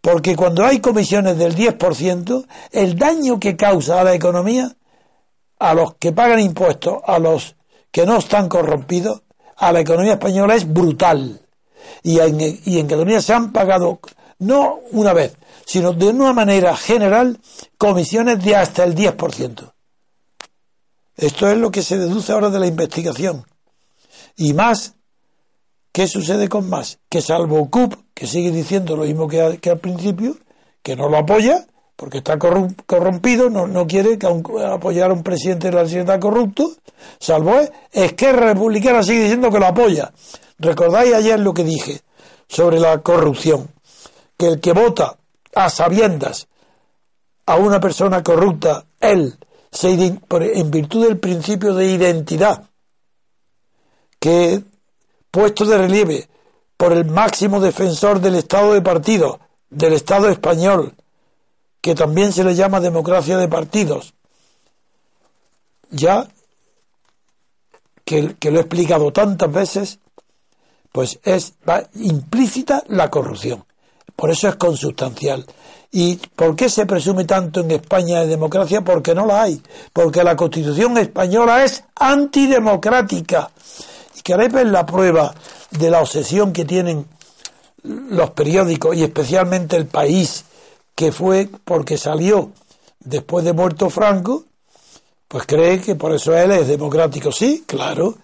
Porque 0.01 0.35
cuando 0.35 0.65
hay 0.65 0.81
comisiones 0.81 1.39
del 1.39 1.55
10%, 1.55 2.47
el 2.73 2.99
daño 2.99 3.39
que 3.39 3.57
causa 3.57 4.01
a 4.01 4.05
la 4.05 4.15
economía, 4.15 4.75
a 5.61 5.75
los 5.75 5.95
que 5.95 6.11
pagan 6.11 6.41
impuestos, 6.41 7.01
a 7.07 7.19
los 7.19 7.55
que 7.93 8.05
no 8.05 8.19
están 8.19 8.49
corrompidos, 8.49 9.23
a 9.57 9.73
la 9.73 9.81
economía 9.81 10.15
española 10.15 10.57
es 10.57 10.71
brutal. 10.71 11.41
Y 12.03 12.19
en, 12.19 12.89
Cataluña 12.89 13.21
se 13.21 13.33
han 13.33 13.53
pagado, 13.53 14.01
no 14.41 14.81
una 14.91 15.13
vez, 15.13 15.37
sino 15.65 15.93
de 15.93 16.09
una 16.09 16.33
manera 16.33 16.77
general, 16.77 17.39
comisiones 17.79 18.43
de 18.43 18.57
hasta 18.57 18.83
el 18.83 18.95
10%. 18.97 19.73
Esto 21.17 21.49
es 21.49 21.59
lo 21.59 21.71
que 21.71 21.83
se 21.83 21.99
deduce 21.99 22.33
ahora 22.33 22.51
de 22.51 22.59
la 22.59 22.67
investigación. 22.67 23.47
Y 24.37 24.55
más 24.55 24.95
¿Qué 25.93 26.07
sucede 26.07 26.49
con 26.49 26.69
más? 26.69 26.99
Que 27.09 27.21
salvo 27.21 27.69
CUP, 27.69 27.95
que 28.15 28.27
sigue 28.29 28.53
diciendo 28.53 28.97
lo 28.97 29.05
mismo 29.05 29.27
que, 29.27 29.41
al 29.41 29.81
principio, 29.81 30.37
que 30.83 30.95
no 30.95 31.09
lo 31.09 31.19
apoya, 31.19 31.67
porque 32.01 32.17
está 32.17 32.39
corrompido, 32.39 33.51
no, 33.51 33.67
no 33.67 33.87
quiere 33.87 34.19
que 34.19 34.27
apoyar 34.27 35.11
a 35.11 35.13
un 35.13 35.23
presidente 35.23 35.69
de 35.69 35.75
la 35.75 35.83
sociedad 35.83 36.19
corrupto, 36.19 36.73
salvo 37.19 37.61
es 37.93 38.15
que 38.15 38.33
Republicana 38.33 39.03
sigue 39.03 39.25
diciendo 39.25 39.51
que 39.51 39.59
lo 39.59 39.67
apoya. 39.67 40.11
¿Recordáis 40.59 41.13
ayer 41.13 41.39
lo 41.39 41.53
que 41.53 41.63
dije 41.63 42.01
sobre 42.49 42.81
la 42.81 43.03
corrupción? 43.03 43.69
Que 44.39 44.47
el 44.47 44.61
que 44.61 44.73
vota 44.73 45.19
a 45.55 45.69
sabiendas 45.69 46.49
a 47.45 47.57
una 47.57 47.79
persona 47.81 48.23
corrupta, 48.23 48.87
él, 48.99 49.37
se, 49.71 49.91
en 49.93 50.71
virtud 50.71 51.07
del 51.07 51.19
principio 51.19 51.75
de 51.75 51.85
identidad, 51.85 52.65
que 54.19 54.65
puesto 55.31 55.67
de 55.67 55.77
relieve 55.77 56.31
por 56.79 56.95
el 56.95 57.05
máximo 57.05 57.61
defensor 57.61 58.23
del 58.23 58.37
Estado 58.37 58.73
de 58.73 58.81
partido, 58.81 59.39
del 59.69 59.93
Estado 59.93 60.31
español, 60.31 60.95
que 61.81 61.95
también 61.95 62.33
se 62.33 62.45
le 62.45 62.55
llama 62.55 62.81
democracia 62.81 63.37
de 63.37 63.49
partidos. 63.49 64.15
Ya 65.91 66.29
que, 68.05 68.37
lo 68.51 68.59
he 68.59 68.61
explicado 68.61 69.13
tantas 69.13 69.53
veces, 69.53 69.99
pues 70.93 71.19
es 71.25 71.55
implícita 71.95 72.83
la 72.89 73.11
corrupción. 73.11 73.65
Por 74.17 74.31
eso 74.31 74.49
es 74.49 74.57
consubstancial. 74.57 75.47
¿Y 75.93 76.17
por 76.37 76.55
qué 76.55 76.69
se 76.69 76.87
presume 76.87 77.25
tanto 77.25 77.61
en 77.61 77.71
España 77.73 78.21
de 78.21 78.27
democracia? 78.27 78.83
Porque 78.83 79.15
no 79.15 79.27
la 79.27 79.43
hay. 79.43 79.63
Porque 79.93 80.23
la 80.23 80.37
Constitución 80.37 80.99
española 80.99 81.65
es 81.65 81.85
antidemocrática 81.97 83.51
queréis 84.23 84.53
ver 84.53 84.67
la 84.67 84.87
prueba 84.87 85.35
de 85.71 85.91
la 85.91 86.01
obsesión 86.01 86.53
que 86.53 86.65
tienen 86.65 87.07
los 87.83 88.31
periódicos 88.31 88.97
y 88.97 89.03
especialmente 89.03 89.77
el 89.77 89.87
país, 89.87 90.45
que 91.01 91.13
fue 91.13 91.49
porque 91.65 91.97
salió 91.97 92.53
después 92.99 93.43
de 93.43 93.55
muerto 93.55 93.89
Franco, 93.89 94.45
pues 95.29 95.47
cree 95.47 95.81
que 95.81 95.95
por 95.95 96.13
eso 96.13 96.37
él 96.37 96.51
es 96.51 96.69
democrático. 96.69 97.33
Sí, 97.33 97.65
claro, 97.67 98.17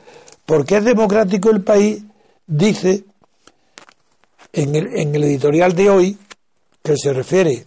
porque 0.45 0.77
es 0.77 0.85
democrático 0.85 1.49
el 1.49 1.63
país, 1.63 2.03
dice 2.47 3.05
en 4.53 4.75
el, 4.75 4.95
en 4.95 5.15
el 5.15 5.25
editorial 5.25 5.75
de 5.75 5.89
hoy, 5.89 6.19
que 6.83 6.99
se 6.99 7.15
refiere 7.15 7.67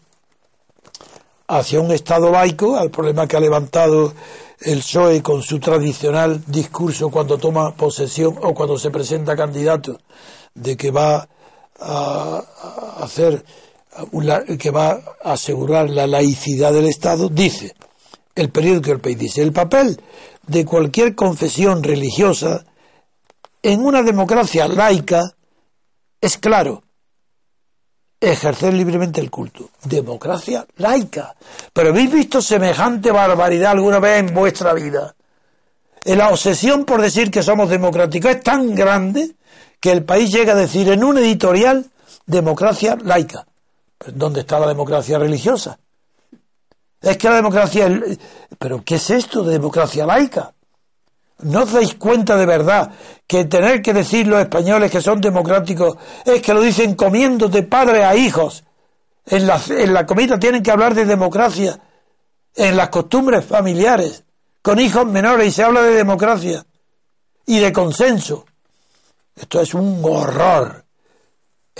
hacia 1.47 1.79
un 1.79 1.91
Estado 1.91 2.29
laico, 2.29 2.77
al 2.77 2.91
problema 2.91 3.25
que 3.25 3.35
ha 3.35 3.39
levantado 3.39 4.13
el 4.59 4.77
PSOE 4.77 5.23
con 5.23 5.41
su 5.41 5.59
tradicional 5.59 6.43
discurso 6.45 7.09
cuando 7.09 7.39
toma 7.39 7.73
posesión 7.73 8.37
o 8.43 8.53
cuando 8.53 8.77
se 8.77 8.91
presenta 8.91 9.35
candidato 9.35 9.99
de 10.53 10.77
que 10.77 10.91
va 10.91 11.27
a 11.79 12.43
hacer 12.99 13.43
que 14.57 14.71
va 14.71 14.99
a 15.23 15.33
asegurar 15.33 15.89
la 15.89 16.07
laicidad 16.07 16.73
del 16.73 16.87
Estado, 16.87 17.29
dice 17.29 17.73
el 18.39 18.49
periódico 18.51 18.91
El 18.91 18.99
País 18.99 19.17
dice 19.17 19.41
el 19.41 19.51
papel 19.51 20.01
de 20.47 20.65
cualquier 20.65 21.15
confesión 21.15 21.83
religiosa 21.83 22.65
en 23.61 23.85
una 23.85 24.01
democracia 24.01 24.67
laica 24.67 25.35
es 26.21 26.37
claro 26.37 26.81
ejercer 28.19 28.73
libremente 28.73 29.21
el 29.21 29.29
culto. 29.29 29.69
Democracia 29.83 30.65
laica. 30.77 31.35
Pero 31.71 31.89
¿habéis 31.89 32.11
visto 32.11 32.41
semejante 32.41 33.11
barbaridad 33.11 33.71
alguna 33.71 33.99
vez 33.99 34.19
en 34.19 34.33
vuestra 34.33 34.73
vida? 34.73 35.15
La 36.05 36.29
obsesión 36.29 36.85
por 36.85 37.01
decir 37.01 37.29
que 37.29 37.43
somos 37.43 37.69
democráticos 37.69 38.31
es 38.31 38.43
tan 38.43 38.73
grande 38.73 39.35
que 39.79 39.91
el 39.91 40.03
país 40.03 40.31
llega 40.31 40.53
a 40.53 40.57
decir 40.57 40.89
en 40.89 41.03
un 41.03 41.17
editorial 41.17 41.85
democracia 42.25 42.97
laica. 43.03 43.45
¿Dónde 44.07 44.41
está 44.41 44.59
la 44.59 44.67
democracia 44.67 45.19
religiosa? 45.19 45.79
Es 47.01 47.17
que 47.17 47.29
la 47.29 47.35
democracia... 47.35 47.87
¿Pero 48.57 48.83
qué 48.83 48.95
es 48.95 49.09
esto 49.09 49.43
de 49.43 49.53
democracia 49.53 50.05
laica? 50.05 50.53
¿No 51.41 51.63
os 51.63 51.71
dais 51.71 51.95
cuenta 51.95 52.35
de 52.35 52.45
verdad 52.45 52.91
que 53.25 53.45
tener 53.45 53.81
que 53.81 53.93
decir 53.93 54.27
los 54.27 54.41
españoles 54.41 54.91
que 54.91 55.01
son 55.01 55.21
democráticos 55.21 55.95
es 56.25 56.41
que 56.41 56.53
lo 56.53 56.61
dicen 56.61 56.95
comiendo 56.95 57.47
de 57.47 57.63
padre 57.63 58.03
a 58.03 58.15
hijos? 58.15 58.63
En 59.25 59.47
la, 59.47 59.61
en 59.69 59.93
la 59.93 60.05
comida 60.05 60.39
tienen 60.39 60.63
que 60.63 60.71
hablar 60.71 60.95
de 60.95 61.05
democracia, 61.05 61.79
en 62.55 62.75
las 62.75 62.89
costumbres 62.89 63.45
familiares, 63.45 64.23
con 64.61 64.79
hijos 64.79 65.05
menores 65.05 65.47
y 65.47 65.51
se 65.51 65.63
habla 65.63 65.81
de 65.81 65.93
democracia 65.93 66.65
y 67.45 67.59
de 67.59 67.71
consenso. 67.71 68.45
Esto 69.35 69.61
es 69.61 69.73
un 69.73 70.01
horror, 70.03 70.83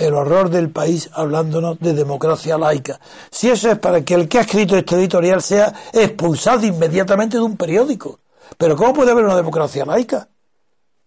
el 0.00 0.14
horror 0.14 0.48
del 0.48 0.70
país 0.70 1.10
hablándonos 1.12 1.78
de 1.78 1.92
democracia 1.92 2.56
laica. 2.56 2.98
Si 3.30 3.50
eso 3.50 3.70
es 3.70 3.78
para 3.78 4.02
que 4.02 4.14
el 4.14 4.28
que 4.28 4.38
ha 4.38 4.42
escrito 4.42 4.76
este 4.76 4.96
editorial 4.96 5.42
sea 5.42 5.74
expulsado 5.92 6.66
inmediatamente 6.66 7.36
de 7.36 7.42
un 7.42 7.56
periódico. 7.56 8.18
Pero 8.56 8.76
¿cómo 8.76 8.94
puede 8.94 9.12
haber 9.12 9.26
una 9.26 9.36
democracia 9.36 9.84
laica? 9.84 10.28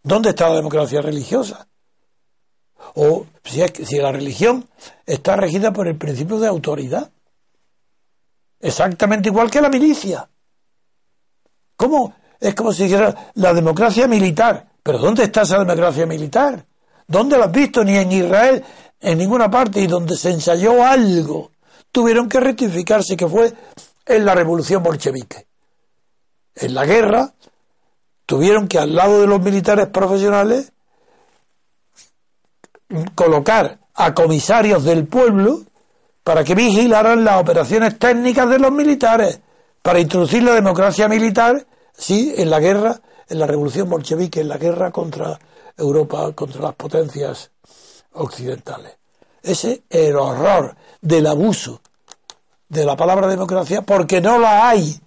¿Dónde 0.04 0.30
está 0.30 0.50
la 0.50 0.56
democracia 0.56 1.02
religiosa? 1.02 1.68
O 2.96 3.26
si, 3.44 3.98
la 3.98 4.12
religión 4.12 4.68
está 5.06 5.36
regida 5.38 5.74
por 5.74 5.88
el 5.88 5.98
principio 5.98 6.40
de 6.40 6.48
autoridad. 6.48 7.10
Exactamente 8.60 9.30
igual 9.30 9.50
que 9.50 9.62
la 9.62 9.70
milicia. 9.70 10.30
¿Cómo? 11.76 12.14
Es 12.40 12.54
como 12.54 12.72
si 12.72 12.84
dijera 12.84 13.32
la 13.36 13.54
democracia 13.54 14.08
militar. 14.08 14.68
¿Pero 14.84 15.00
dónde 15.00 15.24
está 15.24 15.42
esa 15.42 15.58
democracia 15.60 16.06
militar? 16.06 16.64
¿Dónde 17.08 17.38
la 17.38 17.46
has 17.46 17.52
visto? 17.52 17.84
Ni 17.84 17.98
en 17.98 18.12
Israel, 18.12 18.64
en 19.04 19.18
ninguna 19.18 19.52
parte. 19.52 19.82
Y 19.82 19.88
donde 19.88 20.18
se 20.18 20.32
ensayó 20.32 20.84
algo, 20.84 21.52
tuvieron 21.92 22.28
que 22.28 22.40
rectificarse, 22.40 23.16
que 23.16 23.28
fue 23.28 23.54
en 24.06 24.26
la 24.26 24.34
revolución 24.34 24.82
bolchevique. 24.82 25.46
En 26.56 26.74
la 26.74 26.86
guerra 26.86 27.34
tuvieron 28.26 28.68
que 28.68 28.80
al 28.80 28.96
lado 28.96 29.22
de 29.22 29.28
los 29.28 29.42
militares 29.42 29.88
profesionales 29.88 30.72
colocar 33.16 33.80
a 33.96 34.14
comisarios 34.14 34.84
del 34.84 35.08
pueblo 35.08 35.62
para 36.24 36.44
que 36.44 36.56
vigilaran 36.56 37.24
las 37.24 37.42
operaciones 37.42 38.00
técnicas 38.00 38.50
de 38.50 38.60
los 38.60 38.72
militares, 38.72 39.40
para 39.82 40.00
introducir 40.00 40.44
la 40.44 40.54
democracia 40.54 41.08
militar, 41.08 41.66
sí, 41.92 42.34
en 42.38 42.50
la 42.50 42.60
guerra, 42.60 43.02
en 43.28 43.40
la 43.40 43.48
revolución 43.48 43.90
bolchevique, 43.90 44.42
en 44.42 44.48
la 44.48 44.58
guerra 44.58 44.92
contra 44.92 45.38
Europa, 45.76 46.32
contra 46.34 46.62
las 46.62 46.76
potencias 46.76 47.52
occidentales. 48.14 48.98
Ese 49.42 49.84
es 49.90 50.08
el 50.08 50.16
horror 50.16 50.76
del 51.02 51.28
abuso 51.28 51.82
de 52.70 52.86
la 52.86 52.96
palabra 52.96 53.28
democracia, 53.28 53.82
porque 53.82 54.22
no 54.22 54.40
la 54.40 54.70
hay. 54.70 55.00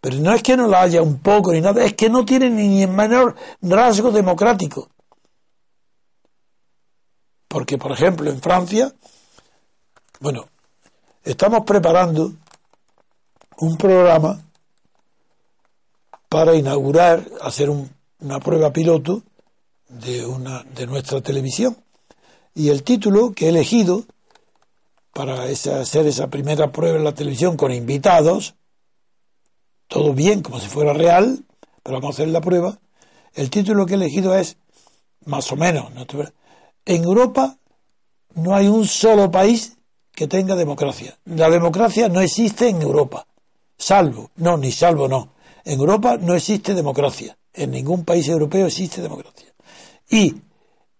Pero 0.00 0.16
no 0.18 0.32
es 0.34 0.42
que 0.42 0.56
no 0.56 0.66
la 0.66 0.82
haya 0.82 1.02
un 1.02 1.18
poco 1.18 1.52
ni 1.52 1.60
nada, 1.60 1.84
es 1.84 1.94
que 1.94 2.08
no 2.08 2.24
tiene 2.24 2.50
ni 2.50 2.82
el 2.82 2.90
menor 2.90 3.34
rasgo 3.60 4.10
democrático. 4.10 4.88
Porque, 7.48 7.78
por 7.78 7.92
ejemplo, 7.92 8.30
en 8.30 8.40
Francia, 8.40 8.92
bueno, 10.20 10.48
estamos 11.22 11.64
preparando 11.64 12.32
un 13.58 13.76
programa 13.76 14.40
para 16.28 16.54
inaugurar, 16.54 17.24
hacer 17.40 17.70
una 17.70 18.40
prueba 18.40 18.72
piloto 18.72 19.22
de, 19.88 20.26
una, 20.26 20.62
de 20.64 20.86
nuestra 20.86 21.20
televisión. 21.20 21.76
Y 22.56 22.70
el 22.70 22.84
título 22.84 23.34
que 23.34 23.44
he 23.44 23.48
elegido 23.50 24.04
para 25.12 25.42
hacer 25.42 26.06
esa 26.06 26.28
primera 26.28 26.72
prueba 26.72 26.96
en 26.96 27.04
la 27.04 27.14
televisión 27.14 27.54
con 27.54 27.70
invitados, 27.70 28.54
todo 29.88 30.14
bien, 30.14 30.40
como 30.40 30.58
si 30.58 30.66
fuera 30.66 30.94
real, 30.94 31.44
pero 31.82 32.00
vamos 32.00 32.18
a 32.18 32.22
hacer 32.22 32.32
la 32.32 32.40
prueba. 32.40 32.78
El 33.34 33.50
título 33.50 33.84
que 33.84 33.92
he 33.92 33.96
elegido 33.96 34.34
es, 34.34 34.56
más 35.26 35.52
o 35.52 35.56
menos, 35.56 35.92
en 36.86 37.04
Europa 37.04 37.58
no 38.36 38.56
hay 38.56 38.68
un 38.68 38.86
solo 38.86 39.30
país 39.30 39.76
que 40.12 40.26
tenga 40.26 40.56
democracia. 40.56 41.18
La 41.26 41.50
democracia 41.50 42.08
no 42.08 42.22
existe 42.22 42.70
en 42.70 42.80
Europa, 42.80 43.26
salvo, 43.76 44.30
no, 44.36 44.56
ni 44.56 44.72
salvo 44.72 45.08
no. 45.08 45.34
En 45.62 45.78
Europa 45.78 46.16
no 46.16 46.34
existe 46.34 46.72
democracia. 46.72 47.36
En 47.52 47.72
ningún 47.72 48.06
país 48.06 48.26
europeo 48.28 48.66
existe 48.66 49.02
democracia. 49.02 49.52
Y 50.08 50.36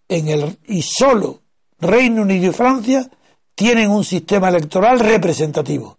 en 0.07 0.28
el 0.28 0.59
y 0.66 0.82
solo 0.82 1.45
Reino 1.80 2.22
Unido 2.22 2.50
y 2.50 2.54
Francia 2.54 3.08
tienen 3.54 3.90
un 3.90 4.04
sistema 4.04 4.48
electoral 4.48 5.00
representativo. 5.00 5.96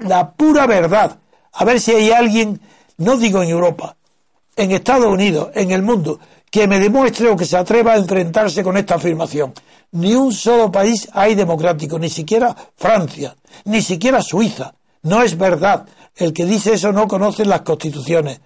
La 0.00 0.32
pura 0.32 0.66
verdad. 0.66 1.18
A 1.52 1.64
ver 1.64 1.80
si 1.80 1.92
hay 1.92 2.10
alguien, 2.10 2.60
no 2.98 3.16
digo 3.16 3.42
en 3.42 3.50
Europa, 3.50 3.96
en 4.56 4.72
Estados 4.72 5.06
Unidos, 5.06 5.50
en 5.54 5.70
el 5.70 5.82
mundo, 5.82 6.18
que 6.50 6.66
me 6.66 6.78
demuestre 6.78 7.28
o 7.28 7.36
que 7.36 7.44
se 7.44 7.56
atreva 7.56 7.92
a 7.92 7.98
enfrentarse 7.98 8.62
con 8.62 8.76
esta 8.76 8.96
afirmación. 8.96 9.52
Ni 9.92 10.14
un 10.14 10.32
solo 10.32 10.70
país 10.70 11.08
hay 11.12 11.34
democrático, 11.34 11.98
ni 11.98 12.10
siquiera 12.10 12.54
Francia, 12.76 13.36
ni 13.64 13.82
siquiera 13.82 14.22
Suiza. 14.22 14.74
No 15.02 15.22
es 15.22 15.36
verdad. 15.36 15.86
El 16.16 16.32
que 16.32 16.44
dice 16.44 16.74
eso 16.74 16.92
no 16.92 17.06
conoce 17.06 17.44
las 17.44 17.62
constituciones. 17.62 18.40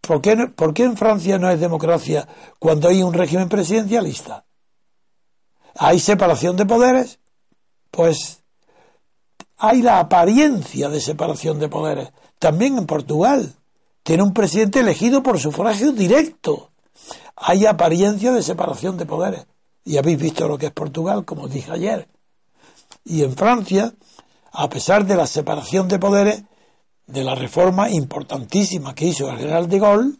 ¿Por 0.00 0.20
qué, 0.20 0.36
¿Por 0.54 0.74
qué 0.74 0.84
en 0.84 0.96
Francia 0.96 1.38
no 1.38 1.50
es 1.50 1.58
democracia 1.58 2.28
cuando 2.58 2.88
hay 2.88 3.02
un 3.02 3.14
régimen 3.14 3.48
presidencialista? 3.48 4.44
¿Hay 5.76 5.98
separación 6.00 6.56
de 6.56 6.66
poderes? 6.66 7.18
Pues 7.90 8.42
hay 9.56 9.82
la 9.82 9.98
apariencia 10.00 10.88
de 10.88 11.00
separación 11.00 11.58
de 11.58 11.68
poderes. 11.68 12.12
También 12.38 12.78
en 12.78 12.86
Portugal. 12.86 13.54
Tiene 14.02 14.22
un 14.22 14.34
presidente 14.34 14.80
elegido 14.80 15.22
por 15.22 15.38
sufragio 15.38 15.92
directo 15.92 16.70
hay 17.36 17.66
apariencia 17.66 18.32
de 18.32 18.42
separación 18.42 18.96
de 18.96 19.06
poderes. 19.06 19.46
Y 19.84 19.98
habéis 19.98 20.18
visto 20.18 20.48
lo 20.48 20.56
que 20.56 20.66
es 20.66 20.72
Portugal, 20.72 21.24
como 21.24 21.48
dije 21.48 21.70
ayer. 21.72 22.08
Y 23.04 23.22
en 23.22 23.36
Francia, 23.36 23.92
a 24.52 24.68
pesar 24.68 25.04
de 25.06 25.16
la 25.16 25.26
separación 25.26 25.88
de 25.88 25.98
poderes, 25.98 26.44
de 27.06 27.24
la 27.24 27.34
reforma 27.34 27.90
importantísima 27.90 28.94
que 28.94 29.06
hizo 29.06 29.30
el 29.30 29.36
general 29.36 29.68
de 29.68 29.78
Gaulle, 29.78 30.16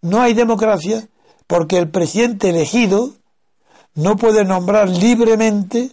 no 0.00 0.22
hay 0.22 0.32
democracia 0.32 1.06
porque 1.46 1.76
el 1.76 1.90
presidente 1.90 2.48
elegido 2.48 3.12
no 3.96 4.16
puede 4.16 4.44
nombrar 4.44 4.88
libremente 4.88 5.90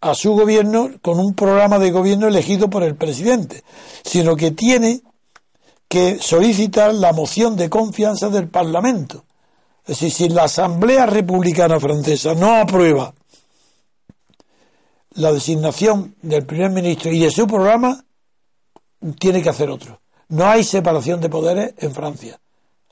a 0.00 0.14
su 0.14 0.32
gobierno 0.32 0.90
con 1.02 1.18
un 1.18 1.34
programa 1.34 1.78
de 1.78 1.90
gobierno 1.90 2.28
elegido 2.28 2.70
por 2.70 2.82
el 2.82 2.96
presidente, 2.96 3.64
sino 4.04 4.36
que 4.36 4.50
tiene 4.50 5.02
que 5.88 6.18
solicitar 6.20 6.94
la 6.94 7.12
moción 7.12 7.56
de 7.56 7.68
confianza 7.68 8.28
del 8.28 8.48
Parlamento. 8.48 9.24
Es 9.82 10.00
decir, 10.00 10.12
si 10.12 10.28
la 10.28 10.44
Asamblea 10.44 11.06
Republicana 11.06 11.80
Francesa 11.80 12.34
no 12.34 12.54
aprueba 12.54 13.12
la 15.14 15.32
designación 15.32 16.14
del 16.22 16.46
primer 16.46 16.70
ministro 16.70 17.10
y 17.10 17.18
de 17.18 17.30
su 17.30 17.46
programa, 17.46 18.04
tiene 19.18 19.42
que 19.42 19.48
hacer 19.48 19.70
otro. 19.70 20.00
No 20.28 20.46
hay 20.46 20.62
separación 20.62 21.20
de 21.20 21.28
poderes 21.28 21.74
en 21.78 21.92
Francia, 21.92 22.38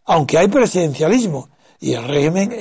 aunque 0.05 0.39
hay 0.39 0.49
presidencialismo 0.49 1.51
y 1.81 1.95
el 1.95 2.05
régimen 2.05 2.57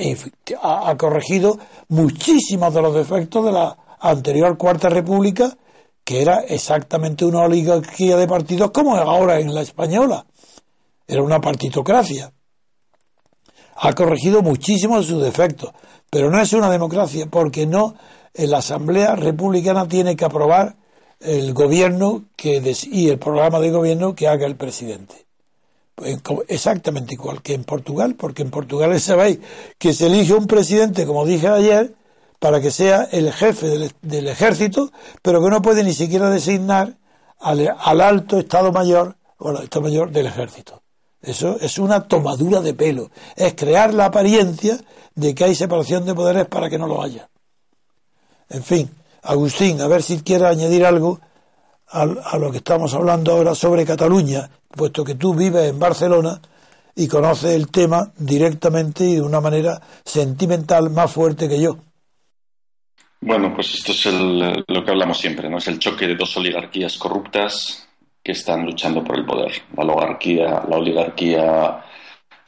ha 0.62 0.96
corregido 0.96 1.58
muchísimos 1.88 2.72
de 2.72 2.82
los 2.82 2.94
defectos 2.94 3.44
de 3.44 3.52
la 3.52 3.76
anterior 4.00 4.56
Cuarta 4.56 4.88
República, 4.88 5.56
que 6.04 6.22
era 6.22 6.40
exactamente 6.40 7.24
una 7.24 7.40
oligarquía 7.40 8.16
de 8.16 8.28
partidos 8.28 8.70
como 8.70 8.96
ahora 8.96 9.40
en 9.40 9.54
la 9.54 9.62
española 9.62 10.24
era 11.08 11.22
una 11.22 11.40
partitocracia. 11.40 12.32
Ha 13.76 13.92
corregido 13.94 14.42
muchísimo 14.42 15.02
sus 15.02 15.22
defectos, 15.22 15.72
pero 16.10 16.30
no 16.30 16.40
es 16.40 16.52
una 16.52 16.70
democracia 16.70 17.26
porque 17.30 17.66
no 17.66 17.94
la 18.34 18.58
Asamblea 18.58 19.16
Republicana 19.16 19.88
tiene 19.88 20.14
que 20.14 20.26
aprobar 20.26 20.76
el 21.20 21.54
gobierno 21.54 22.26
que 22.36 22.62
y 22.90 23.08
el 23.08 23.18
programa 23.18 23.58
de 23.58 23.70
gobierno 23.70 24.14
que 24.14 24.28
haga 24.28 24.46
el 24.46 24.56
presidente. 24.56 25.27
Pues, 25.98 26.20
exactamente 26.46 27.14
igual 27.14 27.42
que 27.42 27.54
en 27.54 27.64
Portugal, 27.64 28.14
porque 28.14 28.42
en 28.42 28.50
Portugal 28.50 28.98
sabéis 29.00 29.40
que 29.78 29.92
se 29.92 30.06
elige 30.06 30.32
un 30.32 30.46
presidente, 30.46 31.06
como 31.06 31.26
dije 31.26 31.48
ayer, 31.48 31.94
para 32.38 32.60
que 32.60 32.70
sea 32.70 33.08
el 33.10 33.32
jefe 33.32 33.90
del, 34.00 34.28
ejército, 34.28 34.92
pero 35.22 35.42
que 35.42 35.50
no 35.50 35.60
puede 35.60 35.82
ni 35.82 35.92
siquiera 35.92 36.30
designar 36.30 36.94
al, 37.40 37.74
al 37.76 38.00
alto 38.00 38.38
Estado 38.38 38.70
Mayor 38.70 39.16
o 39.38 39.48
al 39.48 39.64
Estado 39.64 39.86
Mayor 39.86 40.12
del 40.12 40.26
ejército. 40.26 40.82
Eso 41.20 41.58
es 41.60 41.78
una 41.80 42.06
tomadura 42.06 42.60
de 42.60 42.74
pelo. 42.74 43.10
Es 43.34 43.54
crear 43.54 43.92
la 43.92 44.04
apariencia 44.04 44.78
de 45.16 45.34
que 45.34 45.44
hay 45.44 45.56
separación 45.56 46.06
de 46.06 46.14
poderes 46.14 46.46
para 46.46 46.70
que 46.70 46.78
no 46.78 46.86
lo 46.86 47.02
haya. 47.02 47.28
En 48.50 48.62
fin, 48.62 48.88
Agustín, 49.22 49.80
a 49.80 49.88
ver 49.88 50.04
si 50.04 50.20
quiere 50.20 50.46
añadir 50.46 50.86
algo 50.86 51.18
a, 51.90 52.38
lo 52.38 52.50
que 52.50 52.58
estamos 52.58 52.94
hablando 52.94 53.32
ahora 53.32 53.54
sobre 53.54 53.84
Cataluña, 53.84 54.48
puesto 54.68 55.04
que 55.04 55.14
tú 55.14 55.34
vives 55.34 55.70
en 55.70 55.78
Barcelona 55.78 56.40
y 56.94 57.08
conoces 57.08 57.54
el 57.54 57.70
tema 57.70 58.10
directamente 58.16 59.04
y 59.04 59.14
de 59.16 59.22
una 59.22 59.40
manera 59.40 59.80
sentimental 60.04 60.90
más 60.90 61.10
fuerte 61.10 61.48
que 61.48 61.60
yo. 61.60 61.78
Bueno, 63.20 63.52
pues 63.54 63.74
esto 63.74 63.92
es 63.92 64.06
lo 64.68 64.84
que 64.84 64.90
hablamos 64.90 65.18
siempre, 65.18 65.48
¿no? 65.48 65.58
Es 65.58 65.68
el 65.68 65.78
choque 65.78 66.06
de 66.06 66.16
dos 66.16 66.36
oligarquías 66.36 66.96
corruptas 66.98 67.88
que 68.22 68.32
están 68.32 68.64
luchando 68.64 69.02
por 69.02 69.18
el 69.18 69.24
poder. 69.24 69.52
La 69.76 69.84
oligarquía, 69.84 70.62
la 70.68 70.76
oligarquía 70.76 71.84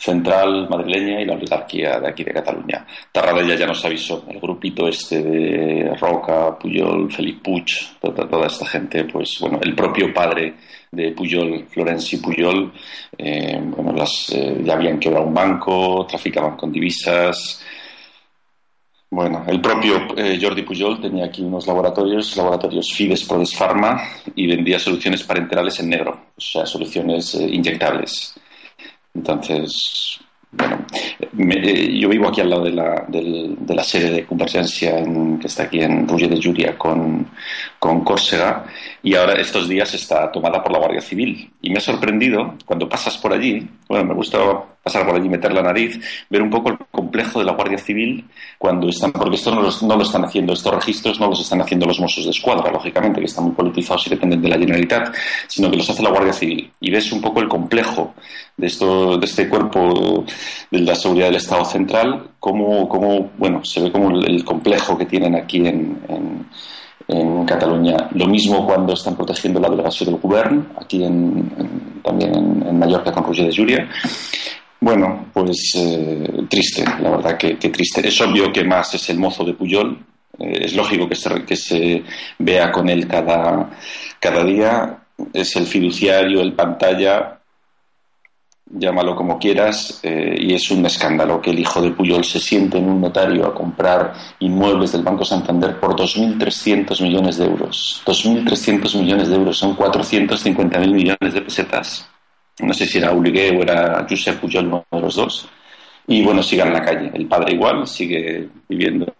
central 0.01 0.67
madrileña 0.71 1.21
y 1.21 1.27
la 1.27 1.35
oligarquía 1.35 2.01
de 2.01 2.09
aquí 2.09 2.25
de 2.25 2.33
Cataluña. 2.33 2.87
Tarradella 3.13 3.55
ya 3.55 3.67
nos 3.67 3.85
avisó, 3.85 4.25
el 4.31 4.41
grupito 4.41 4.89
este 4.89 5.23
de 5.23 5.95
Roca, 6.01 6.59
Puyol, 6.59 7.13
Felipe 7.13 7.41
Puig, 7.45 7.67
toda, 8.01 8.47
esta 8.47 8.65
gente, 8.67 9.05
pues 9.05 9.37
bueno, 9.41 9.59
el 9.63 9.75
propio 9.75 10.13
padre 10.15 10.55
de 10.91 11.13
Puyol, 11.13 11.67
Florenci 11.69 12.17
Puyol, 12.17 12.73
eh, 13.19 13.61
bueno, 13.63 13.93
las, 13.93 14.31
eh, 14.35 14.63
ya 14.65 14.73
habían 14.73 14.99
quebrado 14.99 15.27
un 15.27 15.35
banco, 15.35 16.07
traficaban 16.09 16.57
con 16.57 16.73
divisas, 16.73 17.63
bueno, 19.11 19.45
el 19.49 19.61
propio 19.61 20.17
eh, 20.17 20.39
Jordi 20.41 20.63
Pujol 20.63 21.01
tenía 21.01 21.25
aquí 21.25 21.43
unos 21.43 21.67
laboratorios, 21.67 22.37
laboratorios 22.37 22.93
Fides 22.95 23.25
Prodes 23.25 23.55
Pharma, 23.55 24.01
y 24.37 24.47
vendía 24.47 24.79
soluciones 24.79 25.25
parenterales 25.25 25.81
en 25.81 25.91
negro, 25.91 26.27
o 26.37 26.41
sea, 26.41 26.65
soluciones 26.65 27.35
inyectables. 27.35 28.35
Entonces, 29.15 30.21
bueno, 30.53 30.85
eh, 31.39 31.99
yo 31.99 32.09
vivo 32.09 32.29
aquí 32.29 32.41
al 32.41 32.51
lado 32.51 32.65
de 32.65 32.73
la, 32.73 33.05
de 33.09 33.75
la 33.75 33.85
sede 33.85 34.11
de 34.11 34.25
Convergencia 34.27 34.97
que 35.41 35.47
está 35.47 35.65
aquí 35.65 35.81
en 35.81 36.09
Ruge 36.09 36.27
de 36.27 36.43
Juria 36.43 36.77
con, 36.77 37.29
con 37.79 38.03
Córcega 38.03 38.65
y 39.03 39.15
ahora 39.15 39.35
estos 39.35 39.69
días 39.69 39.95
está 39.95 40.31
tomada 40.33 40.63
por 40.63 40.73
la 40.73 40.79
Guardia 40.79 41.01
Civil. 41.01 41.53
Y 41.63 41.71
me 41.71 41.79
ha 41.79 41.81
sorprendido 41.81 42.55
cuando 42.65 42.89
pasas 42.89 43.17
por 43.17 43.33
allí, 43.33 43.69
bueno, 43.89 44.07
me 44.07 44.15
gusta 44.15 44.39
pasar 44.83 45.07
por 45.07 45.17
allí 45.17 45.29
meter 45.29 45.53
la 45.53 45.63
nariz, 45.63 46.01
ver 46.29 46.43
un 46.43 46.51
poco 46.51 46.71
el 46.71 46.79
complejo 46.91 47.39
de 47.39 47.45
la 47.45 47.53
Guardia 47.53 47.79
Civil 47.79 48.25
cuando 48.59 48.89
están, 48.89 49.13
porque 49.13 49.37
esto 49.37 49.55
no, 49.55 49.63
no 49.63 49.97
lo 49.97 50.03
están 50.03 50.25
haciendo, 50.25 50.53
estos 50.53 50.75
registros 50.75 51.21
no 51.21 51.29
los 51.29 51.41
están 51.41 51.61
haciendo 51.61 51.87
los 51.87 52.01
Mossos 52.01 52.25
de 52.25 52.31
Escuadra, 52.31 52.71
lógicamente, 52.71 53.21
que 53.21 53.27
están 53.27 53.45
muy 53.45 53.53
politizados 53.53 54.07
y 54.07 54.11
dependen 54.11 54.41
de 54.41 54.49
la 54.49 54.59
Generalitat, 54.59 55.15
sino 55.47 55.71
que 55.71 55.77
los 55.77 55.91
hace 55.91 56.03
la 56.03 56.11
Guardia 56.11 56.33
Civil. 56.33 56.71
Y 56.81 56.91
ves 56.91 57.13
un 57.13 57.21
poco 57.21 57.41
el 57.41 57.49
complejo 57.49 58.15
de, 58.57 58.67
esto, 58.67 59.19
de 59.19 59.27
este 59.27 59.49
cuerpo 59.49 60.25
de 60.71 60.79
la 60.81 60.95
seguridad 60.95 61.27
del 61.27 61.37
Estado 61.37 61.65
central, 61.65 62.31
cómo, 62.39 62.89
cómo 62.89 63.31
bueno, 63.37 63.65
se 63.65 63.83
ve 63.83 63.93
como 63.93 64.11
el, 64.11 64.45
complejo 64.45 64.97
que 64.97 65.07
tienen 65.07 65.37
aquí 65.37 65.59
en, 65.59 66.01
en 66.09 66.47
en 67.11 67.45
Cataluña. 67.45 67.97
Lo 68.15 68.27
mismo 68.27 68.65
cuando 68.67 68.95
están 68.95 69.17
protegiendo 69.17 69.61
la 69.61 69.69
delegación 69.69 70.11
del 70.11 70.21
Govern, 70.21 70.69
aquí 70.81 71.03
en, 71.03 72.01
también 72.03 72.35
en, 72.35 72.79
Mallorca 72.79 73.13
con 73.13 73.25
Roger 73.25 73.47
de 73.47 73.57
Juria. 73.57 73.89
Bueno, 74.81 75.27
pues 75.35 75.73
eh, 75.77 76.45
triste, 76.49 76.85
la 77.03 77.11
verdad 77.11 77.37
que, 77.37 77.55
triste. 77.57 78.07
Es 78.07 78.19
obvio 78.21 78.51
que 78.51 78.65
más 78.65 78.95
es 78.95 79.11
el 79.11 79.19
mozo 79.19 79.45
de 79.45 79.53
Puyol. 79.53 79.99
Eh, 80.39 80.63
es 80.65 80.75
lógico 80.75 81.07
que 81.07 81.15
se, 81.15 81.45
que 81.45 81.57
se 81.57 82.03
vea 82.39 82.73
con 82.73 82.89
él 82.89 83.07
cada, 83.07 83.71
cada 84.19 84.43
día. 84.43 84.99
Es 85.35 85.55
el 85.57 85.67
fiduciario, 85.67 86.41
el 86.41 86.55
pantalla, 86.55 87.41
llámalo 88.71 89.15
como 89.17 89.39
quieras, 89.39 90.01
eh, 90.03 90.35
y 90.39 90.55
es 90.55 90.71
un 90.71 90.87
escándalo 90.87 91.43
que 91.43 91.51
el 91.51 91.59
hijo 91.59 91.83
de 91.83 91.91
Puyol 91.91 92.25
se 92.25 92.41
siente 92.41 92.79
en 92.79 92.89
un 92.89 93.03
notario 93.03 93.47
a 93.47 93.55
comprar 93.55 94.15
inmuebles 94.39 94.93
del 94.93 95.03
Banco 95.03 95.25
Santander 95.25 95.79
por 95.79 95.95
2.300 95.95 97.03
millones 97.03 97.37
de 97.37 97.45
euros. 97.45 98.03
2.300 98.07 98.99
millones 98.99 99.29
de 99.29 99.35
euros 99.35 99.59
son 99.59 99.77
450.000 99.77 100.91
millones 100.91 101.35
de 101.35 101.43
pesetas. 101.43 102.09
No 102.59 102.75
sé 102.75 102.87
si 102.87 102.99
era 102.99 103.13
Uligué 103.13 103.51
o 103.51 103.63
era 103.63 104.07
Josep 104.09 104.41
Puyol, 104.41 104.67
uno 104.67 104.85
de 104.91 105.01
los 105.01 105.15
dos. 105.15 105.49
Y 106.07 106.23
bueno, 106.23 106.43
sigue 106.43 106.63
en 106.63 106.73
la 106.73 106.83
calle. 106.83 107.11
El 107.15 107.27
padre 107.27 107.55
igual, 107.55 107.87
sigue 107.87 108.49
viviendo 108.69 109.15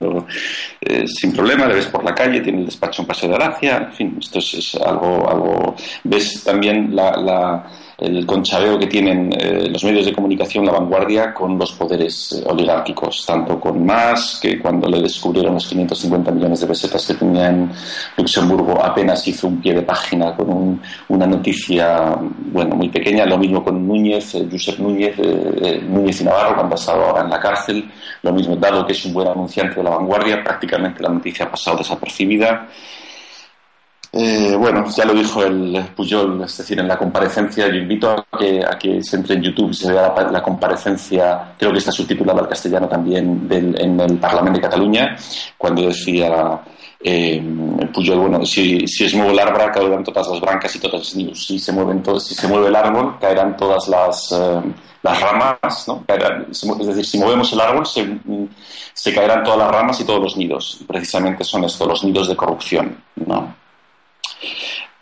eh, 0.81 1.07
sin 1.07 1.33
problema, 1.33 1.67
le 1.67 1.75
ves 1.75 1.87
por 1.87 2.03
la 2.05 2.15
calle, 2.15 2.41
tiene 2.41 2.61
el 2.61 2.67
despacho 2.67 3.03
en 3.03 3.09
Paseo 3.09 3.29
de 3.31 3.37
Gracia, 3.37 3.77
en 3.77 3.93
fin, 3.93 4.17
esto 4.19 4.41
es, 4.41 4.75
algo, 4.85 5.31
algo... 5.31 5.77
Ves 6.05 6.43
también 6.43 6.95
la 6.95 7.71
el 8.01 8.25
conchaveo 8.25 8.79
que 8.79 8.87
tienen 8.87 9.31
eh, 9.39 9.69
los 9.71 9.85
medios 9.85 10.07
de 10.07 10.13
comunicación, 10.13 10.65
la 10.65 10.73
vanguardia, 10.73 11.35
con 11.35 11.59
los 11.59 11.73
poderes 11.73 12.33
eh, 12.33 12.43
oligárquicos, 12.47 13.27
tanto 13.27 13.61
con 13.61 13.85
más 13.85 14.39
que 14.41 14.59
cuando 14.59 14.89
le 14.89 15.03
descubrieron 15.03 15.55
los 15.55 15.67
550 15.67 16.31
millones 16.31 16.61
de 16.61 16.67
pesetas 16.67 17.07
que 17.07 17.15
tenía 17.15 17.49
en 17.49 17.71
Luxemburgo, 18.17 18.83
apenas 18.83 19.27
hizo 19.29 19.49
un 19.49 19.61
pie 19.61 19.75
de 19.75 19.83
página 19.83 20.35
con 20.35 20.81
una 21.09 21.27
noticia, 21.27 22.17
bueno, 22.53 22.77
muy 22.77 22.89
pequeña, 22.89 23.27
lo 23.27 23.37
mismo 23.37 23.63
con 23.63 23.87
Núñez, 23.87 24.35
eh, 24.35 24.49
Josep 24.51 24.79
Núñez, 24.79 25.17
Núñez 25.89 26.21
y 26.23 26.25
Navarro, 26.25 26.55
cuando 26.55 26.75
ha 26.75 26.79
estado 26.79 27.05
ahora 27.05 27.23
en 27.23 27.31
la 27.31 27.39
cárcel, 27.39 27.91
lo 28.23 28.33
mismo, 28.33 28.57
dado 28.57 28.87
que 28.87 28.93
es 28.93 29.05
un 29.05 29.13
buen 29.13 29.29
anunciante 29.29 29.77
de 29.77 29.83
la 29.83 29.91
vanguardia, 29.91 30.43
prácticamente 30.43 31.03
la 31.03 31.11
noticia 31.11 31.45
ha 31.45 31.51
pasado 31.51 31.79
desapercibida. 31.79 32.69
Eh, 34.13 34.57
bueno, 34.57 34.85
ya 34.91 35.05
lo 35.05 35.15
dijo 35.15 35.45
el 35.45 35.85
Puyol, 35.95 36.43
es 36.43 36.59
decir, 36.59 36.81
en 36.81 36.89
la 36.89 36.99
comparecencia. 36.99 37.69
Yo 37.69 37.77
invito 37.77 38.11
a 38.11 38.39
que, 38.39 38.65
a 38.65 38.77
que 38.79 39.03
se 39.03 39.17
entre 39.17 39.37
en 39.37 39.43
YouTube 39.43 39.71
y 39.71 39.75
se 39.75 39.93
vea 39.93 40.13
la, 40.31 40.43
comparecencia, 40.43 41.55
creo 41.57 41.71
que 41.73 41.79
está 41.79 41.93
subtitulada 41.93 42.41
al 42.41 42.49
castellano 42.49 42.89
también, 42.89 43.47
en 43.51 44.01
el 44.01 44.19
Parlamento 44.19 44.59
de 44.59 44.63
Cataluña, 44.63 45.17
cuando 45.57 45.83
decía 45.83 46.61
eh, 47.03 47.43
Puyol, 47.95 48.19
bueno, 48.19 48.45
si, 48.45 48.87
si 48.87 49.05
es 49.05 49.15
mueve 49.15 49.33
el 49.33 49.39
árbol, 49.39 49.71
caerán 49.73 50.05
todas 50.05 50.29
las 50.29 50.41
brancas 50.41 50.75
y 50.77 50.79
todos 50.81 50.95
los 50.95 51.17
niños. 51.17 51.47
Si 51.47 51.59
se, 51.59 51.73
mueven 51.73 52.03
si 52.21 52.35
se 52.35 52.49
mueve 52.49 52.69
el 52.69 52.77
árbol, 52.77 53.17
caerán 53.21 53.57
todas 53.57 53.89
las, 53.89 54.33
eh, 54.33 54.61
las 55.03 55.21
ramas, 55.21 55.89
¿no? 55.89 56.05
es 56.09 56.87
decir, 56.87 57.07
si 57.07 57.19
movemos 57.19 57.53
el 57.53 57.61
árbol, 57.61 57.87
se, 57.87 58.19
se 58.93 59.15
caerán 59.15 59.43
todas 59.45 59.61
las 59.61 59.71
ramas 59.71 60.01
y 60.01 60.05
todos 60.05 60.21
los 60.21 60.37
nidos. 60.37 60.81
Precisamente 60.87 61.43
son 61.45 61.65
estos, 61.65 61.87
los 61.87 62.05
nidos 62.05 62.29
de 62.29 62.37
corrupción, 62.37 62.99
¿no? 63.15 63.61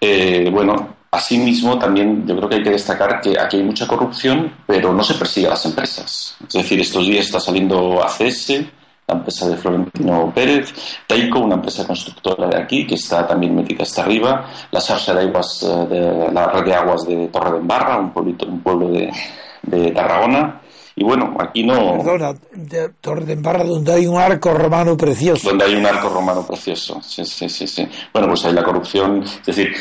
Eh, 0.00 0.48
bueno, 0.52 0.96
asimismo 1.10 1.78
también 1.78 2.26
yo 2.26 2.36
creo 2.36 2.48
que 2.48 2.56
hay 2.56 2.62
que 2.62 2.70
destacar 2.70 3.20
que 3.20 3.38
aquí 3.38 3.56
hay 3.56 3.62
mucha 3.62 3.86
corrupción, 3.86 4.52
pero 4.66 4.92
no 4.92 5.02
se 5.02 5.14
persigue 5.14 5.46
a 5.46 5.50
las 5.50 5.64
empresas. 5.64 6.36
Es 6.46 6.54
decir, 6.54 6.80
estos 6.80 7.06
días 7.06 7.26
está 7.26 7.40
saliendo 7.40 8.02
ACS, 8.02 8.62
la 9.06 9.14
empresa 9.14 9.48
de 9.48 9.56
Florentino 9.56 10.32
Pérez, 10.34 10.74
Taico, 11.06 11.40
una 11.40 11.54
empresa 11.54 11.86
constructora 11.86 12.46
de 12.48 12.62
aquí, 12.62 12.86
que 12.86 12.94
está 12.94 13.26
también 13.26 13.56
metida 13.56 13.82
hasta 13.82 14.02
arriba, 14.02 14.46
la 14.70 14.80
Sarsa 14.80 15.14
de 15.14 15.22
Aguas, 15.22 15.62
eh, 15.62 15.86
de 15.88 16.32
la 16.32 16.46
red 16.46 16.64
de 16.64 16.74
aguas 16.74 17.06
de 17.06 17.28
Torre 17.28 17.52
de 17.52 17.58
Embarra, 17.58 17.98
un, 17.98 18.12
pueblito, 18.12 18.46
un 18.46 18.60
pueblo 18.60 18.90
de 18.90 19.90
Tarragona, 19.92 20.60
y 20.98 21.04
bueno, 21.04 21.36
aquí 21.38 21.62
no. 21.62 21.98
Perdona, 21.98 22.34
de 22.52 22.88
Torre 23.00 23.24
de 23.24 23.34
Embarra, 23.34 23.62
donde 23.62 23.92
hay 23.92 24.06
un 24.08 24.18
arco 24.18 24.52
romano 24.52 24.96
precioso. 24.96 25.48
Donde 25.48 25.66
hay 25.66 25.76
un 25.76 25.86
arco 25.86 26.08
romano 26.08 26.44
precioso, 26.44 27.00
sí, 27.02 27.24
sí, 27.24 27.48
sí. 27.48 27.68
sí. 27.68 27.88
Bueno, 28.12 28.28
pues 28.28 28.44
hay 28.44 28.52
la 28.52 28.64
corrupción, 28.64 29.22
es 29.22 29.46
decir, 29.46 29.72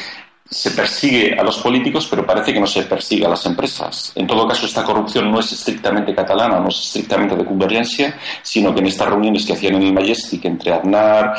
se 0.49 0.71
persigue 0.71 1.35
a 1.37 1.43
los 1.43 1.57
políticos, 1.57 2.07
pero 2.09 2.25
parece 2.25 2.53
que 2.53 2.59
no 2.59 2.67
se 2.67 2.83
persigue 2.83 3.25
a 3.25 3.29
las 3.29 3.45
empresas. 3.45 4.13
En 4.15 4.25
todo 4.25 4.47
caso, 4.47 4.65
esta 4.65 4.83
corrupción 4.83 5.31
no 5.31 5.39
es 5.39 5.51
estrictamente 5.51 6.15
catalana, 6.15 6.59
no 6.59 6.69
es 6.69 6.79
estrictamente 6.79 7.35
de 7.35 7.45
convergencia, 7.45 8.17
sino 8.41 8.73
que 8.73 8.79
en 8.79 8.87
estas 8.87 9.09
reuniones 9.09 9.45
que 9.45 9.53
hacían 9.53 9.75
en 9.75 9.83
el 9.83 9.93
Majestic 9.93 10.45
entre 10.45 10.73
Aznar, 10.73 11.33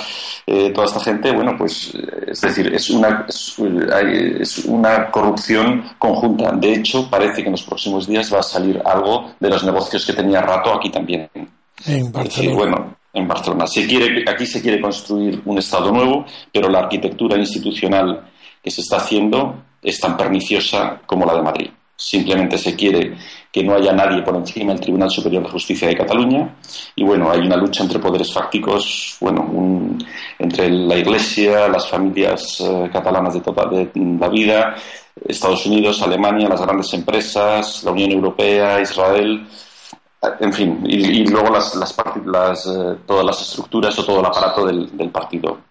eh, 0.47 0.71
toda 0.71 0.87
esta 0.87 1.01
gente, 1.01 1.33
bueno, 1.33 1.55
pues, 1.57 1.95
eh, 1.95 2.27
es 2.29 2.41
decir, 2.41 2.73
es 2.75 2.91
una, 2.91 3.27
es, 3.29 4.65
una 4.67 5.11
corrupción 5.11 5.85
conjunta. 5.99 6.53
De 6.53 6.75
hecho, 6.75 7.09
parece 7.09 7.43
que 7.43 7.49
en 7.49 7.53
los 7.53 7.63
próximos 7.63 8.07
días 8.07 8.33
va 8.33 8.41
a 8.41 8.43
salir 8.43 8.81
algo 8.85 9.33
de 9.41 9.49
los 9.49 9.65
negocios 9.65 10.05
que 10.05 10.13
tenía 10.13 10.43
rato 10.43 10.73
aquí 10.75 10.91
también. 10.91 11.31
En 11.87 12.13
Barcelona. 12.13 12.57
bueno, 12.57 12.97
en 13.15 13.27
Barcelona. 13.27 13.67
Se 13.67 13.87
quiere, 13.87 14.25
aquí 14.29 14.45
se 14.45 14.61
quiere 14.61 14.81
construir 14.81 15.41
un 15.45 15.59
Estado 15.59 15.91
nuevo, 15.91 16.27
pero 16.53 16.69
la 16.69 16.81
arquitectura 16.81 17.37
institucional 17.37 18.29
que 18.63 18.71
se 18.71 18.81
está 18.81 18.97
haciendo 18.97 19.63
es 19.83 20.01
tan 20.01 20.17
perniciosa 20.17 21.01
como 21.07 21.25
la 21.25 21.35
de 21.35 21.43
Madrid. 21.43 21.71
Simplemente 21.97 22.59
se 22.59 22.77
quiere 22.77 23.17
que 23.51 23.65
no 23.65 23.75
haya 23.75 23.93
nadie 23.93 24.23
por 24.23 24.37
encima 24.37 24.73
del 24.73 24.81
Tribunal 24.81 25.11
Superior 25.11 25.43
de 25.43 25.51
Justicia 25.51 25.89
de 25.89 25.97
Cataluña 25.97 26.57
y 26.95 27.03
bueno, 27.03 27.31
hay 27.31 27.41
una 27.41 27.57
lucha 27.57 27.83
entre 27.83 27.99
poderes 27.99 28.33
fácticos, 28.33 29.17
bueno, 29.21 29.99
entre 30.39 30.71
la 30.71 30.97
Iglesia, 30.97 31.67
las 31.69 31.89
familias 31.89 32.61
eh, 32.61 32.89
catalanas 32.93 33.35
de 33.35 33.41
toda 33.41 33.69
la 33.95 34.29
vida, 34.29 34.77
Estados 35.27 35.67
Unidos, 35.67 36.01
Alemania, 36.03 36.49
las 36.49 36.61
grandes 36.61 36.93
empresas, 36.95 37.83
la 37.83 37.91
Unión 37.91 38.13
Europea, 38.13 38.81
Israel, 38.81 39.47
en 40.41 40.53
fin, 40.53 40.85
y, 40.87 41.27
luego 41.27 41.51
las, 41.51 41.75
las, 41.75 41.97
eh, 42.67 42.97
todas 43.07 43.25
las 43.25 43.41
estructuras 43.41 43.99
o 43.99 44.05
todo 44.05 44.21
el 44.21 44.27
aparato 44.27 44.67
del 44.67 45.11
partido. 45.11 45.68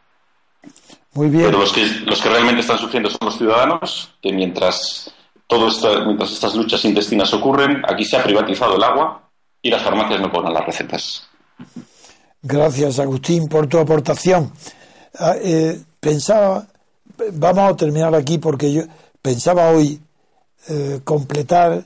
Pero 1.17 1.59
los 1.59 1.73
que, 1.73 1.83
los 2.05 2.21
que 2.21 2.29
realmente 2.29 2.61
están 2.61 2.77
sufriendo 2.77 3.09
son 3.09 3.19
los 3.23 3.37
ciudadanos, 3.37 4.11
que 4.21 4.31
mientras, 4.31 5.11
todo 5.47 5.67
esto, 5.67 6.05
mientras 6.05 6.31
estas 6.31 6.53
luchas 6.55 6.83
intestinas 6.85 7.33
ocurren, 7.33 7.81
aquí 7.87 8.05
se 8.05 8.17
ha 8.17 8.23
privatizado 8.23 8.75
el 8.75 8.83
agua 8.83 9.29
y 9.61 9.71
las 9.71 9.81
farmacias 9.81 10.21
no 10.21 10.31
ponen 10.31 10.53
las 10.53 10.65
recetas. 10.65 11.27
Gracias, 12.41 12.99
Agustín, 12.99 13.47
por 13.47 13.67
tu 13.67 13.79
aportación. 13.79 14.51
Ah, 15.19 15.35
eh, 15.41 15.79
pensaba, 15.99 16.67
vamos 17.33 17.71
a 17.71 17.75
terminar 17.75 18.13
aquí 18.13 18.37
porque 18.37 18.71
yo 18.71 18.83
pensaba 19.21 19.71
hoy 19.71 19.99
eh, 20.69 21.01
completar 21.03 21.73
eh, 21.73 21.83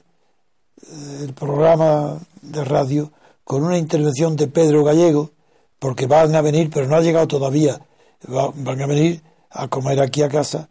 el 1.23 1.33
programa 1.33 2.17
de 2.41 2.65
radio 2.65 3.11
con 3.45 3.63
una 3.63 3.77
intervención 3.77 4.35
de 4.35 4.47
Pedro 4.47 4.83
Gallego, 4.83 5.31
porque 5.79 6.05
van 6.05 6.35
a 6.35 6.41
venir, 6.41 6.69
pero 6.71 6.87
no 6.87 6.97
ha 6.97 7.01
llegado 7.01 7.27
todavía 7.27 7.79
van 8.27 8.81
a 8.81 8.85
venir 8.85 9.21
a 9.49 9.67
comer 9.67 9.99
aquí 10.01 10.21
a 10.23 10.29
casa, 10.29 10.69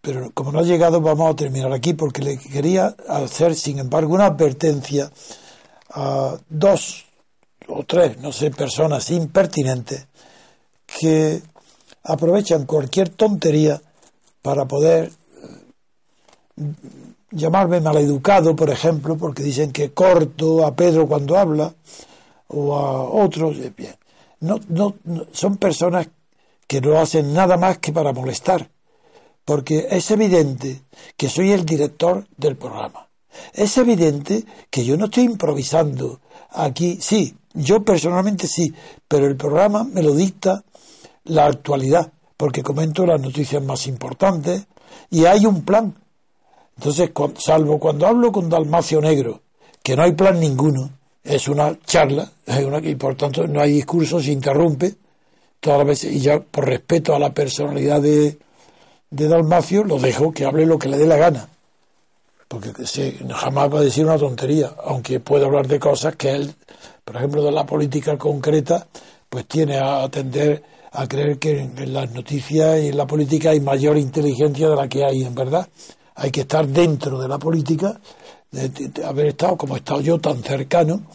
pero 0.00 0.30
como 0.32 0.52
no 0.52 0.60
ha 0.60 0.62
llegado 0.62 1.00
vamos 1.00 1.32
a 1.32 1.36
terminar 1.36 1.72
aquí 1.72 1.94
porque 1.94 2.22
le 2.22 2.38
quería 2.38 2.94
hacer, 3.08 3.54
sin 3.54 3.78
embargo, 3.78 4.14
una 4.14 4.26
advertencia 4.26 5.10
a 5.90 6.36
dos 6.48 7.04
o 7.68 7.84
tres, 7.84 8.18
no 8.18 8.32
sé, 8.32 8.50
personas 8.50 9.10
impertinentes 9.10 10.06
que 10.86 11.42
aprovechan 12.04 12.66
cualquier 12.66 13.08
tontería 13.08 13.80
para 14.42 14.66
poder 14.66 15.10
eh, 16.56 16.72
llamarme 17.30 17.80
maleducado, 17.80 18.54
por 18.54 18.70
ejemplo, 18.70 19.16
porque 19.16 19.42
dicen 19.42 19.72
que 19.72 19.92
corto 19.92 20.66
a 20.66 20.74
Pedro 20.74 21.08
cuando 21.08 21.38
habla 21.38 21.74
o 22.48 22.76
a 22.76 23.02
otros. 23.02 23.56
Bien. 23.74 23.96
No, 24.40 24.60
no, 24.68 24.96
no, 25.04 25.26
son 25.32 25.56
personas 25.56 26.08
que 26.66 26.80
no 26.80 26.98
hacen 26.98 27.32
nada 27.32 27.56
más 27.56 27.78
que 27.78 27.92
para 27.92 28.12
molestar, 28.12 28.70
porque 29.44 29.86
es 29.90 30.10
evidente 30.10 30.82
que 31.16 31.28
soy 31.28 31.52
el 31.52 31.64
director 31.64 32.26
del 32.36 32.56
programa. 32.56 33.08
Es 33.52 33.76
evidente 33.78 34.44
que 34.70 34.84
yo 34.84 34.96
no 34.96 35.06
estoy 35.06 35.24
improvisando 35.24 36.20
aquí, 36.50 36.98
sí, 37.00 37.36
yo 37.52 37.84
personalmente 37.84 38.46
sí, 38.46 38.72
pero 39.08 39.26
el 39.26 39.36
programa 39.36 39.84
me 39.84 40.02
lo 40.02 40.14
dicta 40.14 40.64
la 41.24 41.46
actualidad, 41.46 42.12
porque 42.36 42.62
comento 42.62 43.06
las 43.06 43.20
noticias 43.20 43.62
más 43.62 43.86
importantes 43.86 44.66
y 45.10 45.24
hay 45.24 45.46
un 45.46 45.64
plan. 45.64 45.94
Entonces, 46.76 47.10
salvo 47.38 47.78
cuando 47.78 48.06
hablo 48.06 48.32
con 48.32 48.48
Dalmacio 48.48 49.00
Negro, 49.00 49.42
que 49.82 49.96
no 49.96 50.02
hay 50.02 50.12
plan 50.12 50.40
ninguno, 50.40 50.90
es 51.22 51.48
una 51.48 51.78
charla, 51.80 52.30
y 52.82 52.94
por 52.96 53.14
tanto 53.16 53.46
no 53.46 53.60
hay 53.60 53.72
discurso, 53.72 54.20
se 54.20 54.32
interrumpe 54.32 54.94
todas 55.64 55.78
las 55.78 55.88
veces, 55.88 56.12
y 56.12 56.20
ya 56.20 56.40
por 56.40 56.66
respeto 56.66 57.14
a 57.14 57.18
la 57.18 57.32
personalidad 57.32 58.02
de, 58.02 58.38
de 59.10 59.28
Dalmacio, 59.28 59.82
lo 59.82 59.98
dejo 59.98 60.30
que 60.30 60.44
hable 60.44 60.66
lo 60.66 60.78
que 60.78 60.90
le 60.90 60.98
dé 60.98 61.06
la 61.06 61.16
gana. 61.16 61.48
Porque 62.48 62.70
jamás 63.34 63.72
va 63.72 63.78
a 63.78 63.82
decir 63.82 64.04
una 64.04 64.18
tontería, 64.18 64.72
aunque 64.84 65.20
puede 65.20 65.46
hablar 65.46 65.66
de 65.66 65.80
cosas 65.80 66.16
que 66.16 66.32
él, 66.32 66.54
por 67.02 67.16
ejemplo, 67.16 67.42
de 67.42 67.50
la 67.50 67.64
política 67.64 68.18
concreta, 68.18 68.86
pues 69.30 69.46
tiene 69.46 69.78
a 69.78 70.02
atender 70.02 70.62
a 70.92 71.08
creer 71.08 71.38
que 71.38 71.60
en 71.60 71.94
las 71.94 72.12
noticias 72.12 72.82
y 72.82 72.88
en 72.88 72.98
la 72.98 73.06
política 73.06 73.50
hay 73.50 73.60
mayor 73.60 73.96
inteligencia 73.96 74.68
de 74.68 74.76
la 74.76 74.86
que 74.86 75.02
hay 75.02 75.24
en 75.24 75.34
verdad. 75.34 75.66
Hay 76.14 76.30
que 76.30 76.42
estar 76.42 76.68
dentro 76.68 77.18
de 77.18 77.26
la 77.26 77.38
política, 77.38 77.98
de, 78.50 79.02
haber 79.02 79.28
estado 79.28 79.56
como 79.56 79.76
he 79.76 79.78
estado 79.78 80.02
yo 80.02 80.18
tan 80.18 80.42
cercano, 80.42 81.06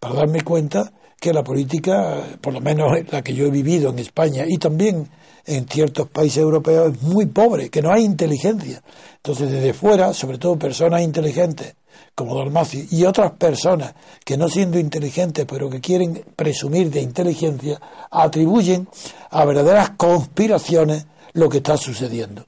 para 0.00 0.16
darme 0.16 0.40
cuenta 0.40 0.92
que 1.22 1.32
la 1.32 1.44
política, 1.44 2.20
por 2.40 2.52
lo 2.52 2.60
menos 2.60 2.98
la 3.12 3.22
que 3.22 3.32
yo 3.32 3.46
he 3.46 3.50
vivido 3.50 3.90
en 3.90 4.00
España 4.00 4.44
y 4.44 4.58
también 4.58 5.08
en 5.46 5.68
ciertos 5.68 6.08
países 6.08 6.38
europeos, 6.38 6.94
es 6.94 7.02
muy 7.02 7.26
pobre, 7.26 7.70
que 7.70 7.80
no 7.80 7.92
hay 7.92 8.02
inteligencia. 8.02 8.82
Entonces, 9.18 9.48
desde 9.48 9.72
fuera, 9.72 10.12
sobre 10.14 10.38
todo 10.38 10.58
personas 10.58 11.00
inteligentes 11.00 11.76
como 12.16 12.36
Dalmacio, 12.36 12.84
y 12.90 13.04
otras 13.04 13.30
personas 13.34 13.94
que 14.24 14.36
no 14.36 14.48
siendo 14.48 14.80
inteligentes, 14.80 15.46
pero 15.48 15.70
que 15.70 15.80
quieren 15.80 16.24
presumir 16.34 16.90
de 16.90 17.02
inteligencia, 17.02 17.80
atribuyen 18.10 18.88
a 19.30 19.44
verdaderas 19.44 19.90
conspiraciones 19.90 21.06
lo 21.34 21.48
que 21.48 21.58
está 21.58 21.76
sucediendo. 21.76 22.46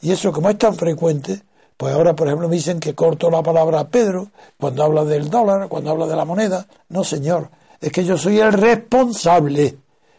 Y 0.00 0.12
eso, 0.12 0.32
como 0.32 0.48
es 0.48 0.56
tan 0.56 0.74
frecuente, 0.76 1.42
pues 1.76 1.94
ahora, 1.94 2.16
por 2.16 2.26
ejemplo, 2.26 2.48
me 2.48 2.56
dicen 2.56 2.80
que 2.80 2.94
corto 2.94 3.30
la 3.30 3.42
palabra 3.42 3.80
a 3.80 3.88
Pedro 3.88 4.30
cuando 4.58 4.82
habla 4.82 5.04
del 5.04 5.28
dólar, 5.28 5.68
cuando 5.68 5.90
habla 5.90 6.06
de 6.06 6.16
la 6.16 6.24
moneda. 6.24 6.66
No, 6.88 7.04
señor, 7.04 7.50
es 7.80 7.92
que 7.92 8.04
yo 8.04 8.16
soy 8.18 8.38
el 8.38 8.52
responsable 8.52 9.76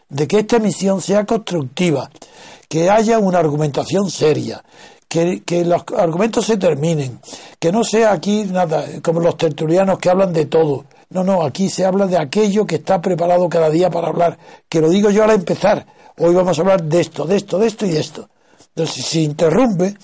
de 0.08 0.26
que 0.26 0.40
esta 0.40 0.56
emisión 0.56 1.00
sea 1.00 1.24
constructiva, 1.24 2.10
que 2.68 2.90
haya 2.90 3.18
una 3.18 3.38
argumentación 3.38 4.10
seria, 4.10 4.62
que, 5.08 5.64
los 5.64 5.82
argumentos 5.96 6.46
se 6.46 6.56
terminen, 6.56 7.20
que 7.58 7.72
no 7.72 7.82
sea 7.82 8.12
aquí 8.12 8.44
nada 8.44 8.86
como 9.02 9.20
los 9.20 9.36
tertulianos 9.36 9.98
que 9.98 10.08
hablan 10.08 10.32
de 10.32 10.46
todo. 10.46 10.84
No, 11.10 11.24
no, 11.24 11.42
aquí 11.42 11.68
se 11.68 11.84
habla 11.84 12.06
de 12.06 12.16
aquello 12.16 12.64
que 12.64 12.76
está 12.76 13.00
preparado 13.00 13.48
cada 13.48 13.68
día 13.70 13.90
para 13.90 14.08
hablar, 14.08 14.38
que 14.68 14.80
lo 14.80 14.88
digo 14.88 15.10
yo 15.10 15.24
al 15.24 15.30
empezar. 15.30 15.84
Hoy 16.18 16.34
vamos 16.34 16.56
a 16.58 16.60
hablar 16.62 16.84
de 16.84 17.00
esto, 17.00 17.24
de 17.24 17.36
esto, 17.36 17.58
de 17.58 17.66
esto 17.66 17.86
y 17.86 17.90
de 17.90 18.00
esto. 18.00 18.28
Entonces, 18.68 18.94
si 18.94 19.02
se 19.02 19.20
interrumpe, 19.20 19.96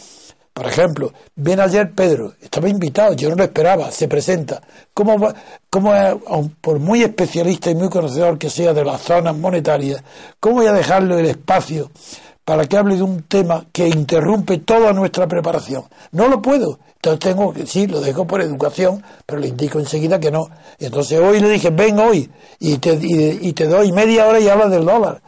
por 0.56 0.68
ejemplo, 0.68 1.12
viene 1.34 1.60
ayer 1.60 1.92
Pedro, 1.92 2.32
estaba 2.40 2.66
invitado, 2.70 3.12
yo 3.12 3.28
no 3.28 3.36
lo 3.36 3.44
esperaba, 3.44 3.90
se 3.90 4.08
presenta. 4.08 4.62
¿Cómo, 4.94 5.28
cómo 5.68 5.92
por 6.62 6.78
muy 6.78 7.02
especialista 7.02 7.70
y 7.70 7.74
muy 7.74 7.90
conocedor 7.90 8.38
que 8.38 8.48
sea 8.48 8.72
de 8.72 8.82
las 8.82 9.02
zonas 9.02 9.36
monetarias, 9.36 10.02
cómo 10.40 10.56
voy 10.56 10.66
a 10.66 10.72
dejarle 10.72 11.20
el 11.20 11.26
espacio 11.26 11.90
para 12.42 12.64
que 12.64 12.78
hable 12.78 12.96
de 12.96 13.02
un 13.02 13.24
tema 13.24 13.66
que 13.70 13.86
interrumpe 13.86 14.56
toda 14.56 14.94
nuestra 14.94 15.26
preparación. 15.28 15.84
No 16.12 16.26
lo 16.26 16.40
puedo. 16.40 16.78
Entonces 16.94 17.20
tengo 17.20 17.52
que, 17.52 17.66
sí, 17.66 17.86
lo 17.86 18.00
dejo 18.00 18.26
por 18.26 18.40
educación, 18.40 19.04
pero 19.26 19.38
le 19.38 19.48
indico 19.48 19.78
enseguida 19.78 20.18
que 20.18 20.30
no. 20.30 20.48
Entonces 20.78 21.20
hoy 21.20 21.38
le 21.38 21.50
dije, 21.50 21.68
ven 21.68 21.98
hoy, 21.98 22.30
y 22.60 22.78
te, 22.78 22.98
y, 22.98 23.52
te 23.52 23.66
doy 23.66 23.92
media 23.92 24.26
hora 24.26 24.40
y 24.40 24.48
hablas 24.48 24.70
del 24.70 24.86
dólar. 24.86 25.20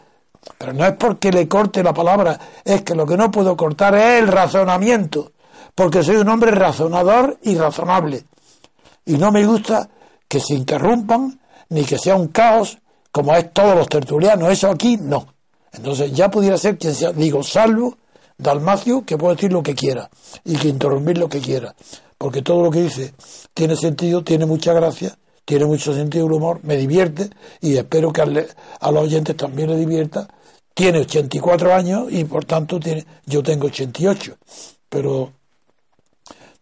Pero 0.56 0.72
no 0.72 0.86
es 0.86 0.94
porque 0.94 1.30
le 1.30 1.46
corte 1.46 1.82
la 1.82 1.92
palabra, 1.92 2.38
es 2.64 2.82
que 2.82 2.94
lo 2.94 3.06
que 3.06 3.16
no 3.16 3.30
puedo 3.30 3.56
cortar 3.56 3.94
es 3.94 4.20
el 4.20 4.28
razonamiento, 4.28 5.32
porque 5.74 6.02
soy 6.02 6.16
un 6.16 6.28
hombre 6.28 6.50
razonador 6.52 7.38
y 7.42 7.56
razonable. 7.56 8.24
Y 9.04 9.16
no 9.16 9.30
me 9.30 9.44
gusta 9.44 9.88
que 10.26 10.40
se 10.40 10.54
interrumpan, 10.54 11.40
ni 11.70 11.84
que 11.84 11.98
sea 11.98 12.16
un 12.16 12.28
caos, 12.28 12.78
como 13.12 13.34
es 13.34 13.52
todos 13.52 13.76
los 13.76 13.88
tertulianos. 13.88 14.50
Eso 14.50 14.70
aquí 14.70 14.96
no. 14.96 15.26
Entonces 15.72 16.12
ya 16.12 16.30
pudiera 16.30 16.56
ser 16.56 16.78
quien 16.78 16.94
sea, 16.94 17.12
digo, 17.12 17.42
salvo 17.42 17.96
Dalmacio, 18.36 19.04
que 19.04 19.18
puede 19.18 19.34
decir 19.34 19.52
lo 19.52 19.62
que 19.62 19.74
quiera 19.74 20.08
y 20.44 20.56
que 20.56 20.68
interrumpir 20.68 21.18
lo 21.18 21.28
que 21.28 21.40
quiera, 21.40 21.74
porque 22.16 22.42
todo 22.42 22.62
lo 22.62 22.70
que 22.70 22.82
dice 22.82 23.12
tiene 23.52 23.74
sentido, 23.76 24.22
tiene 24.22 24.46
mucha 24.46 24.72
gracia, 24.72 25.18
tiene 25.48 25.64
mucho 25.64 25.94
sentido 25.94 26.26
el 26.26 26.32
humor, 26.32 26.60
me 26.62 26.76
divierte 26.76 27.30
y 27.62 27.78
espero 27.78 28.12
que 28.12 28.20
a 28.20 28.92
los 28.92 29.02
oyentes 29.02 29.34
también 29.34 29.70
le 29.70 29.78
divierta. 29.78 30.28
Tiene 30.74 30.98
84 30.98 31.74
años 31.74 32.08
y 32.10 32.24
por 32.24 32.44
tanto 32.44 32.78
tiene, 32.78 33.06
yo 33.24 33.42
tengo 33.42 33.68
88, 33.68 34.36
pero 34.90 35.32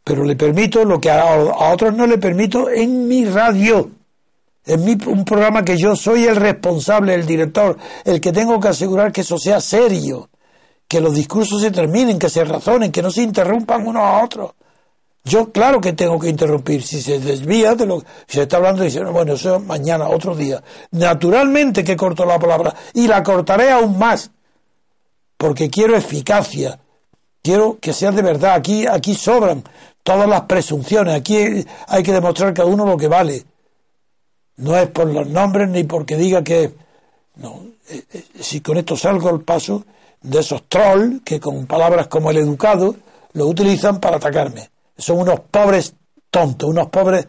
pero 0.05 0.22
le 0.22 0.37
permito 0.37 0.84
lo 0.84 1.01
que 1.01 1.11
a, 1.11 1.20
a 1.20 1.72
otros 1.72 1.97
no 1.97 2.07
le 2.07 2.18
permito 2.18 2.70
en 2.70 3.09
mi 3.09 3.24
radio. 3.24 3.91
Es 4.64 4.78
un 4.78 5.24
programa 5.24 5.64
que 5.64 5.76
yo 5.76 5.97
soy 5.97 6.22
el 6.26 6.37
responsable, 6.37 7.14
el 7.14 7.26
director, 7.26 7.76
el 8.05 8.20
que 8.20 8.30
tengo 8.30 8.61
que 8.61 8.68
asegurar 8.68 9.11
que 9.11 9.22
eso 9.22 9.37
sea 9.37 9.61
serio, 9.61 10.30
que 10.87 11.01
los 11.01 11.12
discursos 11.12 11.61
se 11.61 11.72
terminen, 11.72 12.20
que 12.20 12.30
se 12.30 12.45
razonen, 12.45 12.93
que 12.93 13.03
no 13.03 13.11
se 13.11 13.22
interrumpan 13.22 13.84
unos 13.84 14.05
a 14.05 14.22
otros. 14.22 14.53
Yo 15.27 15.51
claro 15.51 15.81
que 15.81 15.93
tengo 15.93 16.20
que 16.20 16.29
interrumpir. 16.29 16.85
Si 16.85 17.03
se 17.03 17.18
desvía 17.18 17.74
de 17.74 17.85
lo 17.85 18.01
que 18.01 18.07
se 18.29 18.43
está 18.43 18.59
hablando, 18.59 18.85
dice, 18.85 19.03
bueno, 19.03 19.33
eso 19.35 19.59
mañana, 19.59 20.09
otro 20.09 20.37
día. 20.37 20.62
Naturalmente 20.93 21.83
que 21.83 21.97
corto 21.97 22.24
la 22.24 22.39
palabra 22.39 22.72
y 22.95 23.09
la 23.09 23.24
cortaré 23.24 23.72
aún 23.72 23.99
más, 23.99 24.31
porque 25.37 25.68
quiero 25.68 25.97
eficacia, 25.97 26.79
quiero 27.43 27.79
que 27.81 27.93
sea 27.93 28.12
de 28.12 28.22
verdad. 28.22 28.55
Aquí, 28.55 28.87
aquí 28.87 29.16
sobran 29.16 29.64
todas 30.05 30.29
las 30.29 30.43
presunciones, 30.43 31.16
aquí 31.16 31.66
hay 31.89 32.03
que 32.05 32.12
demostrar 32.12 32.55
cada 32.55 32.68
uno 32.68 32.87
lo 32.87 32.97
que 32.97 33.09
vale. 33.09 33.45
No 34.59 34.77
es 34.77 34.89
por 34.91 35.09
los 35.12 35.27
nombres 35.27 35.68
ni 35.68 35.83
porque 35.83 36.16
diga 36.16 36.45
que... 36.45 36.72
No, 37.35 37.62
eh, 37.89 38.05
eh, 38.12 38.24
si 38.39 38.61
con 38.61 38.77
esto 38.77 38.97
salgo 38.97 39.29
al 39.29 39.41
paso 39.41 39.85
de 40.22 40.39
esos 40.39 40.68
trolls 40.68 41.22
que 41.24 41.41
con 41.41 41.66
palabras 41.66 42.07
como 42.07 42.31
el 42.31 42.37
educado 42.37 42.95
lo 43.33 43.49
utilizan 43.49 43.99
para 43.99 44.18
atacarme. 44.18 44.70
Son 44.97 45.18
unos 45.18 45.40
pobres 45.51 45.94
tontos, 46.30 46.68
unos 46.68 46.88
pobres 46.88 47.26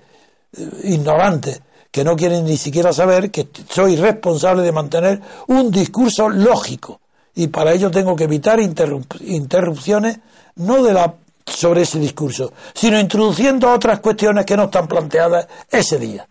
eh, 0.57 0.69
ignorantes 0.83 1.61
que 1.91 2.03
no 2.03 2.15
quieren 2.15 2.45
ni 2.45 2.57
siquiera 2.57 2.93
saber 2.93 3.31
que 3.31 3.47
soy 3.69 3.95
responsable 3.95 4.63
de 4.63 4.71
mantener 4.71 5.21
un 5.47 5.71
discurso 5.71 6.29
lógico 6.29 6.99
y 7.35 7.47
para 7.47 7.73
ello 7.73 7.89
tengo 7.91 8.15
que 8.15 8.25
evitar 8.25 8.59
interrupciones 8.59 10.19
no 10.55 10.83
de 10.83 10.93
la 10.93 11.13
sobre 11.45 11.83
ese 11.83 11.99
discurso, 11.99 12.51
sino 12.73 12.99
introduciendo 12.99 13.71
otras 13.71 13.99
cuestiones 13.99 14.45
que 14.45 14.57
no 14.57 14.65
están 14.65 14.87
planteadas 14.87 15.47
ese 15.71 15.97
día. 15.97 16.27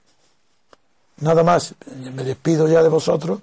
Nada 1.21 1.43
más, 1.43 1.75
me 2.15 2.23
despido 2.23 2.69
ya 2.69 2.83
de 2.83 2.89
vosotros 2.89 3.41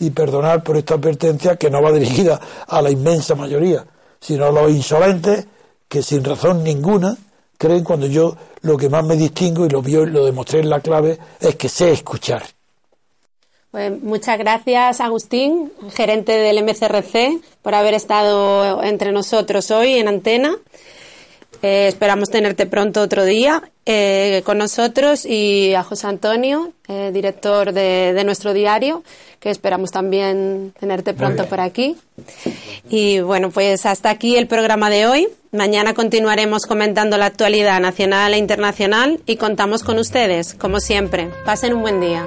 y 0.00 0.10
perdonar 0.10 0.62
por 0.64 0.76
esta 0.76 0.94
advertencia 0.94 1.56
que 1.56 1.70
no 1.70 1.80
va 1.80 1.92
dirigida 1.92 2.40
a 2.66 2.82
la 2.82 2.90
inmensa 2.90 3.36
mayoría, 3.36 3.84
sino 4.20 4.46
a 4.46 4.50
los 4.50 4.70
insolentes 4.70 5.46
que 5.88 6.02
sin 6.02 6.24
razón 6.24 6.64
ninguna 6.64 7.16
creen 7.58 7.84
cuando 7.84 8.06
yo 8.06 8.36
lo 8.62 8.76
que 8.76 8.88
más 8.88 9.04
me 9.04 9.16
distingo 9.16 9.66
y 9.66 9.68
lo, 9.68 9.82
vio, 9.82 10.04
lo 10.06 10.24
demostré 10.24 10.60
en 10.60 10.70
la 10.70 10.80
clave 10.80 11.18
es 11.40 11.56
que 11.56 11.68
sé 11.68 11.92
escuchar. 11.92 12.42
Pues 13.70 13.90
muchas 14.02 14.38
gracias, 14.38 15.00
Agustín, 15.00 15.72
gerente 15.94 16.32
del 16.32 16.62
MCRC, 16.62 17.40
por 17.60 17.74
haber 17.74 17.94
estado 17.94 18.82
entre 18.84 19.10
nosotros 19.10 19.70
hoy 19.72 19.94
en 19.94 20.06
antena. 20.06 20.56
Eh, 21.64 21.88
esperamos 21.88 22.28
tenerte 22.28 22.66
pronto 22.66 23.00
otro 23.00 23.24
día 23.24 23.62
eh, 23.86 24.42
con 24.44 24.58
nosotros 24.58 25.24
y 25.24 25.72
a 25.72 25.82
José 25.82 26.08
Antonio, 26.08 26.74
eh, 26.88 27.10
director 27.10 27.72
de, 27.72 28.22
nuestro 28.22 28.52
diario, 28.52 29.02
que 29.40 29.48
esperamos 29.48 29.90
también 29.90 30.74
tenerte 30.78 31.14
pronto 31.14 31.46
por 31.46 31.60
aquí. 31.60 31.96
Y 32.90 33.20
bueno, 33.20 33.50
pues 33.50 33.86
hasta 33.86 34.10
aquí 34.10 34.36
el 34.36 34.46
programa 34.46 34.90
de 34.90 35.06
hoy. 35.06 35.28
Mañana 35.52 35.94
continuaremos 35.94 36.66
comentando 36.66 37.16
la 37.16 37.26
actualidad 37.26 37.80
nacional 37.80 38.34
e 38.34 38.36
internacional 38.36 39.20
y 39.24 39.36
contamos 39.36 39.82
con 39.82 39.98
ustedes, 39.98 40.52
como 40.52 40.80
siempre. 40.80 41.30
Pasen 41.46 41.72
un 41.72 41.80
buen 41.80 41.98
día. 41.98 42.26